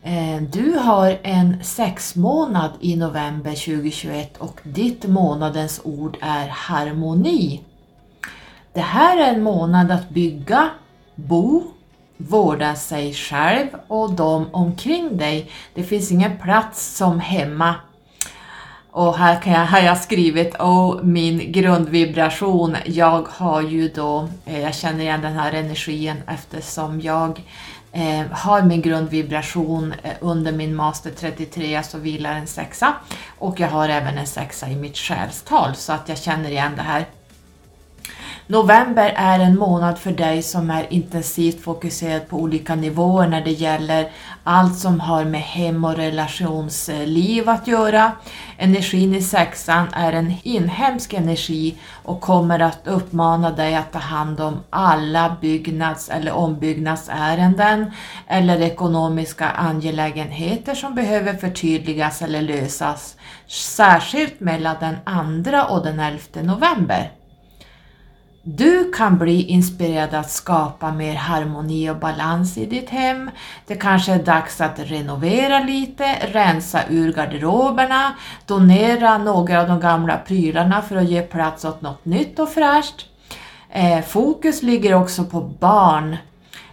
Eh, 0.04 0.42
du 0.42 0.78
har 0.78 1.20
en 1.24 1.64
sexmånad 1.64 2.72
i 2.80 2.96
november 2.96 3.52
2021 3.52 4.38
och 4.38 4.60
ditt 4.64 5.06
månadens 5.06 5.82
ord 5.84 6.18
är 6.22 6.48
harmoni. 6.48 7.62
Det 8.74 8.82
här 8.82 9.18
är 9.18 9.34
en 9.34 9.44
månad 9.44 9.92
att 9.92 10.10
bygga, 10.10 10.70
bo, 11.16 11.64
vårda 12.18 12.76
sig 12.76 13.14
själv 13.14 13.68
och 13.88 14.14
de 14.14 14.48
omkring 14.54 15.18
dig. 15.18 15.52
Det 15.74 15.84
finns 15.84 16.12
ingen 16.12 16.38
plats 16.38 16.98
som 16.98 17.20
hemma. 17.20 17.76
Och 18.96 19.18
här 19.18 19.42
kan 19.42 19.54
jag, 19.54 19.66
har 19.66 19.80
jag 19.80 19.98
skrivit 19.98 20.56
oh, 20.60 21.04
min 21.04 21.52
grundvibration. 21.52 22.76
Jag 22.86 23.28
har 23.28 23.62
ju 23.62 23.90
då, 23.90 24.30
eh, 24.46 24.62
jag 24.62 24.76
känner 24.76 25.00
igen 25.00 25.22
den 25.22 25.34
här 25.34 25.52
energin 25.52 26.16
eftersom 26.28 27.02
jag 27.02 27.42
eh, 27.92 28.32
har 28.32 28.62
min 28.62 28.82
grundvibration 28.82 29.94
eh, 30.04 30.12
under 30.20 30.52
min 30.52 30.76
master 30.76 31.12
33, 31.12 31.72
så 31.72 31.78
alltså 31.78 31.98
vilar 31.98 32.36
en 32.36 32.48
sexa. 32.48 32.94
Och 33.40 33.60
jag 33.60 33.68
har 33.68 33.90
även 33.90 34.18
en 34.18 34.28
sexa 34.28 34.70
i 34.70 34.76
mitt 34.76 34.98
själstal 34.98 35.76
så 35.76 35.94
att 35.94 36.10
jag 36.10 36.18
känner 36.18 36.50
igen 36.50 36.72
det 36.76 36.82
här. 36.82 37.06
November 38.48 39.14
är 39.16 39.40
en 39.40 39.60
månad 39.60 40.00
för 40.00 40.12
dig 40.12 40.42
som 40.42 40.70
är 40.70 40.94
intensivt 40.94 41.64
fokuserad 41.64 42.28
på 42.28 42.38
olika 42.38 42.76
nivåer 42.76 43.28
när 43.28 43.42
det 43.42 43.52
gäller 43.52 44.12
allt 44.44 44.80
som 44.80 45.00
har 45.00 45.26
med 45.26 45.42
hem 45.42 45.86
och 45.86 45.96
relationsliv 45.96 47.50
att 47.50 47.68
göra. 47.68 48.12
Energin 48.58 49.16
i 49.16 49.22
sexan 49.22 49.88
är 49.94 50.14
en 50.14 50.34
inhemsk 50.44 51.14
energi 51.14 51.78
och 52.04 52.22
kommer 52.22 52.60
att 52.60 52.88
uppmana 52.88 53.52
dig 53.52 53.76
att 53.76 53.92
ta 53.92 54.00
hand 54.00 54.40
om 54.40 54.60
alla 54.70 55.38
byggnads 55.42 56.10
eller 56.10 56.32
ombyggnadsärenden 56.32 57.92
eller 58.28 58.62
ekonomiska 58.62 59.50
angelägenheter 59.50 60.76
som 60.76 60.96
behöver 60.96 61.34
förtydligas 61.34 62.22
eller 62.22 62.42
lösas, 62.42 63.16
särskilt 63.48 64.40
mellan 64.40 64.76
den 64.80 65.44
2 65.44 65.74
och 65.74 65.84
den 65.84 66.00
11 66.00 66.20
november. 66.42 67.12
Du 68.46 68.92
kan 68.92 69.18
bli 69.18 69.44
inspirerad 69.44 70.14
att 70.14 70.32
skapa 70.32 70.92
mer 70.92 71.16
harmoni 71.16 71.90
och 71.90 71.96
balans 71.96 72.58
i 72.58 72.66
ditt 72.66 72.90
hem. 72.90 73.32
Det 73.68 73.76
kanske 73.76 74.14
är 74.14 74.24
dags 74.24 74.62
att 74.62 74.80
renovera 74.80 75.60
lite, 75.60 76.16
rensa 76.22 76.80
ur 76.90 77.14
garderoberna, 77.14 78.14
donera 78.46 79.18
några 79.18 79.62
av 79.62 79.68
de 79.68 79.80
gamla 79.80 80.18
prylarna 80.18 80.82
för 80.82 80.96
att 80.96 81.10
ge 81.10 81.22
plats 81.22 81.66
åt 81.66 81.82
något 81.82 82.06
nytt 82.06 82.40
och 82.40 82.50
fräscht. 82.50 83.06
Eh, 83.70 84.02
fokus 84.02 84.64
ligger 84.64 84.94
också 84.94 85.24
på 85.24 85.42
barn. 85.42 86.18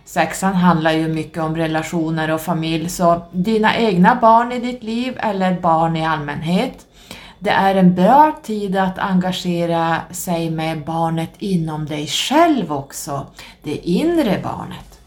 Sexan 0.05 0.55
handlar 0.55 0.93
ju 0.93 1.09
mycket 1.09 1.43
om 1.43 1.57
relationer 1.57 2.31
och 2.31 2.41
familj, 2.41 2.89
så 2.89 3.23
dina 3.33 3.77
egna 3.77 4.14
barn 4.14 4.53
i 4.53 4.59
ditt 4.59 4.83
liv 4.83 5.18
eller 5.18 5.61
barn 5.61 5.97
i 5.97 6.07
allmänhet 6.07 6.87
det 7.43 7.51
är 7.51 7.74
en 7.74 7.95
bra 7.95 8.41
tid 8.43 8.76
att 8.76 8.99
engagera 8.99 9.97
sig 10.11 10.51
med 10.51 10.84
barnet 10.84 11.30
inom 11.38 11.86
dig 11.86 12.07
själv 12.07 12.72
också, 12.72 13.26
det 13.62 13.76
inre 13.76 14.41
barnet. 14.43 15.01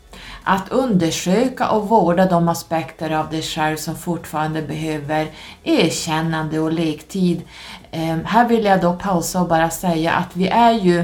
Att 0.44 0.70
undersöka 0.70 1.70
och 1.70 1.90
vårda 1.90 2.26
de 2.26 2.50
aspekter 2.50 3.12
av 3.12 3.30
dig 3.30 3.42
själv 3.42 3.78
som 3.78 3.96
fortfarande 3.96 4.62
behöver 4.62 5.28
erkännande 5.64 6.60
och 6.60 6.74
lektid. 6.74 7.42
Ehm, 7.92 8.26
här 8.26 8.48
vill 8.48 8.66
jag 8.66 8.82
då 8.82 8.94
pausa 8.94 9.42
och 9.42 9.48
bara 9.48 9.70
säga 9.70 10.12
att 10.12 10.36
vi 10.36 10.48
är 10.48 10.74
ju 10.74 11.04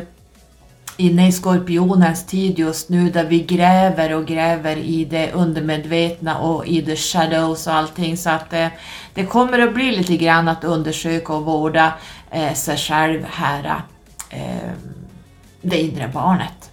inne 0.99 1.27
i 1.27 1.31
skorpionens 1.31 2.25
tid 2.25 2.59
just 2.59 2.89
nu 2.89 3.09
där 3.09 3.25
vi 3.25 3.39
gräver 3.39 4.13
och 4.13 4.25
gräver 4.25 4.77
i 4.77 5.05
det 5.05 5.31
undermedvetna 5.31 6.37
och 6.37 6.67
i 6.67 6.85
the 6.85 6.95
shadows 6.95 7.67
och 7.67 7.73
allting 7.73 8.17
så 8.17 8.29
att 8.29 8.53
eh, 8.53 8.67
det 9.13 9.25
kommer 9.25 9.59
att 9.59 9.73
bli 9.73 9.91
lite 9.91 10.17
grann 10.17 10.47
att 10.47 10.63
undersöka 10.63 11.33
och 11.33 11.45
vårda 11.45 11.93
eh, 12.31 12.53
sig 12.53 12.77
själv 12.77 13.25
här, 13.25 13.81
eh, 14.29 14.71
det 15.61 15.81
inre 15.81 16.07
barnet. 16.13 16.71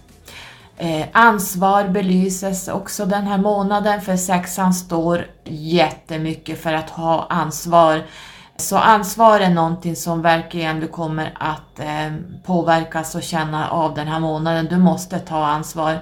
Eh, 0.77 1.05
ansvar 1.11 1.87
belyses 1.87 2.67
också 2.67 3.05
den 3.05 3.27
här 3.27 3.37
månaden 3.37 4.01
för 4.01 4.17
sexan 4.17 4.73
står 4.73 5.27
jättemycket 5.43 6.61
för 6.61 6.73
att 6.73 6.89
ha 6.89 7.27
ansvar 7.29 8.03
så 8.59 8.77
ansvar 8.77 9.39
är 9.39 9.49
någonting 9.49 9.95
som 9.95 10.21
verkligen 10.21 10.79
du 10.79 10.87
kommer 10.87 11.33
att 11.39 11.79
eh, 11.79 12.13
påverkas 12.45 13.15
och 13.15 13.23
känna 13.23 13.69
av 13.69 13.95
den 13.95 14.07
här 14.07 14.19
månaden. 14.19 14.67
Du 14.69 14.77
måste 14.77 15.19
ta 15.19 15.45
ansvar. 15.45 15.99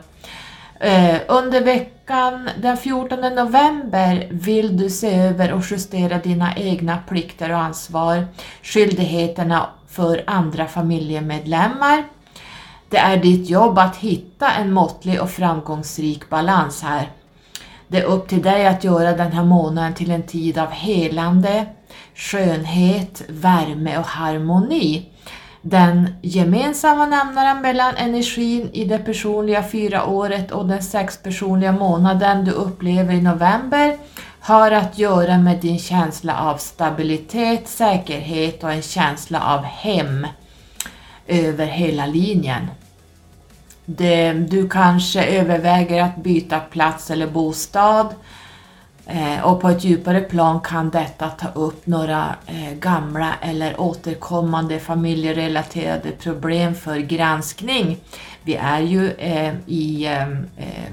Eh, 0.79 1.17
under 1.27 1.61
veckan 1.61 2.49
den 2.61 2.77
14 2.77 3.19
november 3.19 4.27
vill 4.31 4.77
du 4.77 4.89
se 4.89 5.15
över 5.15 5.53
och 5.53 5.61
justera 5.71 6.17
dina 6.17 6.55
egna 6.55 6.97
plikter 7.07 7.51
och 7.51 7.59
ansvar, 7.59 8.27
skyldigheterna 8.63 9.69
för 9.87 10.23
andra 10.27 10.67
familjemedlemmar. 10.67 12.03
Det 12.89 12.97
är 12.97 13.17
ditt 13.17 13.49
jobb 13.49 13.77
att 13.77 13.95
hitta 13.95 14.51
en 14.51 14.73
måttlig 14.73 15.21
och 15.21 15.29
framgångsrik 15.29 16.29
balans 16.29 16.83
här. 16.83 17.09
Det 17.87 17.97
är 17.97 18.05
upp 18.05 18.27
till 18.27 18.41
dig 18.41 18.67
att 18.67 18.83
göra 18.83 19.11
den 19.11 19.31
här 19.31 19.43
månaden 19.43 19.93
till 19.93 20.11
en 20.11 20.23
tid 20.23 20.57
av 20.57 20.69
helande, 20.69 21.65
skönhet, 22.15 23.21
värme 23.27 23.97
och 23.97 24.05
harmoni. 24.05 25.09
Den 25.61 26.15
gemensamma 26.21 27.05
nämnaren 27.05 27.61
mellan 27.61 27.95
energin 27.95 28.69
i 28.73 28.85
det 28.85 28.97
personliga 28.97 29.63
fyra 29.63 30.05
året 30.05 30.51
och 30.51 30.67
den 30.67 30.83
sexpersonliga 30.83 31.71
månaden 31.71 32.45
du 32.45 32.51
upplever 32.51 33.13
i 33.13 33.21
november 33.21 33.97
har 34.39 34.71
att 34.71 34.97
göra 34.97 35.37
med 35.37 35.57
din 35.57 35.79
känsla 35.79 36.39
av 36.39 36.57
stabilitet, 36.57 37.67
säkerhet 37.67 38.63
och 38.63 38.71
en 38.71 38.81
känsla 38.81 39.41
av 39.41 39.63
hem 39.63 40.27
över 41.27 41.65
hela 41.65 42.05
linjen. 42.05 42.67
Du 44.47 44.69
kanske 44.69 45.25
överväger 45.25 46.03
att 46.03 46.15
byta 46.15 46.59
plats 46.59 47.11
eller 47.11 47.27
bostad 47.27 48.15
Eh, 49.07 49.41
och 49.41 49.61
på 49.61 49.69
ett 49.69 49.83
djupare 49.83 50.21
plan 50.21 50.61
kan 50.61 50.89
detta 50.89 51.29
ta 51.29 51.47
upp 51.47 51.87
några 51.87 52.35
eh, 52.45 52.73
gamla 52.73 53.35
eller 53.41 53.81
återkommande 53.81 54.79
familjerelaterade 54.79 56.11
problem 56.11 56.75
för 56.75 56.97
granskning. 56.97 57.97
Vi 58.43 58.55
är 58.55 58.79
ju 58.79 59.11
eh, 59.11 59.53
i 59.65 60.05
eh, 60.05 60.29
eh, 60.57 60.91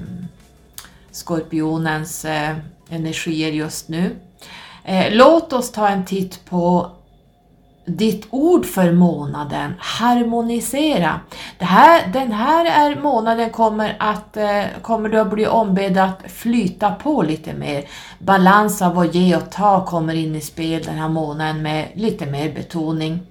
Skorpionens 1.11 2.25
eh, 2.25 2.57
energier 2.89 3.53
just 3.53 3.89
nu. 3.89 4.17
Eh, 4.85 5.07
låt 5.11 5.53
oss 5.53 5.73
ta 5.73 5.89
en 5.89 6.05
titt 6.05 6.45
på 6.45 6.91
ditt 7.85 8.27
ord 8.31 8.67
för 8.67 8.93
månaden, 8.93 9.75
harmonisera. 9.79 11.21
Det 11.59 11.65
här, 11.65 12.07
den 12.13 12.33
här 12.33 12.65
är 12.65 13.01
månaden 13.01 13.51
kommer, 13.51 13.97
att, 13.99 14.37
eh, 14.37 14.65
kommer 14.83 15.09
du 15.09 15.21
att 15.21 15.31
bli 15.31 15.47
ombedd 15.47 15.99
att 15.99 16.19
flyta 16.27 16.91
på 16.91 17.23
lite 17.23 17.55
mer. 17.55 17.85
Balans 18.19 18.83
av 18.83 18.99
att 18.99 19.15
ge 19.15 19.37
och 19.37 19.51
ta 19.51 19.87
kommer 19.87 20.15
in 20.15 20.37
i 20.37 20.41
spel 20.41 20.83
den 20.83 20.99
här 20.99 21.09
månaden 21.09 21.63
med 21.63 21.89
lite 21.95 22.27
mer 22.27 22.53
betoning. 22.55 23.27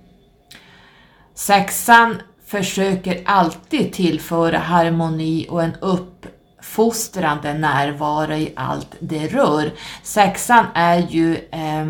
Sexan 1.36 2.22
försöker 2.46 3.22
alltid 3.26 3.94
tillföra 3.94 4.58
harmoni 4.58 5.48
och 5.50 5.64
en 5.64 5.76
upp 5.82 6.26
uppfostrande 6.72 7.54
närvaro 7.54 8.34
i 8.34 8.54
allt 8.56 8.96
det 9.00 9.28
rör. 9.28 9.72
Sexan 10.04 10.66
är 10.74 10.98
ju 10.98 11.36
eh, 11.36 11.86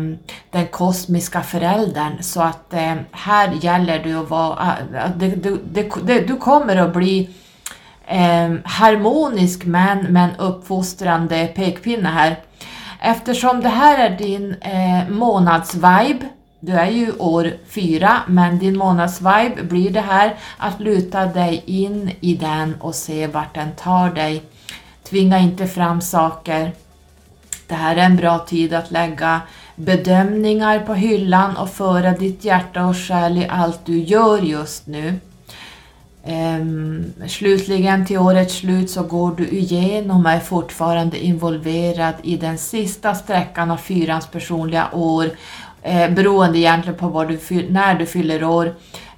den 0.50 0.66
kosmiska 0.70 1.42
föräldern 1.42 2.12
så 2.22 2.40
att 2.40 2.72
eh, 2.74 2.94
här 3.12 3.52
gäller 3.60 3.98
det 4.04 4.12
att 4.12 4.30
vara, 4.30 4.76
äh, 4.94 5.10
det, 5.16 5.28
det, 5.72 5.90
det, 6.02 6.20
du 6.20 6.36
kommer 6.36 6.76
att 6.76 6.94
bli 6.94 7.30
eh, 8.06 8.54
harmonisk 8.64 9.64
men 9.64 9.98
med 9.98 10.24
en 10.24 10.36
uppfostrande 10.36 11.46
pekpinne 11.46 12.08
här. 12.08 12.36
Eftersom 13.00 13.60
det 13.60 13.68
här 13.68 14.10
är 14.10 14.18
din 14.18 14.54
eh, 14.60 15.08
månadsvibe 15.08 16.28
du 16.64 16.72
är 16.72 16.90
ju 16.90 17.12
år 17.18 17.52
fyra, 17.68 18.22
men 18.28 18.58
din 18.58 18.78
månadsvibe 18.78 19.62
blir 19.62 19.90
det 19.90 20.00
här 20.00 20.34
att 20.58 20.80
luta 20.80 21.26
dig 21.26 21.62
in 21.66 22.10
i 22.20 22.34
den 22.34 22.74
och 22.80 22.94
se 22.94 23.26
vart 23.26 23.54
den 23.54 23.72
tar 23.72 24.10
dig. 24.10 24.42
Tvinga 25.12 25.38
inte 25.38 25.66
fram 25.66 26.00
saker. 26.00 26.72
Det 27.66 27.74
här 27.74 27.96
är 27.96 28.00
en 28.00 28.16
bra 28.16 28.38
tid 28.38 28.74
att 28.74 28.90
lägga 28.90 29.40
bedömningar 29.76 30.78
på 30.78 30.94
hyllan 30.94 31.56
och 31.56 31.70
föra 31.70 32.10
ditt 32.10 32.44
hjärta 32.44 32.86
och 32.86 32.96
själ 32.96 33.38
i 33.38 33.46
allt 33.48 33.80
du 33.86 33.98
gör 33.98 34.38
just 34.38 34.86
nu. 34.86 35.14
Ehm, 36.24 37.12
slutligen 37.26 38.06
till 38.06 38.18
årets 38.18 38.54
slut 38.54 38.90
så 38.90 39.02
går 39.02 39.34
du 39.36 39.48
igenom 39.48 40.26
och 40.26 40.32
är 40.32 40.40
fortfarande 40.40 41.24
involverad 41.24 42.14
i 42.22 42.36
den 42.36 42.58
sista 42.58 43.14
sträckan 43.14 43.70
av 43.70 43.76
fyrans 43.76 44.26
personliga 44.26 44.88
år, 44.92 45.30
eh, 45.82 46.10
beroende 46.10 46.58
egentligen 46.58 46.98
på 46.98 47.24
du, 47.24 47.38
när 47.70 47.94
du 47.94 48.06
fyller 48.06 48.44
år. 48.44 48.74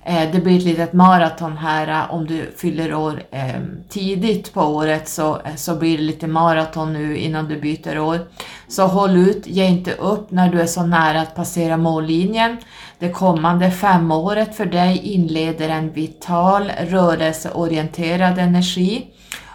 Eh, 0.06 0.30
det 0.32 0.40
blir 0.40 0.56
ett 0.56 0.64
litet 0.64 0.92
maraton 0.92 1.56
här 1.56 1.88
eh, 1.88 2.14
om 2.14 2.26
du 2.26 2.52
fyller 2.56 2.94
år 2.94 3.22
eh, 3.30 3.60
tidigt 3.88 4.54
på 4.54 4.60
året 4.60 5.08
så, 5.08 5.40
så 5.56 5.76
blir 5.76 5.98
det 5.98 6.04
lite 6.04 6.26
maraton 6.26 6.92
nu 6.92 7.16
innan 7.16 7.48
du 7.48 7.60
byter 7.60 7.98
år. 7.98 8.18
Så 8.68 8.86
håll 8.86 9.16
ut, 9.16 9.46
ge 9.46 9.64
inte 9.64 9.92
upp 9.92 10.30
när 10.30 10.52
du 10.52 10.60
är 10.60 10.66
så 10.66 10.86
nära 10.86 11.20
att 11.20 11.34
passera 11.34 11.76
mållinjen. 11.76 12.56
Det 12.98 13.10
kommande 13.10 13.70
femåret 13.70 14.56
för 14.56 14.66
dig 14.66 14.98
inleder 14.98 15.68
en 15.68 15.92
vital, 15.92 16.72
rörelseorienterad 16.88 18.38
energi 18.38 19.06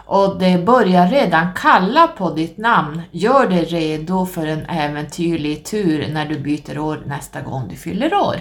och 0.06 0.38
det 0.38 0.64
börjar 0.66 1.08
redan 1.08 1.46
kalla 1.56 2.06
på 2.06 2.30
ditt 2.30 2.58
namn. 2.58 3.02
Gör 3.10 3.46
dig 3.46 3.64
redo 3.64 4.26
för 4.26 4.46
en 4.46 4.66
äventyrlig 4.66 5.64
tur 5.64 6.08
när 6.12 6.26
du 6.26 6.38
byter 6.38 6.78
år 6.78 7.02
nästa 7.06 7.40
gång 7.40 7.68
du 7.68 7.76
fyller 7.76 8.14
år. 8.14 8.36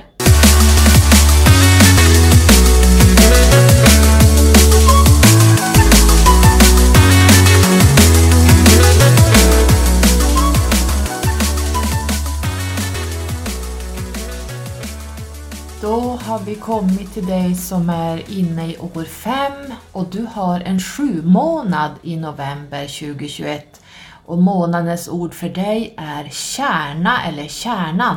Vi 16.50 16.56
kommit 16.56 17.14
till 17.14 17.26
dig 17.26 17.56
som 17.56 17.90
är 17.90 18.32
inne 18.32 18.68
i 18.68 18.78
år 18.78 19.04
5 19.04 19.52
och 19.92 20.06
du 20.12 20.26
har 20.32 20.60
en 20.60 20.80
sju 20.80 21.22
månad 21.22 21.92
i 22.02 22.16
november 22.16 22.82
2021 22.82 23.82
och 24.26 24.38
månadens 24.38 25.10
ord 25.10 25.34
för 25.34 25.50
dig 25.50 25.94
är 25.98 26.30
kärna 26.32 27.24
eller 27.24 27.48
kärnan. 27.48 28.16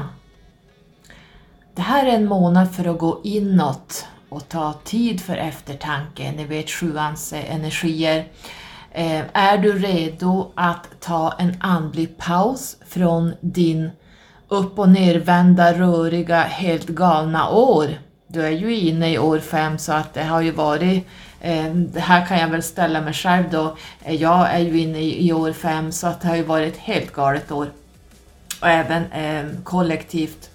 Det 1.75 1.83
här 1.83 2.07
är 2.07 2.13
en 2.13 2.27
månad 2.27 2.75
för 2.75 2.89
att 2.89 2.99
gå 2.99 3.21
inåt 3.25 4.07
och 4.33 4.49
ta 4.49 4.73
tid 4.85 5.21
för 5.21 5.37
eftertanke. 5.37 6.33
Ni 6.37 6.45
vet 6.45 6.71
sjuans 6.71 7.33
energier. 7.33 8.25
Eh, 8.93 9.23
är 9.33 9.59
du 9.59 9.79
redo 9.79 10.53
att 10.55 11.01
ta 11.01 11.35
en 11.39 11.57
andlig 11.61 12.19
paus 12.19 12.77
från 12.87 13.35
din 13.41 13.91
upp 14.49 14.79
och 14.79 14.89
nervända, 14.89 15.73
röriga, 15.73 16.43
helt 16.43 16.87
galna 16.87 17.51
år? 17.51 17.89
Du 18.27 18.43
är 18.43 18.51
ju 18.51 18.77
inne 18.77 19.13
i 19.13 19.19
år 19.19 19.39
fem 19.39 19.79
så 19.79 19.93
att 19.93 20.15
det 20.15 20.25
har 20.25 20.41
ju 20.41 20.51
varit, 20.51 21.07
eh, 21.41 21.75
det 21.75 22.01
här 22.01 22.27
kan 22.27 22.39
jag 22.39 22.49
väl 22.49 22.63
ställa 22.63 23.01
mig 23.01 23.13
själv 23.13 23.45
då, 23.51 23.77
eh, 24.05 24.15
jag 24.15 24.51
är 24.51 24.59
ju 24.59 24.79
inne 24.79 24.99
i, 24.99 25.33
år 25.33 25.53
fem 25.53 25.93
så 25.93 26.07
att 26.07 26.21
det 26.21 26.29
har 26.29 26.37
ju 26.37 26.43
varit 26.43 26.75
ett 26.75 26.81
helt 26.81 27.13
galet 27.13 27.51
år. 27.51 27.67
Och 28.61 28.69
även 28.69 29.05
kollektivt 29.65 30.52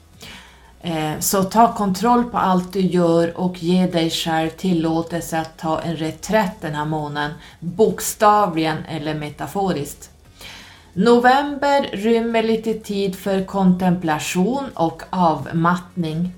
Eh, 0.87 1.19
så 1.19 1.43
ta 1.43 1.73
kontroll 1.73 2.23
på 2.23 2.37
allt 2.37 2.73
du 2.73 2.81
gör 2.81 3.37
och 3.37 3.63
ge 3.63 3.87
dig 3.87 4.09
själv 4.09 4.49
tillåtelse 4.49 5.39
att 5.39 5.57
ta 5.57 5.81
en 5.81 5.95
reträtt 5.95 6.61
den 6.61 6.75
här 6.75 6.85
månaden, 6.85 7.31
bokstavligen 7.59 8.77
eller 8.89 9.13
metaforiskt. 9.13 10.09
November 10.93 11.89
rymmer 11.93 12.43
lite 12.43 12.73
tid 12.73 13.15
för 13.15 13.45
kontemplation 13.45 14.65
och 14.73 15.03
avmattning. 15.09 16.33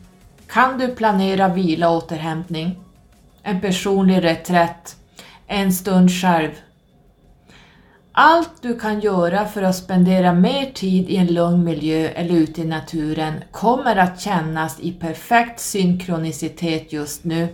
Kan 0.48 0.78
du 0.78 0.88
planera 0.88 1.48
vila 1.48 1.90
och 1.90 1.98
återhämtning? 1.98 2.76
En 3.44 3.62
personlig 3.62 4.24
reträtt, 4.24 4.96
en 5.48 5.74
stund 5.74 6.12
själv 6.12 6.52
allt 8.12 8.62
du 8.62 8.80
kan 8.80 9.00
göra 9.00 9.46
för 9.46 9.62
att 9.62 9.76
spendera 9.76 10.34
mer 10.34 10.72
tid 10.74 11.10
i 11.10 11.18
en 11.18 11.34
lugn 11.34 11.64
miljö 11.64 12.08
eller 12.08 12.36
ute 12.36 12.62
i 12.62 12.66
naturen 12.66 13.34
kommer 13.52 13.96
att 13.96 14.22
kännas 14.22 14.80
i 14.80 14.92
perfekt 14.92 15.60
synkronicitet 15.60 16.94
just 16.94 17.24
nu. 17.24 17.48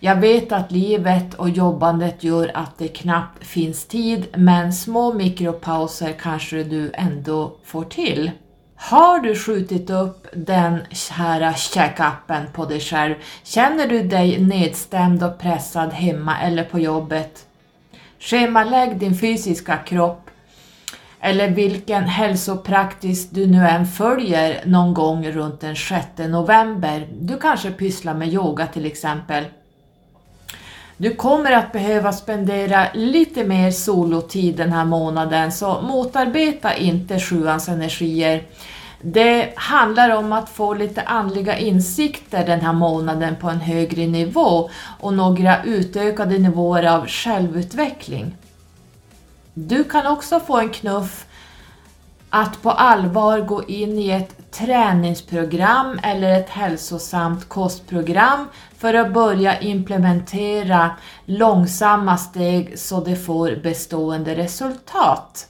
Jag 0.00 0.16
vet 0.16 0.52
att 0.52 0.72
livet 0.72 1.34
och 1.34 1.50
jobbandet 1.50 2.24
gör 2.24 2.50
att 2.54 2.78
det 2.78 2.88
knappt 2.88 3.46
finns 3.46 3.86
tid, 3.86 4.26
men 4.36 4.72
små 4.72 5.12
mikropauser 5.12 6.12
kanske 6.20 6.64
du 6.64 6.90
ändå 6.94 7.56
får 7.64 7.84
till. 7.84 8.30
Har 8.76 9.20
du 9.20 9.34
skjutit 9.34 9.90
upp 9.90 10.26
den 10.34 10.80
här 11.10 11.52
check-upen 11.52 12.46
på 12.52 12.64
dig 12.64 12.80
själv? 12.80 13.14
Känner 13.42 13.88
du 13.88 14.02
dig 14.02 14.40
nedstämd 14.40 15.22
och 15.22 15.38
pressad 15.38 15.92
hemma 15.92 16.40
eller 16.40 16.64
på 16.64 16.78
jobbet? 16.78 17.46
Schemalägg 18.24 18.98
din 18.98 19.14
fysiska 19.14 19.76
kropp. 19.76 20.30
eller 21.20 21.48
vilken 21.48 22.04
hälsopraktis 22.04 23.30
du 23.30 23.46
nu 23.46 23.66
än 23.66 23.86
följer 23.86 24.62
någon 24.66 24.94
gång 24.94 25.26
runt 25.26 25.60
den 25.60 25.76
6 25.76 26.06
november. 26.16 27.08
Du 27.20 27.38
kanske 27.38 27.70
pysslar 27.70 28.14
med 28.14 28.28
yoga 28.28 28.66
till 28.66 28.86
exempel. 28.86 29.44
Du 30.96 31.14
kommer 31.14 31.52
att 31.52 31.72
behöva 31.72 32.12
spendera 32.12 32.86
lite 32.94 33.44
mer 33.44 33.70
solotid 33.70 34.56
den 34.56 34.72
här 34.72 34.84
månaden 34.84 35.52
så 35.52 35.80
motarbeta 35.80 36.76
inte 36.76 37.20
sjuans 37.20 37.68
energier. 37.68 38.42
Det 39.06 39.52
handlar 39.56 40.10
om 40.10 40.32
att 40.32 40.48
få 40.48 40.74
lite 40.74 41.02
andliga 41.02 41.58
insikter 41.58 42.46
den 42.46 42.60
här 42.60 42.72
månaden 42.72 43.36
på 43.36 43.48
en 43.48 43.60
högre 43.60 44.06
nivå 44.06 44.70
och 45.00 45.14
några 45.14 45.64
utökade 45.64 46.38
nivåer 46.38 46.82
av 46.82 47.06
självutveckling. 47.06 48.36
Du 49.54 49.84
kan 49.84 50.06
också 50.06 50.40
få 50.40 50.58
en 50.58 50.68
knuff 50.68 51.26
att 52.30 52.62
på 52.62 52.70
allvar 52.70 53.40
gå 53.40 53.64
in 53.64 53.98
i 53.98 54.10
ett 54.10 54.50
träningsprogram 54.50 55.98
eller 56.02 56.40
ett 56.40 56.48
hälsosamt 56.48 57.48
kostprogram 57.48 58.48
för 58.78 58.94
att 58.94 59.12
börja 59.12 59.60
implementera 59.60 60.90
långsamma 61.24 62.16
steg 62.16 62.78
så 62.78 63.00
det 63.00 63.16
får 63.16 63.56
bestående 63.62 64.34
resultat. 64.34 65.48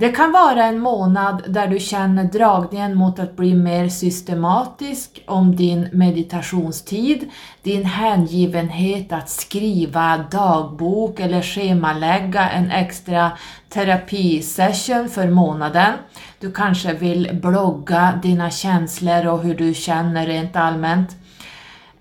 Det 0.00 0.08
kan 0.08 0.32
vara 0.32 0.64
en 0.64 0.80
månad 0.80 1.42
där 1.48 1.66
du 1.66 1.78
känner 1.80 2.24
dragningen 2.24 2.94
mot 2.94 3.18
att 3.18 3.36
bli 3.36 3.54
mer 3.54 3.88
systematisk 3.88 5.22
om 5.26 5.56
din 5.56 5.88
meditationstid, 5.92 7.30
din 7.62 7.84
hängivenhet 7.84 9.12
att 9.12 9.28
skriva 9.28 10.24
dagbok 10.30 11.20
eller 11.20 11.42
schemalägga 11.42 12.50
en 12.50 12.70
extra 12.70 13.32
terapisession 13.68 15.08
för 15.08 15.30
månaden. 15.30 15.92
Du 16.40 16.52
kanske 16.52 16.92
vill 16.92 17.30
blogga 17.42 18.18
dina 18.22 18.50
känslor 18.50 19.26
och 19.26 19.42
hur 19.42 19.54
du 19.54 19.74
känner 19.74 20.26
rent 20.26 20.56
allmänt. 20.56 21.16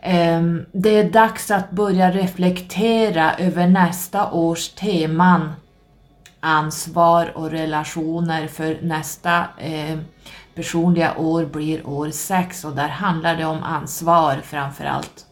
Ehm, 0.02 0.66
det 0.72 1.00
är 1.00 1.10
dags 1.10 1.52
att 1.52 1.72
börja 1.72 2.12
reflektera 2.12 3.34
över 3.38 3.68
nästa 3.68 4.32
års 4.32 4.70
teman 4.70 5.54
ansvar 6.40 7.32
och 7.36 7.52
relationer 7.52 8.48
för 8.48 8.80
nästa 8.82 9.46
eh, 9.58 9.98
personliga 10.56 11.18
år 11.18 11.46
blir 11.46 11.88
år 11.88 12.10
6 12.10 12.66
och 12.66 12.76
där 12.76 12.88
handlar 12.88 13.36
det 13.36 13.46
om 13.46 13.64
ansvar 13.64 14.42
framförallt. 14.44 15.26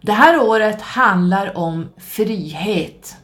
Det 0.00 0.12
här 0.12 0.40
året 0.40 0.82
handlar 0.82 1.56
om 1.56 1.88
frihet. 1.96 3.16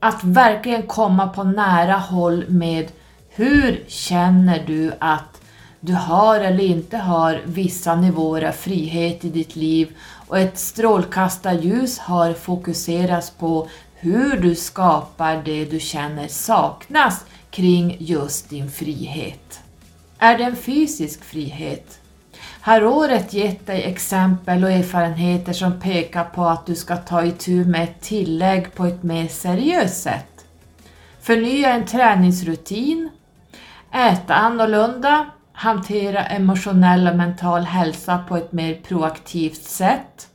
Att 0.00 0.24
verkligen 0.24 0.82
komma 0.82 1.28
på 1.28 1.44
nära 1.44 1.96
håll 1.96 2.44
med 2.48 2.92
hur 3.28 3.84
känner 3.88 4.66
du 4.66 4.92
att 4.98 5.40
du 5.80 5.92
har 5.92 6.40
eller 6.40 6.64
inte 6.64 6.96
har 6.96 7.40
vissa 7.44 7.94
nivåer 7.94 8.42
av 8.42 8.52
frihet 8.52 9.24
i 9.24 9.28
ditt 9.28 9.56
liv 9.56 9.96
och 10.28 10.38
ett 10.38 10.58
strålkastarljus 10.58 11.98
har 11.98 12.32
fokuserats 12.32 13.30
på 13.30 13.68
hur 14.02 14.36
du 14.36 14.54
skapar 14.54 15.42
det 15.44 15.64
du 15.64 15.80
känner 15.80 16.28
saknas 16.28 17.24
kring 17.50 17.96
just 18.00 18.50
din 18.50 18.70
frihet. 18.70 19.60
Är 20.18 20.38
det 20.38 20.44
en 20.44 20.56
fysisk 20.56 21.24
frihet? 21.24 22.00
Har 22.60 22.84
året 22.84 23.32
gett 23.32 23.66
dig 23.66 23.82
exempel 23.82 24.64
och 24.64 24.70
erfarenheter 24.70 25.52
som 25.52 25.80
pekar 25.80 26.24
på 26.24 26.44
att 26.44 26.66
du 26.66 26.74
ska 26.74 26.96
ta 26.96 27.24
itu 27.24 27.64
med 27.64 27.84
ett 27.84 28.00
tillägg 28.00 28.74
på 28.74 28.84
ett 28.84 29.02
mer 29.02 29.28
seriöst 29.28 30.02
sätt? 30.02 30.44
Förnya 31.20 31.74
en 31.74 31.86
träningsrutin? 31.86 33.10
Äta 33.92 34.34
annorlunda? 34.34 35.26
Hantera 35.52 36.26
emotionell 36.26 37.08
och 37.08 37.16
mental 37.16 37.62
hälsa 37.62 38.24
på 38.28 38.36
ett 38.36 38.52
mer 38.52 38.74
proaktivt 38.74 39.62
sätt? 39.62 40.28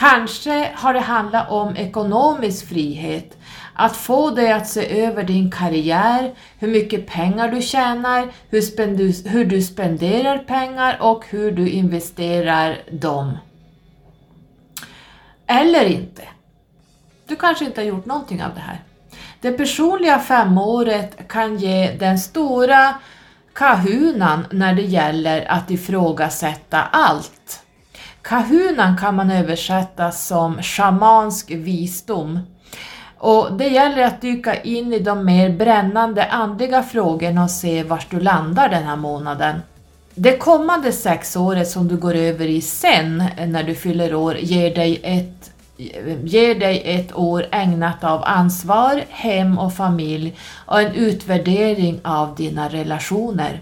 Kanske 0.00 0.72
har 0.74 0.94
det 0.94 1.00
handlat 1.00 1.50
om 1.50 1.76
ekonomisk 1.76 2.68
frihet, 2.68 3.38
att 3.74 3.96
få 3.96 4.30
dig 4.30 4.52
att 4.52 4.68
se 4.68 5.02
över 5.02 5.22
din 5.22 5.50
karriär, 5.50 6.34
hur 6.58 6.68
mycket 6.68 7.06
pengar 7.06 7.48
du 7.48 7.62
tjänar, 7.62 8.28
hur, 8.50 9.28
hur 9.28 9.44
du 9.44 9.62
spenderar 9.62 10.38
pengar 10.38 10.98
och 11.00 11.24
hur 11.28 11.52
du 11.52 11.68
investerar 11.68 12.78
dem. 12.90 13.38
Eller 15.46 15.84
inte. 15.84 16.22
Du 17.26 17.36
kanske 17.36 17.64
inte 17.64 17.80
har 17.80 17.86
gjort 17.86 18.06
någonting 18.06 18.42
av 18.42 18.54
det 18.54 18.60
här. 18.60 18.80
Det 19.40 19.52
personliga 19.52 20.18
femåret 20.18 21.28
kan 21.28 21.56
ge 21.56 21.92
den 21.92 22.18
stora 22.18 22.94
kahunan 23.52 24.46
när 24.50 24.74
det 24.74 24.82
gäller 24.82 25.50
att 25.50 25.70
ifrågasätta 25.70 26.82
allt. 26.82 27.62
Kahunan 28.22 28.96
kan 28.96 29.14
man 29.14 29.30
översätta 29.30 30.10
som 30.10 30.62
shamansk 30.62 31.50
visdom. 31.50 32.38
Och 33.18 33.52
det 33.52 33.68
gäller 33.68 34.02
att 34.02 34.20
dyka 34.20 34.62
in 34.62 34.92
i 34.92 34.98
de 34.98 35.24
mer 35.24 35.50
brännande 35.50 36.24
andliga 36.24 36.82
frågorna 36.82 37.44
och 37.44 37.50
se 37.50 37.82
var 37.82 38.04
du 38.10 38.20
landar 38.20 38.68
den 38.68 38.82
här 38.82 38.96
månaden. 38.96 39.62
Det 40.14 40.36
kommande 40.36 40.92
sexåret 40.92 41.68
som 41.68 41.88
du 41.88 41.96
går 41.96 42.14
över 42.14 42.46
i 42.46 42.60
sen 42.60 43.24
när 43.46 43.62
du 43.62 43.74
fyller 43.74 44.14
år 44.14 44.36
ger 44.36 44.74
dig 44.74 45.00
ett, 45.02 45.50
ger 46.24 46.54
dig 46.54 46.82
ett 46.84 47.16
år 47.16 47.46
ägnat 47.50 48.04
av 48.04 48.22
ansvar, 48.24 49.04
hem 49.08 49.58
och 49.58 49.74
familj 49.74 50.36
och 50.66 50.80
en 50.80 50.94
utvärdering 50.94 52.00
av 52.04 52.34
dina 52.34 52.68
relationer. 52.68 53.60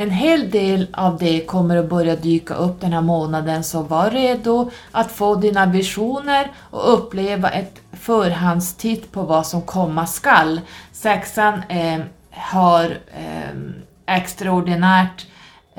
En 0.00 0.10
hel 0.10 0.50
del 0.50 0.86
av 0.92 1.18
det 1.18 1.46
kommer 1.46 1.76
att 1.76 1.88
börja 1.88 2.16
dyka 2.16 2.54
upp 2.54 2.80
den 2.80 2.92
här 2.92 3.00
månaden 3.00 3.64
så 3.64 3.82
var 3.82 4.10
redo 4.10 4.70
att 4.90 5.12
få 5.12 5.34
dina 5.34 5.66
visioner 5.66 6.50
och 6.56 6.94
uppleva 6.94 7.50
ett 7.50 7.80
förhandstitt 7.92 9.12
på 9.12 9.22
vad 9.22 9.46
som 9.46 9.62
komma 9.62 10.06
skall. 10.06 10.60
Sexan 10.92 11.62
eh, 11.68 12.00
har 12.30 12.84
eh, 13.16 14.16
extraordinärt 14.16 15.26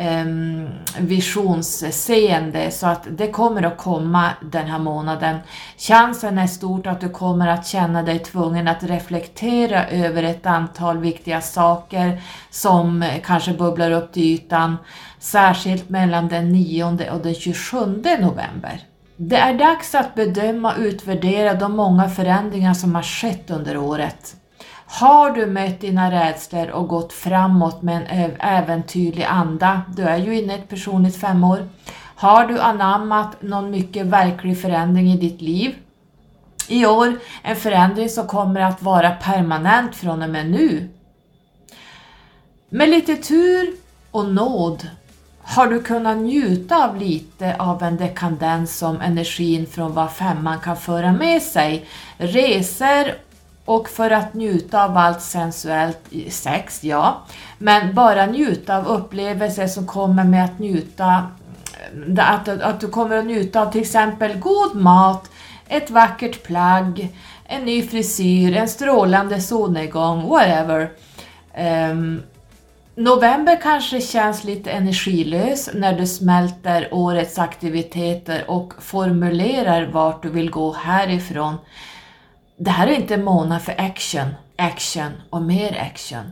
Ehm, 0.01 0.69
visionsseende 0.99 2.71
så 2.71 2.87
att 2.87 3.07
det 3.09 3.27
kommer 3.27 3.63
att 3.63 3.77
komma 3.77 4.29
den 4.41 4.67
här 4.67 4.79
månaden. 4.79 5.37
Chansen 5.77 6.37
är 6.37 6.47
stort 6.47 6.87
att 6.87 7.01
du 7.01 7.09
kommer 7.09 7.47
att 7.47 7.67
känna 7.67 8.03
dig 8.03 8.19
tvungen 8.19 8.67
att 8.67 8.83
reflektera 8.83 9.87
över 9.87 10.23
ett 10.23 10.45
antal 10.45 10.97
viktiga 10.97 11.41
saker 11.41 12.21
som 12.49 13.05
kanske 13.25 13.53
bubblar 13.53 13.91
upp 13.91 14.11
till 14.13 14.23
ytan, 14.23 14.77
särskilt 15.19 15.89
mellan 15.89 16.27
den 16.27 16.51
9 16.51 16.83
och 17.11 17.21
den 17.23 17.35
27 17.35 17.77
november. 18.19 18.81
Det 19.15 19.37
är 19.37 19.53
dags 19.53 19.95
att 19.95 20.15
bedöma 20.15 20.73
och 20.73 20.79
utvärdera 20.79 21.53
de 21.53 21.75
många 21.75 22.09
förändringar 22.09 22.73
som 22.73 22.95
har 22.95 23.03
skett 23.03 23.51
under 23.51 23.77
året. 23.77 24.35
Har 24.91 25.31
du 25.31 25.45
mött 25.45 25.81
dina 25.81 26.11
rädslor 26.11 26.69
och 26.69 26.87
gått 26.87 27.13
framåt 27.13 27.81
med 27.81 28.07
en 28.09 28.31
äventyrlig 28.39 29.23
anda, 29.23 29.81
du 29.95 30.03
är 30.03 30.17
ju 30.17 30.39
inne 30.39 30.53
i 30.53 30.59
ett 30.59 30.69
personligt 30.69 31.15
femår. 31.15 31.69
Har 32.15 32.47
du 32.47 32.59
anammat 32.59 33.41
någon 33.41 33.71
mycket 33.71 34.05
verklig 34.05 34.61
förändring 34.61 35.11
i 35.11 35.17
ditt 35.17 35.41
liv? 35.41 35.75
I 36.67 36.85
år 36.85 37.19
en 37.43 37.55
förändring 37.55 38.09
som 38.09 38.27
kommer 38.27 38.61
att 38.61 38.81
vara 38.81 39.11
permanent 39.11 39.95
från 39.95 40.21
och 40.21 40.29
med 40.29 40.51
nu. 40.51 40.89
Med 42.69 42.89
lite 42.89 43.15
tur 43.15 43.73
och 44.11 44.25
nåd 44.25 44.87
har 45.41 45.67
du 45.67 45.83
kunnat 45.83 46.17
njuta 46.17 46.89
av 46.89 46.97
lite 46.97 47.55
av 47.59 47.83
en 47.83 47.97
dekadens 47.97 48.77
som 48.77 49.01
energin 49.01 49.65
från 49.67 49.93
vad 49.93 50.11
femman 50.11 50.59
kan 50.59 50.77
föra 50.77 51.11
med 51.11 51.41
sig. 51.41 51.85
Resor 52.17 53.28
och 53.69 53.89
för 53.89 54.11
att 54.11 54.33
njuta 54.33 54.85
av 54.85 54.97
allt 54.97 55.21
sensuellt 55.21 55.99
sex, 56.29 56.83
ja. 56.83 57.21
Men 57.57 57.93
bara 57.93 58.25
njuta 58.25 58.77
av 58.77 58.87
upplevelser 58.87 59.67
som 59.67 59.87
kommer 59.87 60.23
med 60.23 60.45
att 60.45 60.59
njuta, 60.59 61.27
eh, 62.17 62.33
att, 62.33 62.47
att 62.47 62.79
du 62.79 62.87
kommer 62.87 63.17
att 63.17 63.25
njuta 63.25 63.61
av 63.61 63.71
till 63.71 63.81
exempel 63.81 64.37
god 64.39 64.75
mat, 64.75 65.29
ett 65.67 65.89
vackert 65.89 66.43
plagg, 66.43 67.15
en 67.45 67.65
ny 67.65 67.87
frisyr, 67.87 68.55
en 68.57 68.67
strålande 68.67 69.41
solnedgång, 69.41 70.29
whatever. 70.29 70.89
Um, 71.91 72.21
november 72.95 73.59
kanske 73.61 74.01
känns 74.01 74.43
lite 74.43 74.71
energilös 74.71 75.69
när 75.73 75.93
du 75.93 76.07
smälter 76.07 76.87
årets 76.91 77.39
aktiviteter 77.39 78.43
och 78.47 78.73
formulerar 78.79 79.89
vart 79.91 80.23
du 80.23 80.29
vill 80.29 80.49
gå 80.49 80.73
härifrån. 80.73 81.55
Det 82.61 82.69
här 82.69 82.87
är 82.87 82.91
inte 82.91 83.13
en 83.13 83.23
månad 83.23 83.61
för 83.61 83.81
action, 83.81 84.27
action 84.57 85.11
och 85.29 85.41
mer 85.41 85.77
action. 85.91 86.31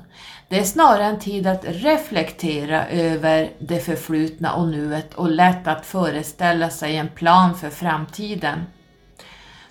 Det 0.50 0.60
är 0.60 0.64
snarare 0.64 1.04
en 1.04 1.20
tid 1.20 1.48
att 1.48 1.66
reflektera 1.66 2.88
över 2.88 3.52
det 3.60 3.80
förflutna 3.80 4.54
och 4.54 4.68
nuet 4.68 5.14
och 5.14 5.32
lätt 5.32 5.68
att 5.68 5.86
föreställa 5.86 6.70
sig 6.70 6.98
en 6.98 7.08
plan 7.08 7.56
för 7.56 7.70
framtiden. 7.70 8.64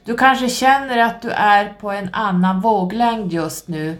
Du 0.05 0.17
kanske 0.17 0.49
känner 0.49 0.99
att 0.99 1.23
du 1.23 1.31
är 1.31 1.75
på 1.81 1.91
en 1.91 2.09
annan 2.13 2.61
våglängd 2.61 3.33
just 3.33 3.69
nu. 3.69 3.99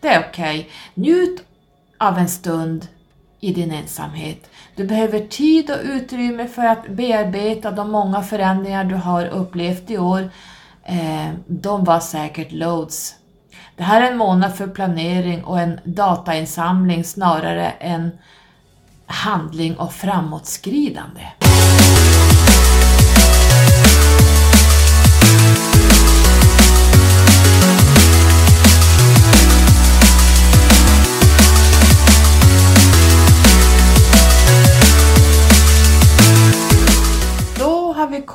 Det 0.00 0.08
är 0.08 0.26
okej. 0.28 0.58
Okay. 0.58 0.70
Njut 0.94 1.44
av 1.98 2.18
en 2.18 2.28
stund 2.28 2.86
i 3.40 3.52
din 3.52 3.70
ensamhet. 3.70 4.50
Du 4.74 4.84
behöver 4.84 5.20
tid 5.20 5.70
och 5.70 5.80
utrymme 5.84 6.48
för 6.48 6.64
att 6.64 6.88
bearbeta 6.88 7.70
de 7.70 7.90
många 7.90 8.22
förändringar 8.22 8.84
du 8.84 8.94
har 8.94 9.26
upplevt 9.26 9.90
i 9.90 9.98
år. 9.98 10.30
Eh, 10.88 11.30
de 11.46 11.84
var 11.84 12.00
säkert 12.00 12.52
loads. 12.52 13.14
Det 13.76 13.82
här 13.82 14.02
är 14.02 14.10
en 14.10 14.18
månad 14.18 14.56
för 14.56 14.66
planering 14.66 15.44
och 15.44 15.60
en 15.60 15.80
datainsamling 15.84 17.04
snarare 17.04 17.70
än 17.70 18.10
handling 19.06 19.76
och 19.76 19.92
framåtskridande. 19.92 21.20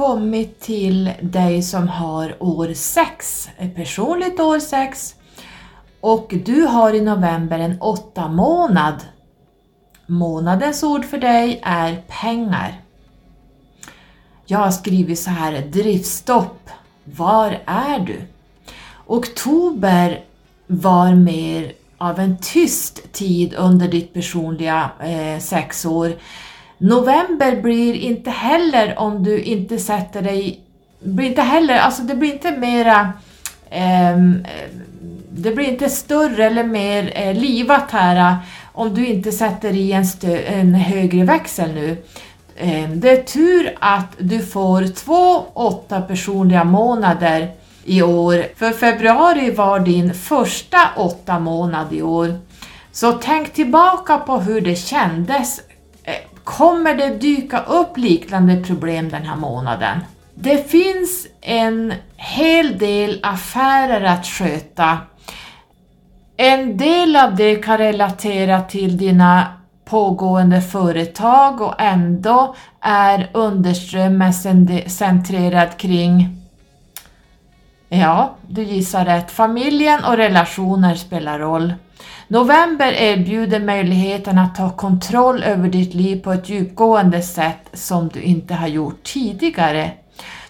Kommit 0.02 0.60
till 0.60 1.12
dig 1.22 1.62
som 1.62 1.88
har 1.88 2.43
år 2.43 2.74
6, 2.74 3.49
ett 3.58 3.64
eh, 3.64 3.70
personligt 3.70 4.39
år 4.39 4.60
6 4.60 5.16
och 5.99 6.34
du 6.45 6.62
har 6.62 6.93
i 6.93 7.02
november 7.02 7.60
en 7.60 7.82
åtta 7.82 8.28
månad. 8.28 8.95
Månadens 10.06 10.84
ord 10.84 11.06
för 11.06 11.18
dig 11.18 11.60
är 11.64 12.04
pengar. 12.08 12.82
Jag 14.45 14.60
har 14.60 14.72
skrivit 14.72 15.20
så 15.20 15.30
här, 15.30 15.62
driftstopp, 15.62 16.70
var 17.04 17.60
är 17.66 17.99
du? 17.99 18.22
Oktober 19.06 20.24
var 20.68 21.16
mer 21.16 21.74
av 21.97 22.20
en 22.20 22.38
tyst 22.38 23.14
tid 23.14 23.54
under 23.54 23.88
ditt 23.88 24.14
personliga 24.14 24.91
eh, 24.99 25.39
sexår 25.39 26.14
November 26.82 27.62
blir 27.62 27.94
inte 27.94 28.30
heller 28.30 29.00
om 29.00 29.24
du 29.24 29.42
inte 29.42 29.78
sätter 29.78 30.22
dig, 30.22 30.60
blir 31.00 31.28
inte 31.28 31.42
heller, 31.42 31.78
alltså 31.78 32.02
det 32.02 32.16
blir 32.16 32.34
inte 32.34 32.52
mera 32.52 33.14
eh, 33.70 34.18
det 35.34 35.52
blir 35.52 35.66
inte 35.66 35.90
större 35.90 36.46
eller 36.46 36.64
mer 36.64 37.12
eh, 37.16 37.34
livat 37.34 37.92
här 37.92 38.16
eh, 38.16 38.38
om 38.74 38.94
du 38.94 39.08
inte 39.08 39.32
sätter 39.32 39.74
i 39.74 39.92
en, 39.92 40.06
en 40.48 40.74
högre 40.74 41.24
växel 41.24 41.74
nu. 41.74 41.98
Eh, 42.56 42.90
det 42.90 43.10
är 43.10 43.24
tur 43.24 43.78
att 43.80 44.16
du 44.18 44.40
får 44.40 44.96
två 44.96 45.46
åtta 45.54 46.02
personliga 46.02 46.64
månader 46.64 47.52
i 47.86 48.02
år, 48.02 48.46
för 48.56 48.72
februari 48.72 49.52
var 49.52 49.80
din 49.80 50.14
första 50.14 50.78
åtta 50.96 51.40
månad 51.40 51.94
i 51.94 52.02
år. 52.02 52.40
Så 52.92 53.12
tänk 53.12 53.54
tillbaka 53.54 54.18
på 54.18 54.38
hur 54.38 54.62
det 54.62 54.76
kändes 54.76 55.62
kommer 56.44 56.96
det 56.96 57.10
dyka 57.10 57.60
upp 57.60 57.98
liknande 57.98 58.64
problem 58.64 59.10
den 59.10 59.24
här 59.24 59.36
månaden. 59.36 60.00
Det 60.36 60.72
finns 60.72 61.28
en 61.42 61.94
hel 62.16 62.78
del 62.78 63.20
affärer 63.24 64.04
att 64.04 64.26
sköta. 64.26 64.98
En 66.38 66.78
del 66.78 67.16
av 67.16 67.36
det 67.36 67.56
kan 67.56 67.78
relatera 67.78 68.62
till 68.62 68.98
dina 68.98 69.54
pågående 69.86 70.62
företag 70.62 71.62
och 71.62 71.82
ändå 71.82 72.56
är 72.82 73.30
underströmmen 73.34 74.34
centrerad 74.88 75.78
kring 75.78 76.42
Ja, 77.94 78.36
du 78.48 78.64
gissar 78.64 79.06
rätt. 79.06 79.32
Familjen 79.32 80.04
och 80.04 80.18
relationer 80.18 80.96
spelar 80.96 81.39
roll. 81.39 81.74
November 82.32 82.92
erbjuder 82.92 83.60
möjligheten 83.60 84.38
att 84.38 84.56
ta 84.56 84.70
kontroll 84.70 85.44
över 85.44 85.70
ditt 85.70 85.94
liv 85.94 86.24
på 86.24 86.32
ett 86.32 86.50
djupgående 86.50 87.22
sätt 87.22 87.70
som 87.74 88.08
du 88.08 88.22
inte 88.22 88.54
har 88.54 88.68
gjort 88.68 89.04
tidigare. 89.04 89.92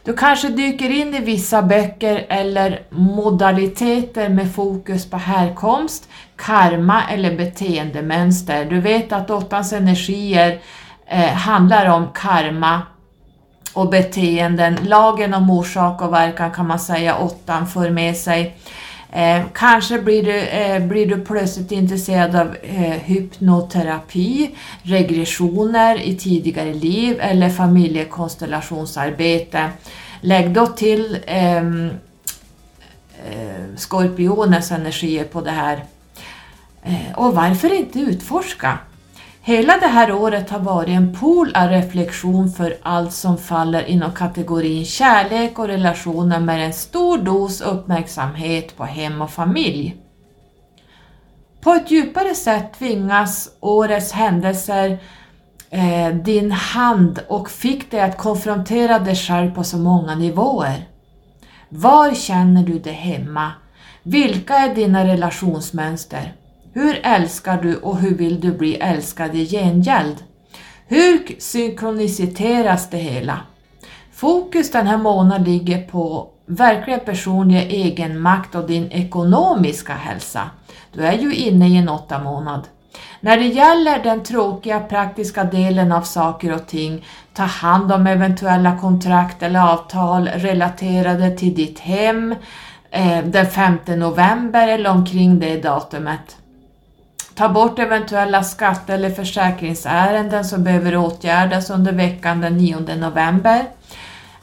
Du 0.04 0.14
kanske 0.14 0.50
dyker 0.50 0.90
in 0.90 1.16
i 1.16 1.20
vissa 1.20 1.62
böcker 1.62 2.26
eller 2.30 2.82
modaliteter 2.90 4.30
med 4.30 4.56
fokus 4.56 5.10
på 5.10 5.18
härkomst, 5.18 6.10
karma 6.36 7.02
eller 7.12 7.38
beteendemönster. 7.38 8.66
Du 8.66 8.80
vet 8.82 9.12
att 9.12 9.30
åttans 9.30 9.74
energier 9.74 10.60
eh, 11.08 11.34
handlar 11.34 11.86
om 11.86 12.08
karma 12.14 12.82
och 13.74 13.90
beteenden. 13.90 14.78
Lagen 14.84 15.34
om 15.34 15.50
orsak 15.50 16.02
och 16.02 16.14
verkan 16.14 16.52
kan 16.52 16.68
man 16.68 16.80
säga 16.80 17.18
åttan 17.18 17.68
för 17.68 17.90
med 17.90 18.18
sig. 18.18 18.58
Eh, 19.14 19.42
kanske 19.54 20.00
blir 20.00 20.24
du, 20.24 20.38
eh, 20.38 20.88
blir 20.88 21.06
du 21.06 21.26
plötsligt 21.26 21.72
intresserad 21.72 22.36
av 22.36 22.56
eh, 22.64 22.92
hypnoterapi, 22.92 24.56
regressioner 24.84 26.02
i 26.02 26.16
tidigare 26.16 26.74
liv 26.74 27.18
eller 27.20 27.50
familjekonstellationsarbete. 27.50 29.70
Lägg 30.22 30.54
då 30.54 30.68
till 30.68 31.18
ehm, 31.26 31.90
eh, 33.30 33.76
skorpionens 33.78 34.72
energier 34.72 35.24
på 35.24 35.42
det 35.42 35.52
här. 35.52 35.86
Eh, 36.84 37.12
och 37.16 37.36
varför 37.36 37.74
inte 37.74 38.00
utforska? 38.00 38.78
Hela 39.44 39.78
det 39.78 39.88
här 39.88 40.14
året 40.14 40.50
har 40.50 40.60
varit 40.60 40.90
en 40.90 41.16
pool 41.16 41.56
av 41.56 41.70
reflektion 41.70 42.52
för 42.52 42.78
allt 42.82 43.14
som 43.14 43.38
faller 43.38 43.84
inom 43.84 44.12
kategorin 44.12 44.86
kärlek 44.86 45.60
och 45.60 45.68
relationer 45.68 46.40
med 46.40 46.66
en 46.66 46.74
stor 46.74 47.18
dos 47.18 47.62
uppmärksamhet 47.62 48.78
på 48.78 48.84
hem 48.84 49.22
och 49.22 49.32
familj. 49.32 49.96
På 51.62 51.72
ett 51.72 51.92
djupare 51.92 52.36
sätt 52.36 52.74
tvingas 52.80 53.50
årets 53.60 54.12
händelser 54.12 54.98
eh, 55.70 56.16
din 56.16 56.52
hand 56.52 57.20
och 57.28 57.52
fick 57.52 57.92
dig 57.92 58.02
att 58.02 58.18
konfrontera 58.18 59.00
dig 59.00 59.16
själv 59.16 59.56
på 59.56 59.64
så 59.64 59.78
många 59.78 60.16
nivåer. 60.16 60.88
Var 61.70 62.14
känner 62.14 62.64
du 62.64 62.80
dig 62.80 62.94
hemma? 62.94 63.52
Vilka 64.04 64.56
är 64.56 64.76
dina 64.76 65.06
relationsmönster? 65.06 66.34
Hur 66.74 67.00
älskar 67.04 67.62
du 67.62 67.76
och 67.76 67.98
hur 67.98 68.16
vill 68.16 68.40
du 68.40 68.52
bli 68.52 68.76
älskad 68.76 69.36
i 69.36 69.46
gengäld? 69.46 70.24
Hur 70.88 71.40
synkroniseras 71.40 72.90
det 72.90 72.98
hela? 72.98 73.40
Fokus 74.14 74.72
den 74.72 74.88
här 74.88 74.98
månaden 74.98 75.44
ligger 75.44 75.82
på 75.88 76.30
verkliga 76.46 76.98
personliga 76.98 77.62
egenmakt 77.62 78.56
och 78.56 78.68
din 78.68 78.92
ekonomiska 78.92 79.94
hälsa. 79.94 80.50
Du 80.94 81.06
är 81.06 81.14
ju 81.14 81.36
inne 81.36 81.68
i 81.68 81.78
en 81.78 81.90
åtta 81.90 82.24
månad. 82.24 82.68
När 83.20 83.38
det 83.38 83.48
gäller 83.48 84.04
den 84.04 84.24
tråkiga 84.24 84.80
praktiska 84.80 85.44
delen 85.44 85.92
av 85.92 86.02
saker 86.02 86.54
och 86.54 86.68
ting, 86.68 87.06
ta 87.34 87.44
hand 87.44 87.92
om 87.92 88.08
eventuella 88.08 88.78
kontrakt 88.78 89.44
eller 89.44 89.74
avtal 89.74 90.28
relaterade 90.28 91.38
till 91.38 91.56
ditt 91.56 91.80
hem 91.80 92.36
eh, 92.92 93.26
den 93.26 93.46
5 93.46 93.78
november 93.88 94.68
eller 94.68 94.90
omkring 94.90 95.40
det 95.40 95.62
datumet. 95.64 96.38
Ta 97.36 97.50
bort 97.50 97.80
eventuella 97.80 98.44
skatte 98.44 98.94
eller 98.94 99.10
försäkringsärenden 99.10 100.46
som 100.46 100.64
behöver 100.64 100.98
åtgärdas 100.98 101.70
under 101.70 101.92
veckan 101.92 102.42
den 102.42 102.58
9 102.58 102.96
november. 102.96 103.66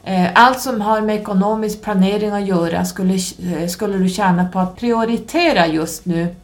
Eh, 0.05 0.29
allt 0.35 0.61
som 0.61 0.81
har 0.81 1.01
med 1.01 1.17
ekonomisk 1.17 1.83
planering 1.83 2.31
att 2.31 2.47
göra 2.47 2.85
skulle, 2.85 3.15
eh, 3.15 3.69
skulle 3.69 3.99
du 3.99 4.09
tjäna 4.09 4.49
på 4.49 4.59
att 4.59 4.77
prioritera 4.77 5.67
just 5.67 6.07
nu. 6.07 6.35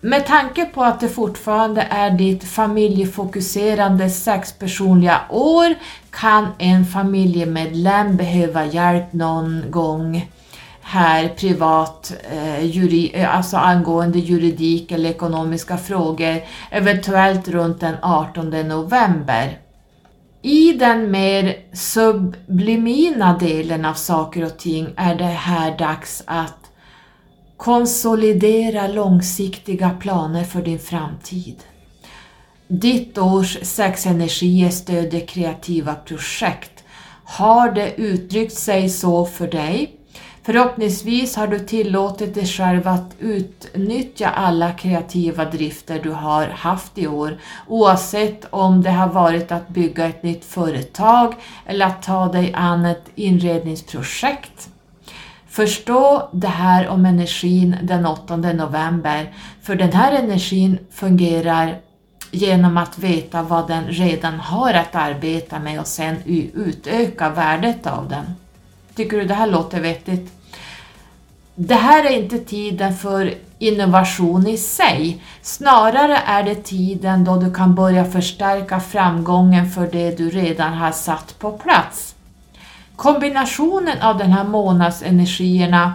Med 0.00 0.26
tanke 0.26 0.64
på 0.64 0.84
att 0.84 1.00
det 1.00 1.08
fortfarande 1.08 1.86
är 1.90 2.10
ditt 2.10 2.44
familjefokuserande 2.44 4.10
sexpersonliga 4.10 5.20
år 5.30 5.74
kan 6.10 6.46
en 6.58 6.86
familjemedlem 6.86 8.16
behöva 8.16 8.64
hjälp 8.64 9.12
någon 9.12 9.64
gång 9.70 10.28
här 10.88 11.28
privat, 11.28 12.12
eh, 12.30 12.64
juri, 12.64 13.10
eh, 13.14 13.36
alltså 13.36 13.56
angående 13.56 14.18
juridik 14.18 14.92
eller 14.92 15.10
ekonomiska 15.10 15.76
frågor, 15.76 16.40
eventuellt 16.70 17.48
runt 17.48 17.80
den 17.80 17.96
18 18.02 18.62
november. 18.62 19.58
I 20.42 20.72
den 20.72 21.10
mer 21.10 21.56
sublimina 21.72 23.38
delen 23.38 23.84
av 23.84 23.94
saker 23.94 24.44
och 24.44 24.58
ting 24.58 24.88
är 24.96 25.14
det 25.14 25.24
här 25.24 25.78
dags 25.78 26.22
att 26.26 26.70
konsolidera 27.56 28.86
långsiktiga 28.86 29.90
planer 29.90 30.44
för 30.44 30.62
din 30.62 30.78
framtid. 30.78 31.56
Ditt 32.68 33.18
års 33.18 33.58
sexenergier 33.62 34.70
stödjer 34.70 35.26
kreativa 35.26 35.94
projekt. 35.94 36.84
Har 37.24 37.72
det 37.72 37.94
uttryckt 37.96 38.54
sig 38.54 38.88
så 38.88 39.24
för 39.24 39.46
dig 39.46 39.97
Förhoppningsvis 40.42 41.36
har 41.36 41.46
du 41.46 41.58
tillåtit 41.58 42.34
dig 42.34 42.46
själv 42.46 42.88
att 42.88 43.14
utnyttja 43.18 44.28
alla 44.28 44.72
kreativa 44.72 45.44
drifter 45.44 46.00
du 46.02 46.10
har 46.10 46.46
haft 46.46 46.98
i 46.98 47.06
år, 47.06 47.38
oavsett 47.66 48.46
om 48.50 48.82
det 48.82 48.90
har 48.90 49.08
varit 49.08 49.52
att 49.52 49.68
bygga 49.68 50.06
ett 50.06 50.22
nytt 50.22 50.44
företag 50.44 51.34
eller 51.66 51.86
att 51.86 52.02
ta 52.02 52.32
dig 52.32 52.54
an 52.54 52.84
ett 52.84 53.04
inredningsprojekt. 53.14 54.68
Förstå 55.48 56.28
det 56.32 56.48
här 56.48 56.88
om 56.88 57.06
energin 57.06 57.76
den 57.82 58.06
8 58.06 58.36
november, 58.36 59.34
för 59.62 59.74
den 59.74 59.92
här 59.92 60.12
energin 60.12 60.78
fungerar 60.90 61.80
genom 62.30 62.76
att 62.76 62.98
veta 62.98 63.42
vad 63.42 63.68
den 63.68 63.84
redan 63.84 64.40
har 64.40 64.74
att 64.74 64.94
arbeta 64.94 65.58
med 65.58 65.80
och 65.80 65.86
sen 65.86 66.16
utöka 66.54 67.30
värdet 67.30 67.86
av 67.86 68.08
den. 68.08 68.24
Tycker 68.98 69.16
du 69.16 69.24
det 69.24 69.34
här 69.34 69.46
låter 69.46 69.80
vettigt? 69.80 70.32
Det 71.54 71.74
här 71.74 72.04
är 72.04 72.10
inte 72.10 72.38
tiden 72.38 72.96
för 72.96 73.34
innovation 73.58 74.46
i 74.46 74.56
sig, 74.56 75.22
snarare 75.42 76.16
är 76.16 76.42
det 76.42 76.54
tiden 76.54 77.24
då 77.24 77.36
du 77.36 77.54
kan 77.54 77.74
börja 77.74 78.04
förstärka 78.04 78.80
framgången 78.80 79.70
för 79.70 79.86
det 79.92 80.18
du 80.18 80.30
redan 80.30 80.72
har 80.72 80.92
satt 80.92 81.38
på 81.38 81.52
plats. 81.52 82.14
Kombinationen 82.96 84.02
av 84.02 84.18
den 84.18 84.32
här 84.32 84.44
månadsenergierna 84.44 85.94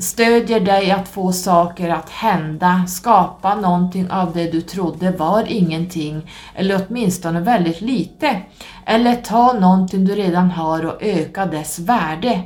stödjer 0.00 0.60
dig 0.60 0.90
att 0.90 1.08
få 1.08 1.32
saker 1.32 1.88
att 1.88 2.10
hända, 2.10 2.84
skapa 2.88 3.54
någonting 3.54 4.10
av 4.10 4.32
det 4.32 4.52
du 4.52 4.60
trodde 4.60 5.10
var 5.10 5.44
ingenting, 5.48 6.30
eller 6.54 6.86
åtminstone 6.88 7.40
väldigt 7.40 7.80
lite, 7.80 8.40
eller 8.86 9.14
ta 9.14 9.52
någonting 9.52 10.04
du 10.04 10.14
redan 10.14 10.50
har 10.50 10.86
och 10.86 11.02
öka 11.02 11.46
dess 11.46 11.78
värde. 11.78 12.42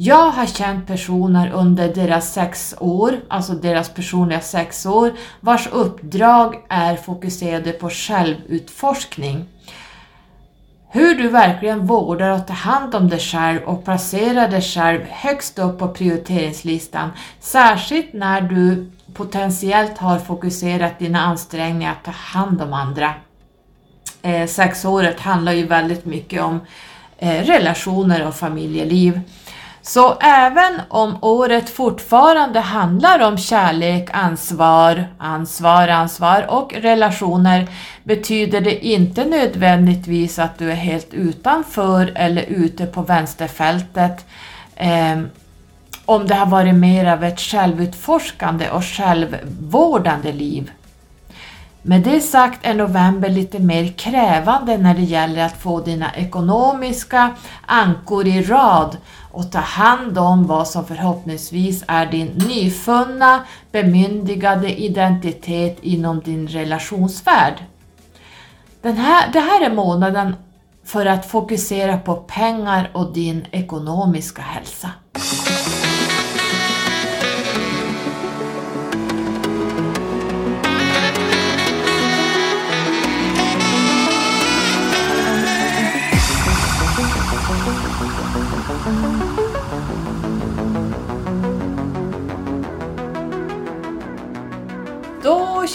Jag 0.00 0.30
har 0.30 0.46
känt 0.46 0.86
personer 0.86 1.50
under 1.52 1.94
deras 1.94 2.32
sex 2.32 2.74
år, 2.80 3.20
alltså 3.28 3.52
deras 3.52 3.88
personliga 3.88 4.40
sex 4.40 4.86
år, 4.86 5.12
vars 5.40 5.68
uppdrag 5.72 6.54
är 6.68 6.96
fokuserade 6.96 7.72
på 7.72 7.90
självutforskning. 7.90 9.46
Hur 10.90 11.14
du 11.14 11.28
verkligen 11.28 11.86
vårdar 11.86 12.30
och 12.30 12.46
tar 12.46 12.54
hand 12.54 12.94
om 12.94 13.08
dig 13.08 13.18
själv 13.18 13.62
och 13.62 13.84
placerar 13.84 14.48
dig 14.48 14.62
själv 14.62 15.00
högst 15.08 15.58
upp 15.58 15.78
på 15.78 15.88
prioriteringslistan, 15.88 17.10
särskilt 17.40 18.12
när 18.12 18.40
du 18.40 18.90
potentiellt 19.14 19.98
har 19.98 20.18
fokuserat 20.18 20.98
dina 20.98 21.20
ansträngningar 21.20 21.92
att 21.92 22.04
ta 22.04 22.10
hand 22.10 22.62
om 22.62 22.72
andra. 22.72 23.14
Eh, 24.22 24.46
sexåret 24.46 25.20
handlar 25.20 25.52
ju 25.52 25.66
väldigt 25.66 26.04
mycket 26.04 26.42
om 26.42 26.60
eh, 27.18 27.44
relationer 27.44 28.26
och 28.26 28.34
familjeliv. 28.34 29.20
Så 29.88 30.14
även 30.20 30.80
om 30.88 31.18
året 31.20 31.70
fortfarande 31.70 32.60
handlar 32.60 33.20
om 33.20 33.38
kärlek, 33.38 34.10
ansvar, 34.12 35.04
ansvar, 35.18 35.88
ansvar 35.88 36.46
och 36.48 36.74
relationer 36.74 37.68
betyder 38.04 38.60
det 38.60 38.86
inte 38.86 39.24
nödvändigtvis 39.24 40.38
att 40.38 40.58
du 40.58 40.70
är 40.70 40.76
helt 40.76 41.14
utanför 41.14 42.12
eller 42.14 42.42
ute 42.42 42.86
på 42.86 43.02
vänsterfältet 43.02 44.26
eh, 44.76 45.20
om 46.04 46.26
det 46.26 46.34
har 46.34 46.46
varit 46.46 46.74
mer 46.74 47.12
av 47.12 47.24
ett 47.24 47.40
självutforskande 47.40 48.70
och 48.70 48.84
självvårdande 48.84 50.32
liv. 50.32 50.70
Med 51.82 52.02
det 52.02 52.20
sagt 52.20 52.66
är 52.66 52.74
november 52.74 53.28
lite 53.28 53.58
mer 53.58 53.92
krävande 53.92 54.76
när 54.78 54.94
det 54.94 55.02
gäller 55.02 55.44
att 55.44 55.62
få 55.62 55.80
dina 55.80 56.14
ekonomiska 56.14 57.34
ankor 57.66 58.26
i 58.26 58.42
rad 58.42 58.96
och 59.30 59.52
ta 59.52 59.58
hand 59.58 60.18
om 60.18 60.46
vad 60.46 60.68
som 60.68 60.86
förhoppningsvis 60.86 61.84
är 61.86 62.06
din 62.06 62.26
nyfunna 62.26 63.40
bemyndigade 63.72 64.80
identitet 64.80 65.78
inom 65.82 66.20
din 66.20 66.48
relationsvärld. 66.48 67.54
Den 68.82 68.96
här, 68.96 69.32
det 69.32 69.40
här 69.40 69.64
är 69.64 69.74
månaden 69.74 70.36
för 70.84 71.06
att 71.06 71.30
fokusera 71.30 71.98
på 71.98 72.16
pengar 72.16 72.90
och 72.94 73.12
din 73.12 73.46
ekonomiska 73.50 74.42
hälsa. 74.42 74.90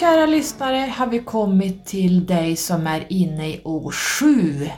Kära 0.03 0.25
lyssnare 0.25 0.93
har 0.97 1.07
vi 1.07 1.19
kommit 1.19 1.85
till 1.85 2.25
dig 2.25 2.55
som 2.55 2.87
är 2.87 3.05
inne 3.09 3.49
i 3.49 3.61
år 3.63 3.91
7 3.91 4.69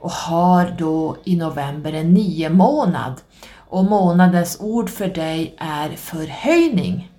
och 0.00 0.10
har 0.10 0.74
då 0.78 1.16
i 1.24 1.36
november 1.36 1.92
en 1.92 2.14
nio 2.14 2.48
månad 2.48 3.20
och 3.54 3.84
månadens 3.84 4.60
ord 4.60 4.90
för 4.90 5.06
dig 5.06 5.54
är 5.58 5.88
förhöjning. 5.88 7.12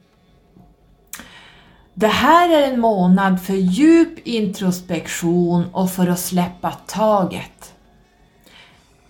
Det 1.93 2.07
här 2.07 2.49
är 2.49 2.71
en 2.73 2.79
månad 2.79 3.41
för 3.41 3.53
djup 3.53 4.27
introspektion 4.27 5.65
och 5.73 5.91
för 5.91 6.07
att 6.07 6.19
släppa 6.19 6.71
taget. 6.71 7.73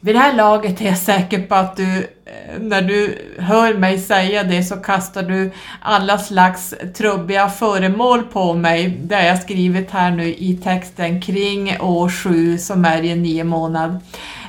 Vid 0.04 0.16
det 0.16 0.20
här 0.20 0.34
laget 0.34 0.82
är 0.82 0.86
jag 0.86 0.98
säker 0.98 1.42
på 1.42 1.56
att 1.56 1.78
du, 1.78 1.98
eh, 2.26 2.60
när 2.60 2.82
du 2.82 3.18
hör 3.40 3.74
mig 3.74 4.00
säga 4.00 4.44
det 4.44 4.64
så 4.64 4.76
kastar 4.76 5.24
du 5.24 5.52
alla 5.82 6.18
slags 6.18 6.74
trubbiga 6.98 7.50
föremål 7.50 8.24
på 8.24 8.54
mig. 8.54 9.00
Det 9.04 9.16
har 9.16 9.22
jag 9.22 9.42
skrivit 9.42 9.92
här 9.92 10.12
nu 10.12 10.34
i 10.34 10.60
texten 10.64 11.22
kring 11.22 11.82
år 11.82 12.10
7 12.10 12.58
som 12.58 12.86
är 12.86 13.02
i 13.02 13.12
en 13.12 13.24
nio 13.24 13.44
månad. 13.44 14.00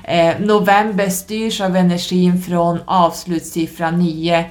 Eh, 0.04 0.34
november 0.40 1.08
styrs 1.08 1.60
av 1.60 1.76
energin 1.76 2.42
från 2.42 2.78
avslutssiffra 2.84 3.90
9. 3.90 4.44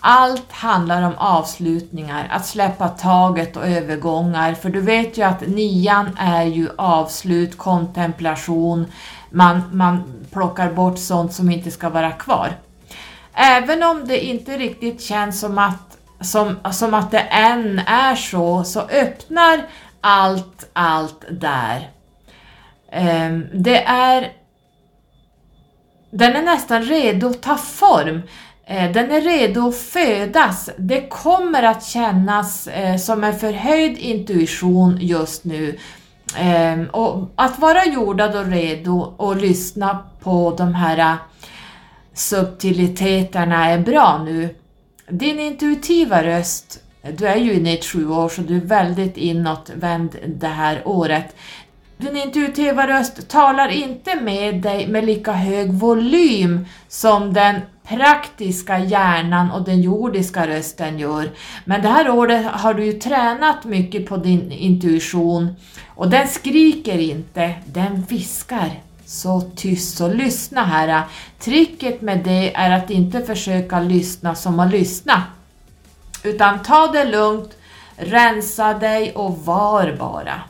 Allt 0.00 0.52
handlar 0.52 1.02
om 1.02 1.14
avslutningar, 1.16 2.28
att 2.30 2.46
släppa 2.46 2.88
taget 2.88 3.56
och 3.56 3.66
övergångar, 3.66 4.54
för 4.54 4.68
du 4.70 4.80
vet 4.80 5.18
ju 5.18 5.22
att 5.22 5.46
nian 5.46 6.08
är 6.18 6.44
ju 6.44 6.68
avslut, 6.76 7.58
kontemplation, 7.58 8.86
man, 9.30 9.62
man 9.72 10.14
plockar 10.32 10.72
bort 10.72 10.98
sånt 10.98 11.32
som 11.32 11.50
inte 11.50 11.70
ska 11.70 11.88
vara 11.88 12.12
kvar. 12.12 12.52
Även 13.34 13.82
om 13.82 14.04
det 14.06 14.24
inte 14.24 14.58
riktigt 14.58 15.02
känns 15.02 15.40
som 15.40 15.58
att, 15.58 15.98
som, 16.20 16.56
som 16.72 16.94
att 16.94 17.10
det 17.10 17.20
än 17.20 17.78
är 17.78 18.14
så, 18.14 18.64
så 18.64 18.80
öppnar 18.80 19.60
allt, 20.00 20.70
allt 20.72 21.24
där. 21.30 21.90
Ehm, 22.92 23.46
det 23.52 23.84
är... 23.84 24.32
Den 26.10 26.36
är 26.36 26.42
nästan 26.42 26.82
redo 26.82 27.26
att 27.26 27.42
ta 27.42 27.56
form. 27.56 28.22
Eh, 28.66 28.92
den 28.92 29.10
är 29.10 29.20
redo 29.20 29.68
att 29.68 29.76
födas. 29.76 30.70
Det 30.76 31.08
kommer 31.08 31.62
att 31.62 31.84
kännas 31.84 32.66
eh, 32.66 32.96
som 32.96 33.24
en 33.24 33.38
förhöjd 33.38 33.98
intuition 33.98 34.98
just 35.00 35.44
nu. 35.44 35.78
Eh, 36.36 36.82
och 36.90 37.30
att 37.36 37.58
vara 37.58 37.84
jordad 37.84 38.36
och 38.36 38.46
redo 38.46 39.14
och 39.16 39.36
lyssna 39.36 39.98
på 40.20 40.54
de 40.58 40.74
här 40.74 40.98
äh, 40.98 41.14
subtiliteterna 42.14 43.66
är 43.66 43.78
bra 43.78 44.22
nu. 44.24 44.54
Din 45.08 45.40
intuitiva 45.40 46.24
röst, 46.24 46.80
du 47.18 47.26
är 47.26 47.36
ju 47.36 47.54
inne 47.54 47.72
i 47.72 47.78
ett 47.78 47.84
sju 47.84 48.10
år 48.10 48.28
så 48.28 48.40
du 48.42 48.56
är 48.56 48.60
väldigt 48.60 49.16
inåtvänd 49.16 50.16
det 50.26 50.46
här 50.46 50.82
året. 50.84 51.36
Din 51.96 52.16
intuitiva 52.16 52.86
röst 52.86 53.28
talar 53.28 53.68
inte 53.68 54.16
med 54.20 54.54
dig 54.54 54.88
med 54.88 55.04
lika 55.04 55.32
hög 55.32 55.72
volym 55.72 56.66
som 56.88 57.32
den 57.32 57.60
praktiska 57.88 58.78
hjärnan 58.78 59.50
och 59.50 59.62
den 59.62 59.80
jordiska 59.80 60.46
rösten 60.46 60.98
gör. 60.98 61.30
Men 61.64 61.82
det 61.82 61.88
här 61.88 62.10
året 62.10 62.46
har 62.46 62.74
du 62.74 62.84
ju 62.84 62.92
tränat 62.92 63.64
mycket 63.64 64.06
på 64.06 64.16
din 64.16 64.52
intuition 64.52 65.56
och 65.88 66.10
den 66.10 66.28
skriker 66.28 66.98
inte, 66.98 67.54
den 67.66 68.02
viskar. 68.02 68.70
Så 69.06 69.40
tyst, 69.40 69.96
så 69.96 70.08
lyssna 70.08 70.64
här. 70.64 71.02
Tricket 71.38 72.00
med 72.00 72.18
det 72.24 72.54
är 72.54 72.70
att 72.70 72.90
inte 72.90 73.22
försöka 73.22 73.80
lyssna 73.80 74.34
som 74.34 74.60
att 74.60 74.70
lyssna. 74.70 75.22
Utan 76.22 76.62
ta 76.62 76.86
det 76.86 77.04
lugnt, 77.04 77.50
rensa 77.96 78.74
dig 78.74 79.12
och 79.14 79.38
var 79.38 79.96
bara. 79.98 80.40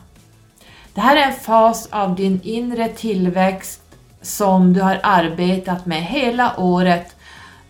Det 0.93 1.01
här 1.01 1.15
är 1.15 1.21
en 1.21 1.39
fas 1.39 1.87
av 1.91 2.15
din 2.15 2.41
inre 2.43 2.87
tillväxt 2.87 3.81
som 4.21 4.73
du 4.73 4.81
har 4.81 4.99
arbetat 5.03 5.85
med 5.85 6.03
hela 6.03 6.59
året 6.59 7.15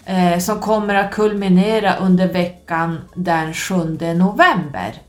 eh, 0.09 0.39
som 0.39 0.61
kommer 0.61 0.95
att 0.95 1.11
kulminera 1.11 1.95
under 1.95 2.27
veckan 2.27 2.99
den 3.15 3.53
7 3.53 3.75
november. 4.15 5.01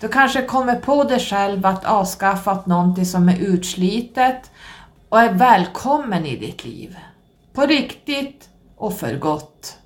Du 0.00 0.08
kanske 0.08 0.42
kommer 0.42 0.76
på 0.76 1.04
dig 1.04 1.20
själv 1.20 1.66
att 1.66 1.84
avskaffat 1.84 2.66
någonting 2.66 3.06
som 3.06 3.28
är 3.28 3.38
utslitet 3.38 4.50
och 5.08 5.20
är 5.20 5.32
välkommen 5.32 6.26
i 6.26 6.36
ditt 6.36 6.64
liv. 6.64 6.98
På 7.52 7.62
riktigt 7.62 8.48
och 8.76 8.98
för 8.98 9.16
gott. 9.16 9.76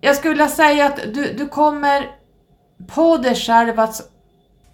Jag 0.00 0.16
skulle 0.16 0.32
vilja 0.32 0.48
säga 0.48 0.86
att 0.86 1.00
du, 1.14 1.32
du 1.32 1.48
kommer 1.48 2.10
på 2.94 3.16
dig 3.16 3.34
själv 3.34 3.80
att 3.80 4.10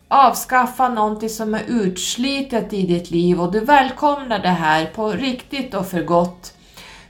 avskaffa 0.09 0.89
någonting 0.89 1.29
som 1.29 1.55
är 1.55 1.63
utslitet 1.69 2.73
i 2.73 2.87
ditt 2.87 3.11
liv 3.11 3.41
och 3.41 3.53
du 3.53 3.61
välkomnar 3.61 4.39
det 4.39 4.49
här 4.49 4.87
på 4.87 5.09
riktigt 5.09 5.75
och 5.75 5.87
för 5.87 6.03
gott. 6.03 6.55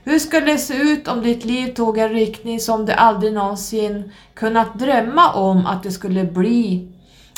Hur 0.09 0.19
skulle 0.19 0.45
det 0.45 0.57
se 0.57 0.73
ut 0.73 1.07
om 1.07 1.21
ditt 1.21 1.45
liv 1.45 1.73
tog 1.73 1.97
en 1.97 2.09
riktning 2.09 2.59
som 2.59 2.85
du 2.85 2.91
aldrig 2.91 3.33
någonsin 3.33 4.11
kunnat 4.33 4.79
drömma 4.79 5.33
om 5.33 5.65
att 5.65 5.83
det 5.83 5.91
skulle 5.91 6.23
bli? 6.23 6.87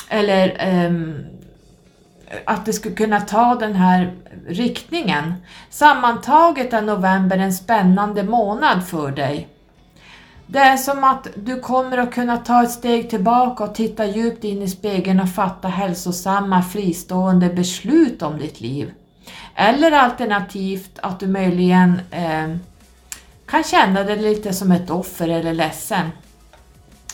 Eller 0.08 0.76
um, 0.86 1.24
att 2.44 2.66
det 2.66 2.72
skulle 2.72 2.94
kunna 2.94 3.20
ta 3.20 3.54
den 3.54 3.74
här 3.74 4.14
riktningen. 4.46 5.34
Sammantaget 5.70 6.72
är 6.72 6.82
november 6.82 7.38
en 7.38 7.52
spännande 7.52 8.22
månad 8.22 8.86
för 8.86 9.10
dig. 9.10 9.48
Det 10.46 10.58
är 10.58 10.76
som 10.76 11.04
att 11.04 11.28
du 11.34 11.60
kommer 11.60 11.98
att 11.98 12.14
kunna 12.14 12.36
ta 12.36 12.62
ett 12.62 12.70
steg 12.70 13.10
tillbaka 13.10 13.64
och 13.64 13.74
titta 13.74 14.06
djupt 14.06 14.44
in 14.44 14.62
i 14.62 14.68
spegeln 14.68 15.20
och 15.20 15.30
fatta 15.30 15.68
hälsosamma 15.68 16.62
fristående 16.62 17.48
beslut 17.48 18.22
om 18.22 18.38
ditt 18.38 18.60
liv. 18.60 18.90
Eller 19.54 19.92
alternativt 19.92 20.98
att 21.02 21.20
du 21.20 21.26
möjligen 21.26 22.00
eh, 22.10 22.56
kan 23.46 23.64
känna 23.64 24.04
dig 24.04 24.16
lite 24.16 24.52
som 24.52 24.72
ett 24.72 24.90
offer 24.90 25.28
eller 25.28 25.54
ledsen. 25.54 26.10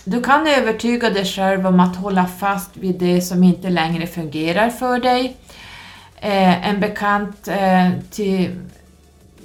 Du 0.05 0.23
kan 0.23 0.47
övertyga 0.47 1.11
dig 1.11 1.25
själv 1.25 1.67
om 1.67 1.81
att 1.81 1.97
hålla 1.97 2.27
fast 2.27 2.77
vid 2.77 2.99
det 2.99 3.21
som 3.21 3.43
inte 3.43 3.71
längre 3.71 4.07
fungerar 4.07 4.71
för 4.71 4.99
dig. 4.99 5.37
Eh, 6.21 6.69
en 6.69 6.81
bekant 6.81 7.49
eh, 7.49 7.91
till 8.11 8.61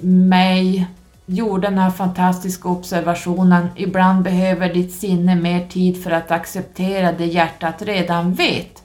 mig 0.00 0.86
gjorde 1.26 1.66
den 1.66 1.78
här 1.78 1.90
fantastiska 1.90 2.68
observationen. 2.68 3.68
Ibland 3.76 4.22
behöver 4.22 4.74
ditt 4.74 4.94
sinne 4.94 5.34
mer 5.34 5.66
tid 5.66 6.02
för 6.02 6.10
att 6.10 6.30
acceptera 6.30 7.12
det 7.12 7.26
hjärtat 7.26 7.82
redan 7.82 8.34
vet. 8.34 8.83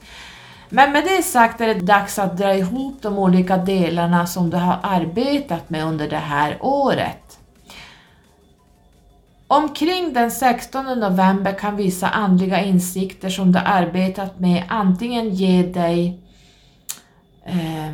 Men 0.72 0.92
med 0.92 1.04
det 1.04 1.22
sagt 1.22 1.60
är 1.60 1.66
det 1.66 1.80
dags 1.80 2.18
att 2.18 2.38
dra 2.38 2.54
ihop 2.54 3.02
de 3.02 3.18
olika 3.18 3.56
delarna 3.56 4.26
som 4.26 4.50
du 4.50 4.56
har 4.56 4.78
arbetat 4.82 5.70
med 5.70 5.84
under 5.84 6.08
det 6.08 6.16
här 6.16 6.58
året. 6.60 7.38
Omkring 9.46 10.12
den 10.12 10.30
16 10.30 10.84
november 11.00 11.52
kan 11.58 11.76
vissa 11.76 12.08
andliga 12.08 12.60
insikter 12.60 13.28
som 13.28 13.52
du 13.52 13.58
arbetat 13.58 14.40
med 14.40 14.64
antingen 14.68 15.30
ge 15.30 15.62
dig 15.62 16.20
eh, 17.46 17.90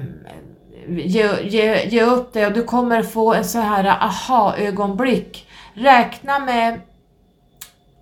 ge, 0.88 1.42
ge, 1.42 1.88
ge 1.88 2.02
upp 2.02 2.32
dig 2.32 2.46
och 2.46 2.52
du 2.52 2.62
kommer 2.62 3.02
få 3.02 3.34
en 3.34 3.44
så 3.44 3.58
här 3.58 3.84
aha-ögonblick. 3.84 5.48
Räkna 5.74 6.38
med 6.38 6.80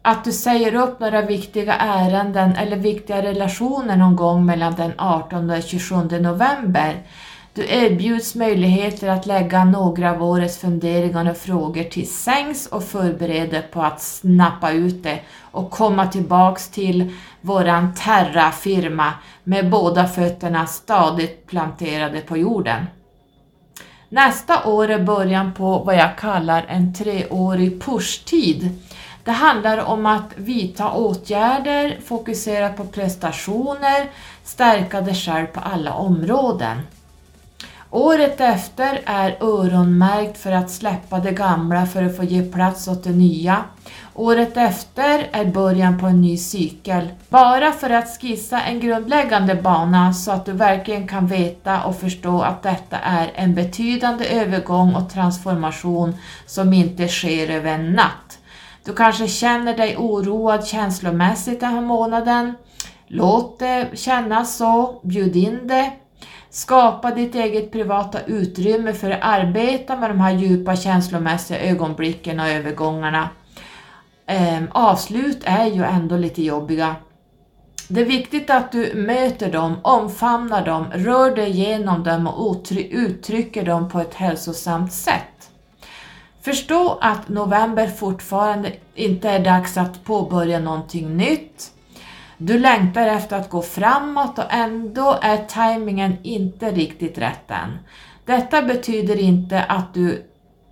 att 0.07 0.25
du 0.25 0.33
säger 0.33 0.75
upp 0.75 1.01
några 1.01 1.23
viktiga 1.23 1.75
ärenden 1.75 2.57
eller 2.57 2.77
viktiga 2.77 3.23
relationer 3.23 3.97
någon 3.97 4.17
gång 4.17 4.47
mellan 4.47 4.75
den 4.75 4.93
18 4.99 5.51
och 5.51 5.63
27 5.63 5.97
november. 6.21 7.03
Du 7.55 7.67
erbjuds 7.69 8.35
möjligheter 8.35 9.09
att 9.09 9.27
lägga 9.27 9.65
några 9.65 10.11
av 10.11 10.23
årets 10.23 10.59
funderingar 10.59 11.31
och 11.31 11.37
frågor 11.37 11.83
till 11.83 12.09
sängs 12.09 12.67
och 12.67 12.85
förbereda 12.85 13.63
på 13.63 13.83
att 13.83 14.03
snappa 14.03 14.73
ut 14.73 15.03
det 15.03 15.21
och 15.41 15.71
komma 15.71 16.07
tillbaks 16.07 16.69
till 16.69 17.13
våran 17.41 17.95
Terra-firma 17.95 19.13
med 19.45 19.71
båda 19.71 20.07
fötterna 20.07 20.67
stadigt 20.67 21.47
planterade 21.47 22.21
på 22.21 22.37
jorden. 22.37 22.87
Nästa 24.09 24.65
år 24.65 24.91
är 24.91 25.03
början 25.03 25.53
på 25.53 25.79
vad 25.79 25.97
jag 25.97 26.19
kallar 26.19 26.65
en 26.69 26.95
treårig 26.95 27.83
pushtid. 27.83 28.71
Det 29.25 29.33
handlar 29.33 29.79
om 29.79 30.07
att 30.07 30.33
vidta 30.37 30.93
åtgärder, 30.93 31.99
fokusera 32.05 32.68
på 32.68 32.85
prestationer, 32.85 34.11
stärka 34.45 35.01
dig 35.01 35.14
själv 35.14 35.47
på 35.47 35.61
alla 35.61 35.93
områden. 35.93 36.81
Året 37.91 38.41
efter 38.41 39.01
är 39.05 39.37
öronmärkt 39.41 40.39
för 40.39 40.53
att 40.53 40.70
släppa 40.70 41.18
det 41.18 41.31
gamla 41.31 41.87
för 41.87 42.03
att 42.03 42.16
få 42.16 42.25
ge 42.25 42.53
plats 42.53 42.89
åt 42.89 43.05
det 43.05 43.11
nya. 43.11 43.64
Året 44.14 44.57
efter 44.57 45.29
är 45.33 45.45
början 45.45 45.99
på 45.99 46.07
en 46.07 46.20
ny 46.20 46.37
cykel. 46.37 47.09
Bara 47.29 47.72
för 47.72 47.91
att 47.91 48.20
skissa 48.20 48.61
en 48.61 48.81
grundläggande 48.81 49.55
bana 49.55 50.12
så 50.12 50.31
att 50.33 50.47
du 50.47 50.53
verkligen 50.53 51.09
kan 51.09 51.27
veta 51.27 51.85
och 51.85 52.01
förstå 52.01 52.43
att 52.43 52.62
detta 52.62 52.99
är 52.99 53.33
en 53.35 53.55
betydande 53.55 54.25
övergång 54.25 54.95
och 54.95 55.11
transformation 55.11 56.14
som 56.47 56.72
inte 56.72 57.09
sker 57.09 57.51
över 57.51 57.72
en 57.72 57.93
natt. 57.93 58.24
Du 58.85 58.95
kanske 58.95 59.28
känner 59.28 59.76
dig 59.76 59.97
oroad 59.97 60.66
känslomässigt 60.66 61.61
den 61.61 61.70
här 61.70 61.80
månaden. 61.80 62.55
Låt 63.07 63.59
det 63.59 63.89
kännas 63.95 64.57
så, 64.57 65.01
bjud 65.03 65.37
in 65.37 65.66
det, 65.66 65.93
Skapa 66.55 67.11
ditt 67.11 67.35
eget 67.35 67.72
privata 67.72 68.22
utrymme 68.22 68.93
för 68.93 69.11
att 69.11 69.22
arbeta 69.22 69.97
med 69.97 70.11
de 70.11 70.20
här 70.20 70.32
djupa 70.32 70.76
känslomässiga 70.76 71.61
ögonblicken 71.61 72.41
och 72.41 72.49
övergångarna. 72.49 73.28
Ehm, 74.26 74.68
avslut 74.72 75.43
är 75.45 75.66
ju 75.66 75.82
ändå 75.82 76.16
lite 76.16 76.43
jobbiga. 76.43 76.97
Det 77.89 78.01
är 78.01 78.05
viktigt 78.05 78.51
att 78.51 78.72
du 78.72 78.95
möter 78.95 79.53
dem, 79.53 79.76
omfamnar 79.82 80.64
dem, 80.64 80.87
rör 80.95 81.37
dig 81.37 81.51
genom 81.51 82.05
dem 82.05 82.26
och 82.26 82.66
uttrycker 82.91 83.64
dem 83.64 83.89
på 83.89 84.01
ett 84.01 84.14
hälsosamt 84.14 84.93
sätt. 84.93 85.34
Förstå 86.45 86.99
att 87.01 87.29
november 87.29 87.87
fortfarande 87.87 88.73
inte 88.95 89.29
är 89.29 89.39
dags 89.39 89.77
att 89.77 90.05
påbörja 90.05 90.59
någonting 90.59 91.17
nytt. 91.17 91.71
Du 92.39 92.59
längtar 92.59 93.07
efter 93.07 93.37
att 93.37 93.51
gå 93.51 93.63
framåt 93.63 94.39
och 94.39 94.45
ändå 94.51 95.19
är 95.23 95.37
tajmingen 95.37 96.17
inte 96.23 96.71
riktigt 96.71 97.19
rätt 97.19 97.51
än. 97.51 97.79
Detta 98.25 98.63
betyder 98.63 99.17
inte 99.21 99.63
att 99.63 99.95
du 99.95 100.23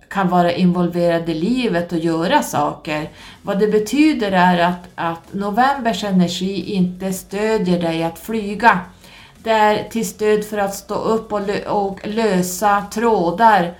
kan 0.09 0.29
vara 0.29 0.51
involverad 0.51 1.29
i 1.29 1.33
livet 1.33 1.91
och 1.91 1.99
göra 1.99 2.43
saker. 2.43 3.09
Vad 3.41 3.59
det 3.59 3.67
betyder 3.67 4.31
är 4.31 4.57
att, 4.57 4.89
att 4.95 5.33
novembers 5.33 6.03
energi 6.03 6.73
inte 6.75 7.13
stödjer 7.13 7.81
dig 7.81 8.03
att 8.03 8.19
flyga. 8.19 8.79
Det 9.37 9.51
är 9.51 9.89
till 9.89 10.09
stöd 10.09 10.45
för 10.45 10.57
att 10.57 10.75
stå 10.75 10.95
upp 10.95 11.33
och, 11.33 11.47
lö 11.47 11.69
och 11.69 11.99
lösa 12.03 12.85
trådar 12.93 13.73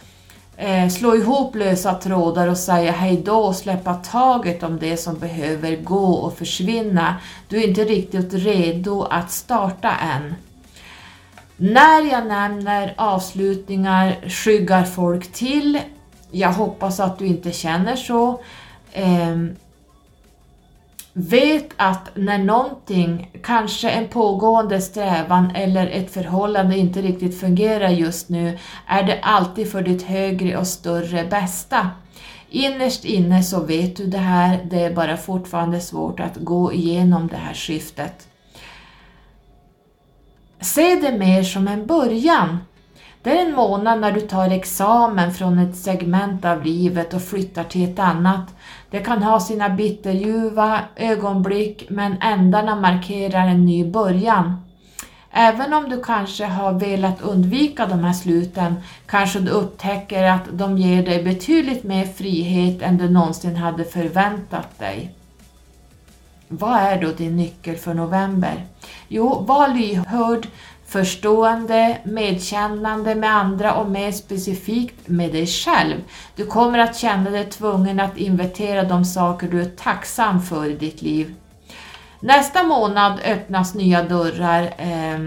eh, 0.57 0.89
slå 0.89 1.15
ihop 1.15 1.55
lösa 1.55 1.93
trådar 1.93 2.47
och 2.47 2.57
säga 2.57 2.91
hej 2.91 3.21
då 3.25 3.35
och 3.35 3.55
släppa 3.55 3.93
taget 3.93 4.63
om 4.63 4.79
det 4.79 4.97
som 4.97 5.19
behöver 5.19 5.75
gå 5.75 6.05
och 6.05 6.37
försvinna. 6.37 7.15
Du 7.47 7.57
är 7.57 7.67
inte 7.67 7.83
riktigt 7.83 8.33
redo 8.33 9.01
att 9.03 9.31
starta 9.31 9.91
än. 9.91 10.35
När 11.57 12.11
jag 12.11 12.27
nämner 12.27 12.93
avslutningar 12.97 14.29
skyggar 14.29 14.83
folk 14.83 15.33
till. 15.33 15.79
Jag 16.31 16.53
hoppas 16.53 16.99
att 16.99 17.19
du 17.19 17.27
inte 17.27 17.51
känner 17.51 17.95
så. 17.95 18.41
Eh, 18.91 19.37
Vet 21.15 21.69
att 21.77 22.09
när 22.15 22.37
någonting, 22.37 23.31
kanske 23.43 23.89
en 23.89 24.07
pågående 24.07 24.81
strävan 24.81 25.51
eller 25.55 25.87
ett 25.87 26.13
förhållande 26.13 26.77
inte 26.77 27.01
riktigt 27.01 27.39
fungerar 27.39 27.89
just 27.89 28.29
nu, 28.29 28.59
är 28.87 29.03
det 29.03 29.19
alltid 29.21 29.71
för 29.71 29.81
ditt 29.81 30.03
högre 30.03 30.57
och 30.57 30.67
större 30.67 31.23
bästa. 31.23 31.89
Innerst 32.49 33.05
inne 33.05 33.43
så 33.43 33.63
vet 33.63 33.95
du 33.95 34.05
det 34.05 34.17
här, 34.17 34.59
det 34.69 34.83
är 34.83 34.93
bara 34.93 35.17
fortfarande 35.17 35.79
svårt 35.79 36.19
att 36.19 36.35
gå 36.35 36.73
igenom 36.73 37.27
det 37.27 37.37
här 37.37 37.53
skiftet. 37.53 38.27
Se 40.61 40.95
det 40.95 41.17
mer 41.17 41.43
som 41.43 41.67
en 41.67 41.85
början. 41.85 42.57
Det 43.23 43.39
är 43.39 43.45
en 43.45 43.55
månad 43.55 43.99
när 43.99 44.11
du 44.11 44.21
tar 44.21 44.49
examen 44.49 45.33
från 45.33 45.59
ett 45.59 45.75
segment 45.75 46.45
av 46.45 46.65
livet 46.65 47.13
och 47.13 47.21
flyttar 47.21 47.63
till 47.63 47.91
ett 47.91 47.99
annat 47.99 48.55
det 48.93 48.99
kan 48.99 49.23
ha 49.23 49.39
sina 49.39 49.69
bitterljuva 49.69 50.79
ögonblick 50.95 51.85
men 51.89 52.21
ändarna 52.21 52.75
markerar 52.75 53.47
en 53.47 53.65
ny 53.65 53.85
början. 53.85 54.61
Även 55.31 55.73
om 55.73 55.89
du 55.89 56.03
kanske 56.03 56.45
har 56.45 56.73
velat 56.73 57.21
undvika 57.21 57.85
de 57.85 57.99
här 57.99 58.13
sluten 58.13 58.75
kanske 59.05 59.39
du 59.39 59.51
upptäcker 59.51 60.23
att 60.23 60.41
de 60.51 60.77
ger 60.77 61.05
dig 61.05 61.23
betydligt 61.23 61.83
mer 61.83 62.05
frihet 62.05 62.81
än 62.81 62.97
du 62.97 63.09
någonsin 63.09 63.55
hade 63.55 63.83
förväntat 63.83 64.79
dig. 64.79 65.13
Vad 66.47 66.79
är 66.79 67.01
då 67.01 67.11
din 67.11 67.37
nyckel 67.37 67.75
för 67.75 67.93
november? 67.93 68.65
Jo, 69.07 69.43
var 69.47 69.67
lyhörd 69.67 70.47
förstående, 70.93 71.97
medkännande 72.03 73.15
med 73.15 73.35
andra 73.35 73.73
och 73.73 73.89
mer 73.89 74.11
specifikt 74.11 75.07
med 75.07 75.31
dig 75.31 75.47
själv. 75.47 75.95
Du 76.35 76.45
kommer 76.45 76.79
att 76.79 76.97
känna 76.97 77.29
dig 77.29 77.45
tvungen 77.45 77.99
att 77.99 78.17
inventera 78.17 78.83
de 78.83 79.05
saker 79.05 79.47
du 79.47 79.61
är 79.61 79.69
tacksam 79.69 80.41
för 80.41 80.65
i 80.65 80.75
ditt 80.75 81.01
liv. 81.01 81.35
Nästa 82.19 82.63
månad 82.63 83.19
öppnas 83.25 83.75
nya 83.75 84.03
dörrar. 84.03 84.63
Eh, 84.77 85.19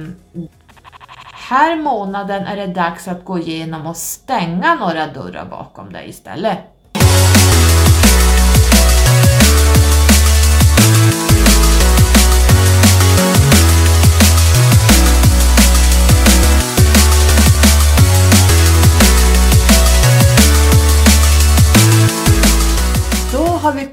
här 1.32 1.76
månaden 1.76 2.46
är 2.46 2.56
det 2.56 2.66
dags 2.66 3.08
att 3.08 3.24
gå 3.24 3.38
igenom 3.38 3.86
och 3.86 3.96
stänga 3.96 4.74
några 4.74 5.06
dörrar 5.06 5.44
bakom 5.44 5.92
dig 5.92 6.08
istället. 6.08 6.75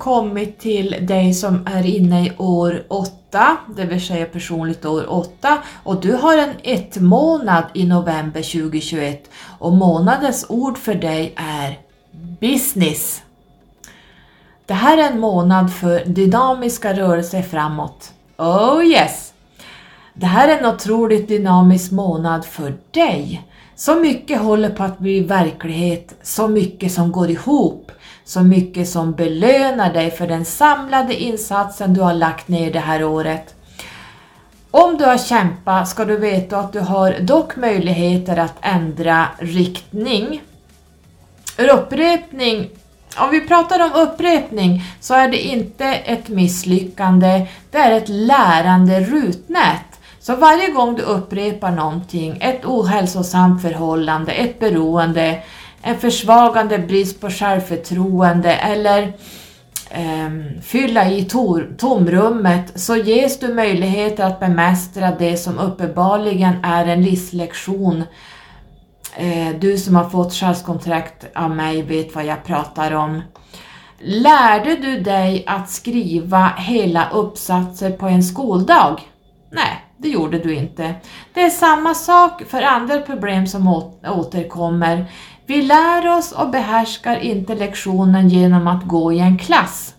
Kommit 0.04 0.60
till 0.60 0.96
dig 1.02 1.34
som 1.34 1.68
är 1.68 1.86
inne 1.86 2.26
i 2.26 2.32
år 2.38 2.84
8, 2.88 3.58
det 3.76 3.86
vill 3.86 4.06
säga 4.08 4.26
personligt 4.26 4.86
år 4.86 5.10
8 5.10 5.58
och 5.84 6.02
du 6.02 6.14
har 6.14 6.38
en 6.38 6.50
ett 6.64 6.98
månad 6.98 7.64
i 7.74 7.86
november 7.86 8.42
2021 8.42 9.30
och 9.60 9.74
månadens 9.74 10.46
ord 10.50 10.78
för 10.78 10.96
dig 10.96 11.34
är 11.36 11.80
business. 12.40 13.22
Det 14.66 14.74
här 14.74 14.98
är 14.98 15.12
en 15.12 15.20
månad 15.20 15.74
för 15.74 16.06
dynamiska 16.06 16.94
rörelser 16.94 17.42
framåt. 17.42 18.14
Oh 18.38 18.86
yes! 18.86 19.34
Det 20.14 20.26
här 20.26 20.48
är 20.48 20.58
en 20.58 20.76
otroligt 20.76 21.28
dynamisk 21.28 21.92
månad 21.92 22.46
för 22.46 22.74
dig. 22.92 23.48
Så 23.76 23.96
mycket 23.96 24.42
håller 24.42 24.70
på 24.70 24.84
att 24.84 25.00
bli 25.00 25.20
verklighet, 25.20 26.16
så 26.24 26.48
mycket 26.48 26.92
som 26.92 27.12
går 27.12 27.30
ihop 27.30 27.92
så 28.26 28.42
mycket 28.42 28.90
som 28.90 29.12
belönar 29.12 29.94
dig 29.94 30.12
för 30.12 30.28
den 30.28 30.46
samlade 30.46 31.16
insatsen 31.16 31.94
du 31.94 32.02
har 32.02 32.14
lagt 32.14 32.48
ner 32.48 32.74
det 32.74 32.80
här 32.80 33.04
året. 33.04 33.56
Om 34.72 34.98
du 34.98 35.06
har 35.06 35.18
kämpat 35.18 35.90
ska 35.90 36.06
du 36.06 36.18
veta 36.18 36.58
att 36.58 36.74
du 36.74 36.80
har 36.80 37.16
dock 37.20 37.56
möjligheter 37.56 38.38
att 38.38 38.56
ändra 38.62 39.28
riktning. 39.40 40.42
Upprepning 41.58 42.70
om 43.18 43.30
vi 43.32 43.48
pratar 43.48 43.80
om 43.80 44.02
upprepning 44.02 44.84
så 45.00 45.14
är 45.14 45.28
det 45.28 45.48
inte 45.48 45.86
ett 45.86 46.30
misslyckande, 46.30 47.48
det 47.72 47.78
är 47.78 47.92
ett 47.92 48.10
lärande 48.10 49.00
rutnät. 49.00 50.00
Så 50.20 50.36
varje 50.36 50.72
gång 50.72 50.96
du 50.96 51.02
upprepar 51.02 51.72
någonting, 51.72 52.38
ett 52.42 52.66
ohälsosamt 52.66 53.62
förhållande, 53.62 54.32
ett 54.32 54.60
beroende, 54.60 55.40
en 55.84 56.00
försvagande 56.00 56.80
brist 56.80 57.22
på 57.22 57.30
självförtroende 57.30 58.56
eller 58.56 59.02
eh, 59.90 60.30
fylla 60.62 61.10
i 61.10 61.24
tor, 61.24 61.76
tomrummet 61.78 62.80
så 62.80 62.96
ges 62.96 63.40
du 63.40 63.54
möjligheter 63.54 64.24
att 64.24 64.40
bemästra 64.40 65.12
det 65.20 65.38
som 65.38 65.60
uppenbarligen 65.60 66.54
är 66.64 66.86
en 66.86 67.04
livslektion. 67.04 68.04
Eh, 69.16 69.56
du 69.60 69.78
som 69.78 69.96
har 69.96 70.10
fått 70.10 70.34
själskontrakt 70.34 71.26
av 71.36 71.50
mig 71.50 71.82
vet 71.82 72.16
vad 72.16 72.26
jag 72.26 72.44
pratar 72.44 72.92
om. 72.92 73.22
Lärde 74.00 74.76
du 74.76 75.00
dig 75.00 75.44
att 75.48 75.70
skriva 75.70 76.54
hela 76.58 77.10
uppsatser 77.10 77.92
på 77.92 78.08
en 78.08 78.24
skoldag? 78.24 79.02
Nej, 79.52 79.86
det 79.98 80.10
gjorde 80.10 80.40
du 80.40 80.56
inte. 80.56 80.94
Det 81.34 81.42
är 81.42 81.50
samma 81.50 81.94
sak 81.94 82.44
för 82.48 82.62
andra 82.62 83.00
problem 83.00 83.48
som 83.48 83.84
återkommer. 84.04 85.06
Vi 85.46 85.62
lär 85.62 86.18
oss 86.18 86.32
och 86.32 86.50
behärskar 86.50 87.20
inte 87.20 87.56
lektionen 87.56 88.30
genom 88.30 88.68
att 88.68 88.84
gå 88.84 89.14
i 89.14 89.20
en 89.20 89.38
klass. 89.38 89.96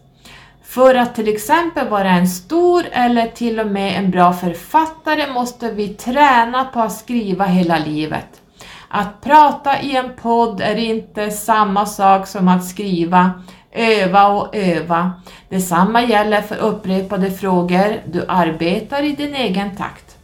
För 0.62 0.94
att 0.94 1.14
till 1.14 1.28
exempel 1.28 1.88
vara 1.88 2.10
en 2.10 2.28
stor 2.28 2.84
eller 2.92 3.26
till 3.26 3.60
och 3.60 3.66
med 3.66 3.98
en 3.98 4.10
bra 4.10 4.32
författare 4.32 5.32
måste 5.32 5.70
vi 5.70 5.88
träna 5.88 6.64
på 6.64 6.80
att 6.80 6.92
skriva 6.92 7.44
hela 7.44 7.78
livet. 7.78 8.40
Att 8.88 9.20
prata 9.20 9.82
i 9.82 9.96
en 9.96 10.16
podd 10.22 10.60
är 10.60 10.76
inte 10.76 11.30
samma 11.30 11.86
sak 11.86 12.26
som 12.26 12.48
att 12.48 12.64
skriva, 12.64 13.30
öva 13.72 14.26
och 14.26 14.56
öva. 14.56 15.12
Detsamma 15.48 16.02
gäller 16.02 16.40
för 16.40 16.56
upprepade 16.56 17.30
frågor, 17.30 18.02
du 18.12 18.24
arbetar 18.28 19.02
i 19.02 19.12
din 19.12 19.34
egen 19.34 19.76
takt. 19.76 20.16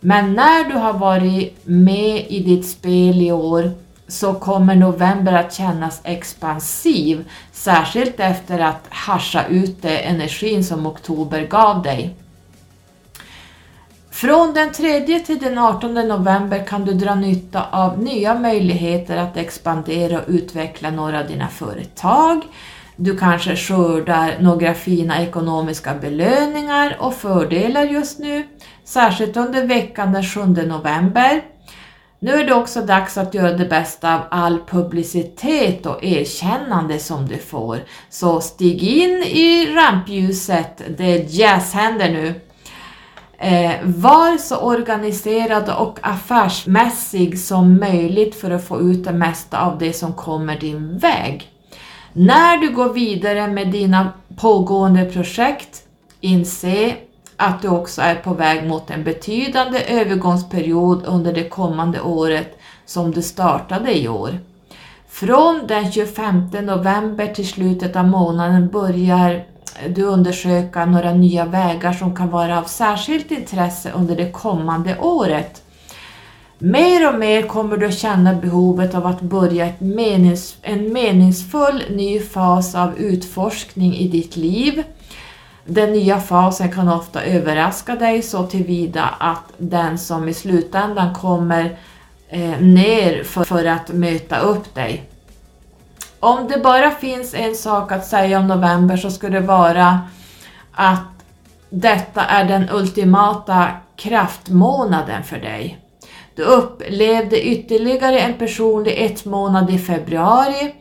Men 0.00 0.34
när 0.34 0.64
du 0.64 0.74
har 0.74 0.92
varit 0.92 1.60
med 1.64 2.26
i 2.28 2.42
ditt 2.42 2.68
spel 2.68 3.22
i 3.22 3.32
år 3.32 3.70
så 4.12 4.34
kommer 4.34 4.74
november 4.74 5.32
att 5.32 5.52
kännas 5.52 6.00
expansiv, 6.04 7.30
särskilt 7.52 8.20
efter 8.20 8.58
att 8.58 8.86
hascha 8.88 9.46
ut 9.46 9.82
det 9.82 9.98
energin 9.98 10.64
som 10.64 10.86
oktober 10.86 11.46
gav 11.46 11.82
dig. 11.82 12.14
Från 14.10 14.54
den 14.54 14.72
3 14.72 15.00
till 15.00 15.38
den 15.38 15.58
18 15.58 15.94
november 15.94 16.66
kan 16.66 16.84
du 16.84 16.94
dra 16.94 17.14
nytta 17.14 17.66
av 17.70 18.02
nya 18.02 18.34
möjligheter 18.34 19.16
att 19.16 19.36
expandera 19.36 20.18
och 20.18 20.28
utveckla 20.28 20.90
några 20.90 21.20
av 21.20 21.26
dina 21.26 21.48
företag. 21.48 22.42
Du 22.96 23.16
kanske 23.18 23.56
skördar 23.56 24.36
några 24.40 24.74
fina 24.74 25.22
ekonomiska 25.22 25.94
belöningar 25.94 26.96
och 27.00 27.14
fördelar 27.14 27.82
just 27.82 28.18
nu, 28.18 28.46
särskilt 28.84 29.36
under 29.36 29.66
veckan 29.66 30.12
den 30.12 30.24
7 30.24 30.40
november. 30.46 31.51
Nu 32.24 32.32
är 32.32 32.44
det 32.44 32.54
också 32.54 32.80
dags 32.80 33.18
att 33.18 33.34
göra 33.34 33.52
det 33.52 33.64
bästa 33.64 34.14
av 34.14 34.20
all 34.30 34.58
publicitet 34.66 35.86
och 35.86 36.04
erkännande 36.04 36.98
som 36.98 37.28
du 37.28 37.38
får. 37.38 37.78
Så 38.10 38.40
stig 38.40 38.82
in 38.82 39.10
i 39.22 39.74
rampljuset, 39.74 40.82
det 40.98 41.16
jazzhänder 41.16 42.10
nu. 42.10 42.40
Eh, 43.38 43.72
var 43.84 44.38
så 44.38 44.56
organiserad 44.56 45.70
och 45.78 45.98
affärsmässig 46.02 47.38
som 47.38 47.80
möjligt 47.80 48.34
för 48.34 48.50
att 48.50 48.68
få 48.68 48.80
ut 48.80 49.04
det 49.04 49.12
mesta 49.12 49.60
av 49.60 49.78
det 49.78 49.92
som 49.92 50.12
kommer 50.12 50.58
din 50.60 50.98
väg. 50.98 51.50
När 52.12 52.56
du 52.56 52.74
går 52.74 52.92
vidare 52.92 53.48
med 53.48 53.68
dina 53.68 54.12
pågående 54.36 55.04
projekt, 55.04 55.82
inse 56.20 56.96
att 57.36 57.62
du 57.62 57.68
också 57.68 58.02
är 58.02 58.14
på 58.14 58.34
väg 58.34 58.68
mot 58.68 58.90
en 58.90 59.04
betydande 59.04 59.84
övergångsperiod 59.84 61.04
under 61.06 61.32
det 61.32 61.48
kommande 61.48 62.00
året 62.00 62.58
som 62.86 63.10
du 63.10 63.22
startade 63.22 63.98
i 63.98 64.08
år. 64.08 64.38
Från 65.08 65.66
den 65.66 65.92
25 65.92 66.48
november 66.62 67.26
till 67.26 67.48
slutet 67.48 67.96
av 67.96 68.08
månaden 68.08 68.68
börjar 68.68 69.44
du 69.88 70.02
undersöka 70.02 70.86
några 70.86 71.12
nya 71.12 71.44
vägar 71.44 71.92
som 71.92 72.16
kan 72.16 72.30
vara 72.30 72.58
av 72.58 72.64
särskilt 72.64 73.30
intresse 73.30 73.92
under 73.94 74.16
det 74.16 74.30
kommande 74.30 74.98
året. 74.98 75.62
Mer 76.58 77.08
och 77.08 77.18
mer 77.18 77.42
kommer 77.42 77.76
du 77.76 77.86
att 77.86 77.98
känna 77.98 78.34
behovet 78.34 78.94
av 78.94 79.06
att 79.06 79.20
börja 79.20 79.72
menings, 79.78 80.56
en 80.62 80.92
meningsfull 80.92 81.82
ny 81.90 82.20
fas 82.20 82.74
av 82.74 82.98
utforskning 82.98 83.96
i 83.96 84.08
ditt 84.08 84.36
liv 84.36 84.84
den 85.64 85.92
nya 85.92 86.20
fasen 86.20 86.72
kan 86.72 86.88
ofta 86.88 87.22
överraska 87.24 87.94
dig 87.94 88.22
så 88.22 88.46
tillvida 88.46 89.14
att 89.18 89.52
den 89.58 89.98
som 89.98 90.28
i 90.28 90.34
slutändan 90.34 91.14
kommer 91.14 91.78
eh, 92.28 92.60
ner 92.60 93.24
för, 93.24 93.44
för 93.44 93.64
att 93.64 93.88
möta 93.88 94.38
upp 94.38 94.74
dig. 94.74 95.04
Om 96.20 96.48
det 96.48 96.58
bara 96.58 96.90
finns 96.90 97.34
en 97.34 97.54
sak 97.54 97.92
att 97.92 98.06
säga 98.06 98.38
om 98.38 98.46
november 98.46 98.96
så 98.96 99.10
skulle 99.10 99.40
det 99.40 99.46
vara 99.46 100.00
att 100.72 101.00
detta 101.70 102.24
är 102.24 102.44
den 102.44 102.70
ultimata 102.70 103.68
kraftmånaden 103.96 105.22
för 105.22 105.38
dig. 105.38 105.78
Du 106.34 106.42
upplevde 106.42 107.42
ytterligare 107.42 108.20
en 108.20 108.34
personlig 108.34 109.04
ett 109.04 109.24
månad 109.24 109.70
i 109.70 109.78
februari 109.78 110.74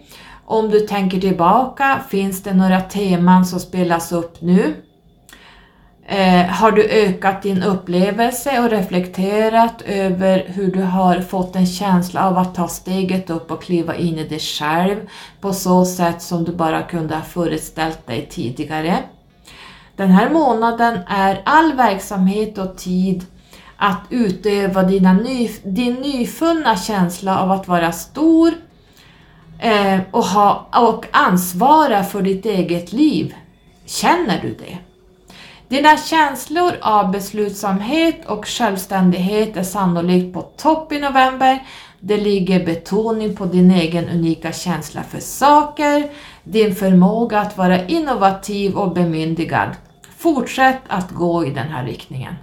om 0.51 0.69
du 0.69 0.79
tänker 0.79 1.19
tillbaka, 1.19 1.99
finns 2.09 2.43
det 2.43 2.53
några 2.53 2.81
teman 2.81 3.45
som 3.45 3.59
spelas 3.59 4.11
upp 4.11 4.41
nu? 4.41 4.75
Eh, 6.05 6.45
har 6.45 6.71
du 6.71 6.83
ökat 6.83 7.41
din 7.41 7.63
upplevelse 7.63 8.59
och 8.59 8.69
reflekterat 8.69 9.81
över 9.81 10.45
hur 10.47 10.71
du 10.71 10.81
har 10.81 11.21
fått 11.21 11.55
en 11.55 11.65
känsla 11.65 12.27
av 12.27 12.37
att 12.37 12.55
ta 12.55 12.67
steget 12.67 13.29
upp 13.29 13.51
och 13.51 13.63
kliva 13.63 13.95
in 13.95 14.17
i 14.17 14.23
dig 14.23 14.39
själv 14.39 14.95
på 15.41 15.53
så 15.53 15.85
sätt 15.85 16.21
som 16.21 16.43
du 16.43 16.51
bara 16.51 16.81
kunde 16.81 17.15
ha 17.15 17.21
föreställt 17.21 18.07
dig 18.07 18.27
tidigare? 18.31 18.97
Den 19.95 20.09
här 20.09 20.29
månaden 20.29 20.99
är 21.07 21.41
all 21.45 21.73
verksamhet 21.73 22.57
och 22.57 22.77
tid 22.77 23.25
att 23.77 24.01
utöva 24.09 24.83
dina 24.83 25.13
ny, 25.13 25.49
din 25.63 25.93
nyfunna 25.93 26.77
känsla 26.77 27.39
av 27.39 27.51
att 27.51 27.67
vara 27.67 27.91
stor, 27.91 28.53
eh, 29.61 29.99
och, 30.11 30.23
ha, 30.23 30.67
och 30.73 31.05
ansvara 31.11 32.03
för 32.03 32.21
ditt 32.21 32.45
eget 32.45 32.93
liv. 32.93 33.35
Känner 33.85 34.41
du 34.41 34.53
det? 34.53 34.77
Dina 35.67 35.97
känslor 35.97 36.71
av 36.81 37.11
beslutsamhet 37.11 38.25
och 38.25 38.47
självständighet 38.47 39.57
är 39.57 39.63
sannolikt 39.63 40.33
på 40.33 40.41
topp 40.41 40.91
i 40.91 40.99
november. 40.99 41.59
Det 41.99 42.17
ligger 42.17 42.65
betoning 42.65 43.35
på 43.35 43.45
din 43.45 43.71
egen 43.71 44.09
unika 44.09 44.51
känsla 44.51 45.03
för 45.03 45.19
saker, 45.19 46.09
din 46.43 46.75
förmåga 46.75 47.39
att 47.39 47.57
vara 47.57 47.87
innovativ 47.87 48.77
och 48.77 48.93
bemyndigad. 48.93 49.69
Fortsätt 50.17 50.81
att 50.87 51.11
gå 51.11 51.45
i 51.45 51.49
den 51.49 51.67
här 51.67 51.85
riktningen. 51.85 52.35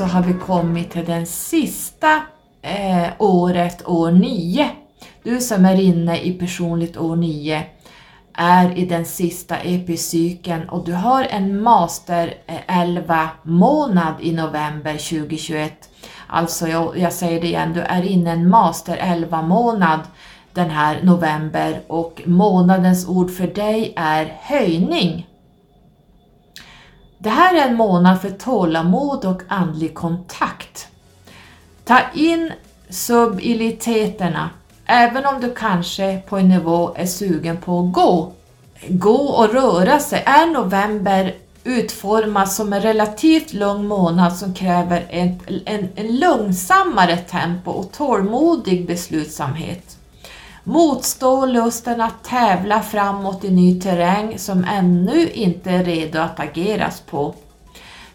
Så 0.00 0.06
har 0.06 0.22
vi 0.22 0.32
kommit 0.32 0.90
till 0.90 1.04
den 1.04 1.26
sista 1.26 2.22
eh, 2.62 3.08
året, 3.18 3.88
år 3.88 4.10
9. 4.10 4.70
Du 5.22 5.40
som 5.40 5.64
är 5.64 5.80
inne 5.80 6.20
i 6.20 6.32
personligt 6.32 6.96
år 6.96 7.16
9 7.16 7.62
är 8.34 8.78
i 8.78 8.86
den 8.86 9.04
sista 9.04 9.56
epicykeln 9.56 10.68
och 10.68 10.84
du 10.84 10.92
har 10.92 11.24
en 11.30 11.62
master 11.62 12.34
eh, 12.46 12.80
11 12.80 13.28
månad 13.42 14.14
i 14.20 14.32
november 14.32 14.92
2021. 14.92 15.72
Alltså 16.26 16.68
jag, 16.68 16.98
jag 16.98 17.12
säger 17.12 17.40
det 17.40 17.46
igen, 17.46 17.72
du 17.72 17.80
är 17.80 18.02
inne 18.02 18.30
i 18.30 18.32
en 18.32 18.48
master 18.48 18.96
11 19.00 19.42
månad 19.42 20.00
den 20.52 20.70
här 20.70 21.00
november 21.02 21.80
och 21.86 22.22
månadens 22.24 23.08
ord 23.08 23.30
för 23.30 23.46
dig 23.46 23.92
är 23.96 24.38
höjning. 24.40 25.26
Det 27.22 27.30
här 27.30 27.54
är 27.54 27.68
en 27.68 27.76
månad 27.76 28.20
för 28.20 28.30
tålamod 28.30 29.24
och 29.24 29.42
andlig 29.48 29.94
kontakt. 29.94 30.88
Ta 31.84 31.98
in 32.14 32.52
subiliteterna, 32.88 34.50
även 34.86 35.26
om 35.26 35.40
du 35.40 35.54
kanske 35.54 36.22
på 36.28 36.36
en 36.36 36.48
nivå 36.48 36.94
är 36.96 37.06
sugen 37.06 37.56
på 37.56 37.80
att 37.80 37.92
gå. 37.92 38.32
Gå 38.88 39.18
och 39.18 39.52
röra 39.52 39.98
sig. 39.98 40.22
Är 40.26 40.46
november 40.46 41.34
utformad 41.64 42.48
som 42.52 42.72
en 42.72 42.80
relativt 42.80 43.52
lugn 43.52 43.86
månad 43.86 44.36
som 44.36 44.54
kräver 44.54 45.06
en, 45.10 45.40
en, 45.64 45.88
en 45.94 46.18
långsammare 46.18 47.16
tempo 47.16 47.70
och 47.70 47.92
tålmodig 47.92 48.86
beslutsamhet. 48.86 49.99
Motstå 50.70 51.46
lusten 51.46 52.00
att 52.00 52.24
tävla 52.24 52.82
framåt 52.82 53.44
i 53.44 53.50
ny 53.50 53.80
terräng 53.80 54.38
som 54.38 54.64
ännu 54.64 55.28
inte 55.30 55.70
är 55.70 55.84
redo 55.84 56.18
att 56.18 56.40
ageras 56.40 57.00
på. 57.00 57.34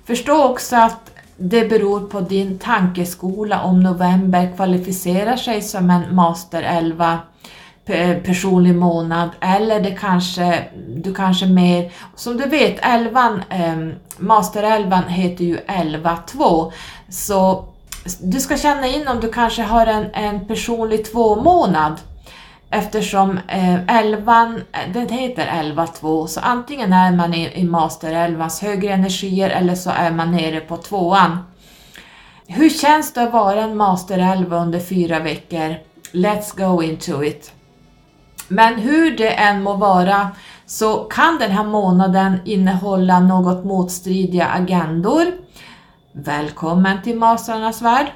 Förstå 0.05 0.43
också 0.43 0.75
att 0.75 1.11
det 1.37 1.69
beror 1.69 1.99
på 1.99 2.21
din 2.21 2.59
tankeskola 2.59 3.61
om 3.61 3.83
november 3.83 4.55
kvalificerar 4.55 5.35
sig 5.35 5.61
som 5.61 5.89
en 5.89 6.15
master 6.15 6.63
11 6.63 7.19
personlig 8.23 8.75
månad 8.75 9.29
eller 9.41 9.79
det 9.79 9.91
kanske, 9.91 10.63
du 10.87 11.13
kanske 11.13 11.45
mer, 11.45 11.91
som 12.15 12.37
du 12.37 12.45
vet 12.45 12.79
11, 12.81 13.39
eh, 13.49 13.87
master 14.17 14.63
11 14.63 15.03
heter 15.07 15.45
ju 15.45 15.57
11-2 15.57 16.71
så 17.09 17.65
du 18.21 18.39
ska 18.39 18.57
känna 18.57 18.87
in 18.87 19.07
om 19.07 19.19
du 19.19 19.31
kanske 19.31 19.61
har 19.61 19.87
en, 19.87 20.05
en 20.13 20.47
personlig 20.47 21.11
två 21.11 21.35
månad 21.35 21.93
eftersom 22.75 23.39
eh, 23.47 23.97
11, 23.99 24.61
eh, 24.71 24.93
den 24.93 25.09
heter 25.09 25.47
11-2 25.47 26.27
så 26.27 26.39
antingen 26.39 26.93
är 26.93 27.11
man 27.11 27.33
i, 27.33 27.51
i 27.59 27.63
master 27.63 28.11
11 28.11 28.49
högre 28.61 28.93
energier 28.93 29.49
eller 29.49 29.75
så 29.75 29.89
är 29.89 30.11
man 30.11 30.31
nere 30.31 30.59
på 30.59 30.77
tvåan. 30.77 31.37
Hur 32.47 32.69
känns 32.69 33.13
det 33.13 33.23
att 33.23 33.33
vara 33.33 33.61
en 33.61 33.77
master 33.77 34.19
11 34.19 34.57
under 34.57 34.79
fyra 34.79 35.19
veckor? 35.19 35.75
Let's 36.11 36.57
go 36.57 36.83
into 36.83 37.23
it! 37.23 37.51
Men 38.47 38.75
hur 38.75 39.17
det 39.17 39.29
än 39.29 39.63
må 39.63 39.73
vara 39.73 40.29
så 40.65 40.95
kan 40.95 41.37
den 41.39 41.51
här 41.51 41.63
månaden 41.63 42.39
innehålla 42.45 43.19
något 43.19 43.65
motstridiga 43.65 44.45
agendor. 44.45 45.25
Välkommen 46.11 47.01
till 47.01 47.17
Mastrarnas 47.17 47.81
värld! 47.81 48.07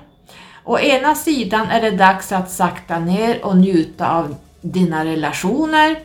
Å 0.64 0.80
ena 0.80 1.15
sidan 1.15 1.68
är 1.68 1.81
det 1.81 1.91
dags 1.91 2.31
att 2.31 2.52
sakta 2.52 2.99
ner 2.99 3.45
och 3.45 3.57
njuta 3.57 4.11
av 4.11 4.36
dina 4.61 5.06
relationer. 5.06 5.99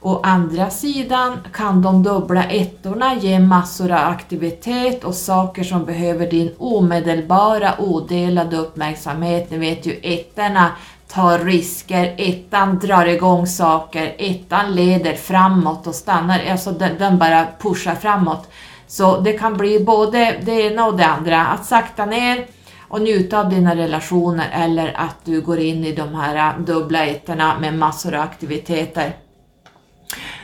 Å 0.00 0.20
andra 0.22 0.70
sidan 0.70 1.38
kan 1.52 1.82
de 1.82 2.02
dubbla 2.02 2.44
ettorna 2.44 3.14
ge 3.14 3.38
massor 3.38 3.92
av 3.92 4.08
aktivitet 4.08 5.04
och 5.04 5.14
saker 5.14 5.64
som 5.64 5.84
behöver 5.84 6.30
din 6.30 6.54
omedelbara 6.58 7.74
odelade 7.78 8.56
uppmärksamhet. 8.56 9.50
Ni 9.50 9.58
vet 9.58 9.86
ju 9.86 10.00
ettorna 10.02 10.70
tar 11.08 11.38
risker, 11.38 12.14
ettan 12.18 12.78
drar 12.78 13.06
igång 13.06 13.46
saker, 13.46 14.14
ettan 14.18 14.74
leder 14.74 15.14
framåt 15.14 15.86
och 15.86 15.94
stannar, 15.94 16.40
alltså 16.50 16.70
den, 16.70 16.98
den 16.98 17.18
bara 17.18 17.46
pushar 17.58 17.94
framåt. 17.94 18.48
Så 18.86 19.20
det 19.20 19.32
kan 19.32 19.56
bli 19.56 19.80
både 19.80 20.36
det 20.42 20.52
ena 20.52 20.86
och 20.86 20.96
det 20.96 21.06
andra, 21.06 21.46
att 21.46 21.66
sakta 21.66 22.06
ner 22.06 22.46
och 22.90 23.02
njuta 23.02 23.40
av 23.40 23.50
dina 23.50 23.76
relationer 23.76 24.48
eller 24.52 24.92
att 24.96 25.16
du 25.24 25.40
går 25.40 25.58
in 25.58 25.84
i 25.84 25.92
de 25.92 26.14
här 26.14 26.58
dubbla 26.58 27.06
ettorna 27.06 27.58
med 27.58 27.74
massor 27.74 28.14
av 28.14 28.20
aktiviteter. 28.20 29.16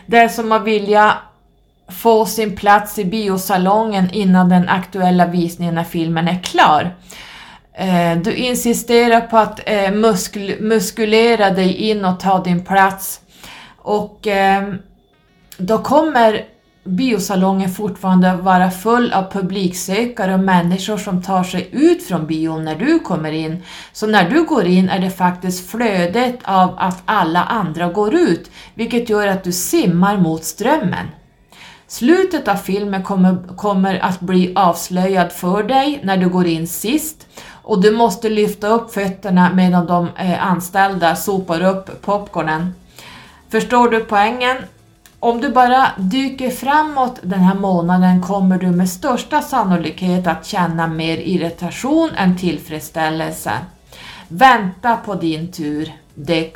Det 0.07 0.17
är 0.17 0.29
som 0.29 0.53
att 0.53 0.65
vilja 0.65 1.19
få 1.89 2.27
sin 2.27 2.57
plats 2.57 2.99
i 2.99 3.05
biosalongen 3.05 4.11
innan 4.13 4.49
den 4.49 4.69
aktuella 4.69 5.27
visningen 5.27 5.75
när 5.75 5.85
filmen 5.85 6.29
är 6.29 6.43
klar. 6.43 6.95
Eh, 7.73 8.19
du 8.19 8.35
insisterar 8.35 9.21
på 9.21 9.39
att 9.39 9.61
eh, 9.67 9.91
muskul 9.91 10.57
muskulera 10.61 11.51
dig 11.51 11.75
in 11.75 12.05
och 12.05 12.21
ta 12.21 12.43
din 12.43 12.65
plats. 12.65 13.21
Och 13.77 14.27
eh, 14.27 14.75
då 15.57 15.79
kommer 15.79 16.45
biosalongen 16.87 17.71
fortfarande 17.71 18.37
vara 18.37 18.71
full 18.71 19.13
av 19.13 19.31
publiksökare 19.31 20.35
och 20.35 20.41
människor 20.41 20.97
som 20.97 21.23
tar 21.23 21.45
sig 21.45 21.69
ut 21.73 22.03
från 22.03 22.27
bion 22.27 22.65
när 22.65 22.75
du 22.75 22.99
kommer 22.99 23.33
in. 23.33 23.63
Så 23.93 24.07
när 24.07 24.31
du 24.31 24.45
går 24.45 24.65
in 24.67 24.89
är 24.89 24.99
det 24.99 25.11
faktiskt 25.11 25.71
flödet 25.71 26.39
av 26.43 26.75
att 26.79 27.03
alla 27.05 27.45
andra 27.45 27.89
går 27.89 28.15
ut, 28.15 28.51
vilket 28.75 29.09
gör 29.09 29.27
att 29.27 29.45
du 29.45 29.53
simmar 29.53 30.17
mot 30.17 30.45
strömmen. 30.45 31.07
Slutet 31.89 32.49
av 32.49 32.55
filmen 32.55 33.03
kommer, 33.03 33.57
kommer 33.57 33.99
att 33.99 34.21
bli 34.21 34.53
avslöjad 34.55 35.33
för 35.33 35.63
dig 35.63 36.01
när 36.03 36.17
du 36.17 36.29
går 36.29 36.47
in 36.47 36.69
sist 36.69 37.27
och 37.51 37.83
du 37.83 37.91
måste 37.91 38.29
lyfta 38.29 38.69
upp 38.69 38.95
fötterna 38.95 39.51
medan 39.55 39.87
de 39.87 40.09
eh, 40.17 40.47
anställda 40.47 41.17
sopar 41.17 41.63
upp 41.63 42.03
popcornen. 42.03 42.75
Förstår 43.51 43.89
du 43.89 44.01
poängen? 44.01 44.57
Om 45.21 45.41
du 45.41 45.51
bara 45.51 45.87
dyker 45.97 46.51
framåt 46.51 47.19
den 47.23 47.41
här 47.41 47.55
månaden 47.55 48.23
kommer 48.23 48.59
du 48.59 48.67
med 48.67 48.89
största 48.89 49.43
sannolikhet 49.43 50.27
att 50.27 50.47
känna 50.47 50.87
mer 50.87 51.17
irritation 51.17 52.11
än 52.17 52.39
tillfredsställelse. 52.39 53.53
Vänta 54.29 54.97
på 54.97 55.15
din 55.15 55.53
tur, 55.53 55.93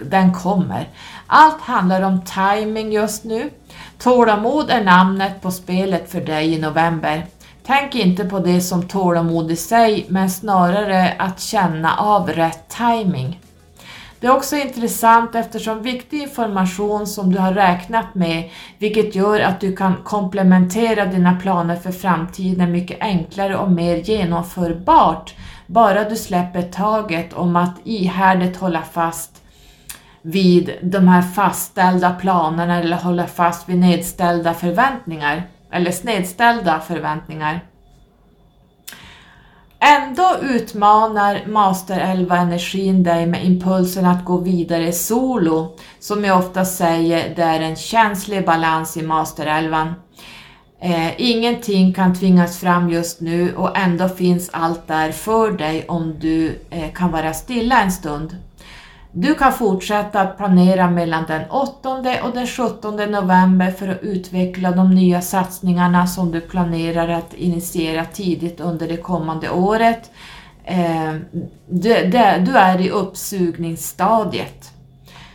den 0.03 0.35
kommer. 0.35 0.89
Allt 1.27 1.61
handlar 1.61 2.03
om 2.03 2.20
timing 2.24 2.93
just 2.93 3.24
nu. 3.24 3.51
Tålamod 3.99 4.70
är 4.70 4.85
namnet 4.85 5.43
på 5.43 5.51
spelet 5.51 6.11
för 6.11 6.20
dig 6.20 6.55
i 6.55 6.61
november. 6.61 7.27
Tänk 7.66 7.95
inte 7.95 8.24
på 8.24 8.39
det 8.39 8.61
som 8.61 8.89
tålamod 8.89 9.51
i 9.51 9.57
sig, 9.57 10.07
men 10.09 10.31
snarare 10.31 11.15
att 11.19 11.41
känna 11.41 11.97
av 11.97 12.28
rätt 12.28 12.69
timing. 12.69 13.41
Det 14.21 14.27
är 14.27 14.37
också 14.37 14.57
intressant 14.57 15.35
eftersom 15.35 15.83
viktig 15.83 16.23
information 16.23 17.07
som 17.07 17.33
du 17.33 17.39
har 17.39 17.53
räknat 17.53 18.15
med, 18.15 18.51
vilket 18.79 19.15
gör 19.15 19.41
att 19.41 19.61
du 19.61 19.77
kan 19.77 19.97
komplementera 19.97 21.07
dina 21.07 21.37
planer 21.41 21.77
för 21.77 21.93
framtiden 21.93 22.73
mycket 22.73 23.01
enklare 23.01 23.57
och 23.57 23.71
mer 23.71 23.97
genomförbart, 23.97 25.35
bara 25.67 26.09
du 26.09 26.17
släpper 26.17 26.63
taget 26.63 27.33
om 27.33 27.57
att 27.57 27.75
ihärdigt 27.85 28.57
hålla 28.57 28.83
fast 28.83 29.43
vid 30.23 30.71
de 30.83 31.09
här 31.09 31.23
fastställda 31.23 32.11
planerna 32.11 32.81
eller 32.81 32.97
hålla 32.97 33.27
fast 33.27 33.69
vid 33.69 33.79
nedställda 33.79 34.55
förväntningar 34.55 35.43
eller 35.73 35.91
snedställda 35.91 36.81
förväntningar. 36.81 37.61
Ändå 39.82 40.36
utmanar 40.43 41.47
Master 41.47 42.01
11-energin 42.01 43.02
dig 43.02 43.27
med 43.27 43.44
impulsen 43.44 44.07
att 44.07 44.24
gå 44.24 44.36
vidare 44.39 44.93
solo. 44.93 45.77
Som 46.01 46.24
jag 46.24 46.39
ofta 46.39 46.65
säger, 46.65 47.35
det 47.36 47.43
är 47.43 47.61
en 47.61 47.77
känslig 47.77 48.47
balans 48.47 48.97
i 48.97 49.02
Master 49.02 49.47
11. 49.47 49.94
Eh, 50.81 51.20
ingenting 51.20 51.93
kan 51.93 52.15
tvingas 52.15 52.59
fram 52.59 52.90
just 52.90 53.20
nu 53.20 53.55
och 53.57 53.78
ändå 53.78 54.09
finns 54.09 54.51
allt 54.52 54.86
där 54.89 55.12
för 55.12 55.52
dig 55.52 55.85
om 55.89 56.19
du 56.19 56.59
eh, 56.70 56.93
kan 56.93 57.12
vara 57.12 57.32
stilla 57.32 57.82
en 57.82 57.93
stund. 57.93 58.36
Du 59.12 59.35
kan 59.35 59.53
fortsätta 59.53 60.20
att 60.20 60.37
planera 60.37 60.91
mellan 60.91 61.24
den 61.28 61.51
8 61.51 61.91
och 62.23 62.35
den 62.35 62.47
17 62.47 62.97
november 62.97 63.70
för 63.70 63.89
att 63.89 64.03
utveckla 64.03 64.70
de 64.70 64.95
nya 64.95 65.20
satsningarna 65.20 66.07
som 66.07 66.32
du 66.32 66.41
planerar 66.41 67.09
att 67.09 67.35
initiera 67.35 68.05
tidigt 68.05 68.61
under 68.61 68.89
det 68.89 68.97
kommande 68.97 69.51
året. 69.51 70.11
Eh, 70.65 71.15
du 71.66 72.57
är 72.57 72.81
i 72.81 72.91
uppsugningsstadiet. 72.91 74.70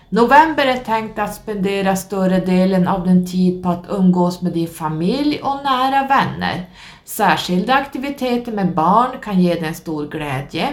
November 0.10 0.66
är 0.66 0.78
tänkt 0.78 1.20
att 1.20 1.36
spendera 1.36 1.96
större 1.96 2.40
delen 2.40 2.88
av 2.88 3.08
din 3.08 3.28
tid 3.28 3.64
på 3.64 3.70
att 3.70 3.86
umgås 3.90 4.42
med 4.42 4.54
din 4.54 4.68
familj 4.68 5.40
och 5.44 5.64
nära 5.64 6.08
vänner. 6.08 6.66
Särskilda 7.06 7.74
aktiviteter 7.74 8.52
med 8.52 8.74
barn 8.74 9.10
kan 9.24 9.40
ge 9.42 9.54
dig 9.54 9.66
en 9.66 9.76
stor 9.76 10.08
glädje. 10.08 10.68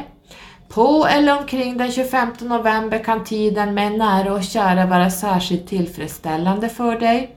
På 0.74 1.06
eller 1.06 1.38
omkring 1.38 1.76
den 1.76 1.92
25 1.92 2.28
november 2.40 3.04
kan 3.04 3.24
tiden 3.24 3.74
med 3.74 3.92
nära 3.98 4.32
och 4.32 4.44
kära 4.44 4.86
vara 4.86 5.10
särskilt 5.10 5.68
tillfredsställande 5.68 6.68
för 6.68 7.00
dig. 7.00 7.36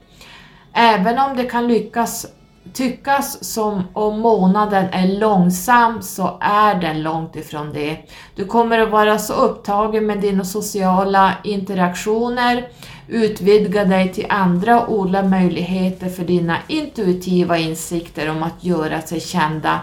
Även 0.72 1.18
om 1.18 1.36
det 1.36 1.44
kan 1.44 1.68
lyckas 1.68 2.26
tyckas 2.72 3.44
som 3.44 3.82
om 3.92 4.20
månaden 4.20 4.86
är 4.92 5.18
långsam 5.18 6.02
så 6.02 6.38
är 6.40 6.74
den 6.74 7.02
långt 7.02 7.36
ifrån 7.36 7.72
det. 7.72 7.96
Du 8.34 8.44
kommer 8.44 8.78
att 8.78 8.90
vara 8.90 9.18
så 9.18 9.32
upptagen 9.32 10.06
med 10.06 10.20
dina 10.20 10.44
sociala 10.44 11.32
interaktioner, 11.44 12.68
utvidga 13.08 13.84
dig 13.84 14.12
till 14.12 14.26
andra 14.28 14.80
och 14.80 14.94
odla 14.94 15.22
möjligheter 15.22 16.08
för 16.08 16.24
dina 16.24 16.56
intuitiva 16.68 17.58
insikter 17.58 18.30
om 18.30 18.42
att 18.42 18.64
göra 18.64 19.00
sig 19.00 19.20
kända 19.20 19.80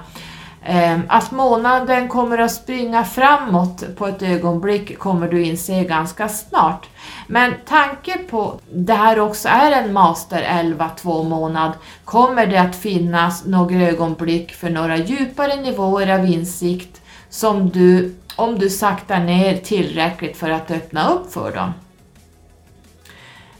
Ehm, 0.66 1.02
att 1.08 1.32
månaden 1.32 2.08
kommer 2.10 2.38
att 2.38 2.52
springa 2.52 3.04
framåt 3.04 3.84
på 3.98 4.08
ett 4.08 4.22
ögonblick 4.22 5.00
kommer 5.00 5.28
du 5.28 5.44
inse 5.44 5.84
ganska 5.84 6.30
snart. 6.30 6.90
Men 7.28 7.54
tanke 7.68 8.18
på 8.18 8.60
det 8.74 8.94
här 8.94 9.20
också 9.20 9.50
är 9.50 9.72
en 9.72 9.94
master 9.94 10.42
11 10.42 10.90
två 10.90 11.24
månad 11.24 11.72
kommer 12.06 12.48
det 12.48 12.62
att 12.62 12.76
finnas 12.76 13.46
några 13.46 13.76
ögonblick 13.76 14.54
för 14.54 14.70
några 14.70 14.98
djupare 14.98 15.56
nivåer 15.56 16.20
av 16.20 16.26
insikt 16.26 17.02
som 17.30 17.70
du, 17.70 18.16
om 18.36 18.60
du 18.60 18.70
saktar 18.70 19.20
ner 19.20 19.58
tillräckligt 19.58 20.38
för 20.38 20.50
att 20.50 20.72
öppna 20.72 21.10
upp 21.10 21.34
för 21.34 21.52
dem. 21.52 21.74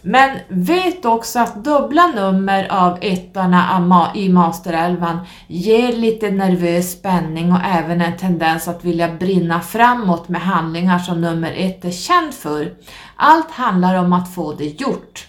Men 0.06 0.40
vet 0.48 1.06
också 1.06 1.40
att 1.40 1.64
dubbla 1.64 2.08
nummer 2.08 2.68
av 2.72 2.98
ettorna 3.02 4.12
i 4.16 4.30
masterelvan 4.30 5.20
ger 5.48 5.94
lite 5.94 6.32
nervös 6.32 6.92
spänning 6.92 7.52
och 7.52 7.60
även 7.66 8.02
en 8.02 8.18
tendens 8.18 8.68
att 8.68 8.84
vilja 8.84 9.14
brinna 9.14 9.62
framåt 9.62 10.30
med 10.30 10.42
handlingar 10.42 11.00
som 11.00 11.22
nummer 11.22 11.54
ett 11.58 11.86
är 11.86 11.92
känd 11.92 12.34
för. 12.34 12.74
Allt 13.16 13.52
handlar 13.52 13.96
om 13.96 14.14
att 14.14 14.34
få 14.36 14.54
det 14.54 14.82
gjort. 14.82 15.28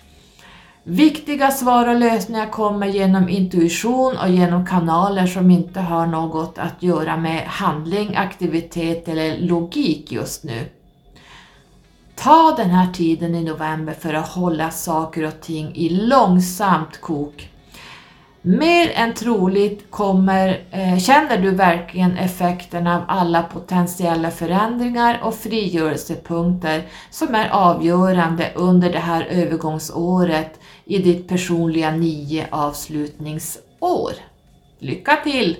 Viktiga 0.84 1.50
svar 1.50 1.88
och 1.88 2.00
lösningar 2.00 2.46
kommer 2.46 2.86
genom 2.86 3.28
intuition 3.28 4.16
och 4.16 4.28
genom 4.28 4.66
kanaler 4.66 5.26
som 5.26 5.50
inte 5.50 5.80
har 5.80 6.06
något 6.06 6.58
att 6.58 6.82
göra 6.82 7.16
med 7.16 7.42
handling, 7.46 8.16
aktivitet 8.16 9.08
eller 9.08 9.38
logik 9.38 10.12
just 10.12 10.44
nu. 10.44 10.68
Ta 12.16 12.54
den 12.56 12.70
här 12.70 12.92
tiden 12.92 13.34
i 13.34 13.44
november 13.44 13.92
för 13.92 14.14
att 14.14 14.28
hålla 14.28 14.70
saker 14.70 15.26
och 15.26 15.40
ting 15.40 15.74
i 15.74 15.88
långsamt 15.88 17.00
kok. 17.00 17.50
Mer 18.46 18.90
än 18.94 19.14
troligt 19.14 19.90
kommer, 19.90 20.60
eh, 20.70 20.98
känner 20.98 21.38
du 21.38 21.50
verkligen 21.50 22.18
effekten 22.18 22.86
av 22.86 23.02
alla 23.08 23.42
potentiella 23.42 24.30
förändringar 24.30 25.20
och 25.22 25.34
frigörelsepunkter 25.34 26.82
som 27.10 27.34
är 27.34 27.48
avgörande 27.48 28.52
under 28.54 28.92
det 28.92 28.98
här 28.98 29.24
övergångsåret 29.24 30.60
i 30.84 30.98
ditt 30.98 31.28
personliga 31.28 31.90
nio 31.90 32.46
avslutningsår. 32.50 34.12
Lycka 34.78 35.16
till! 35.24 35.56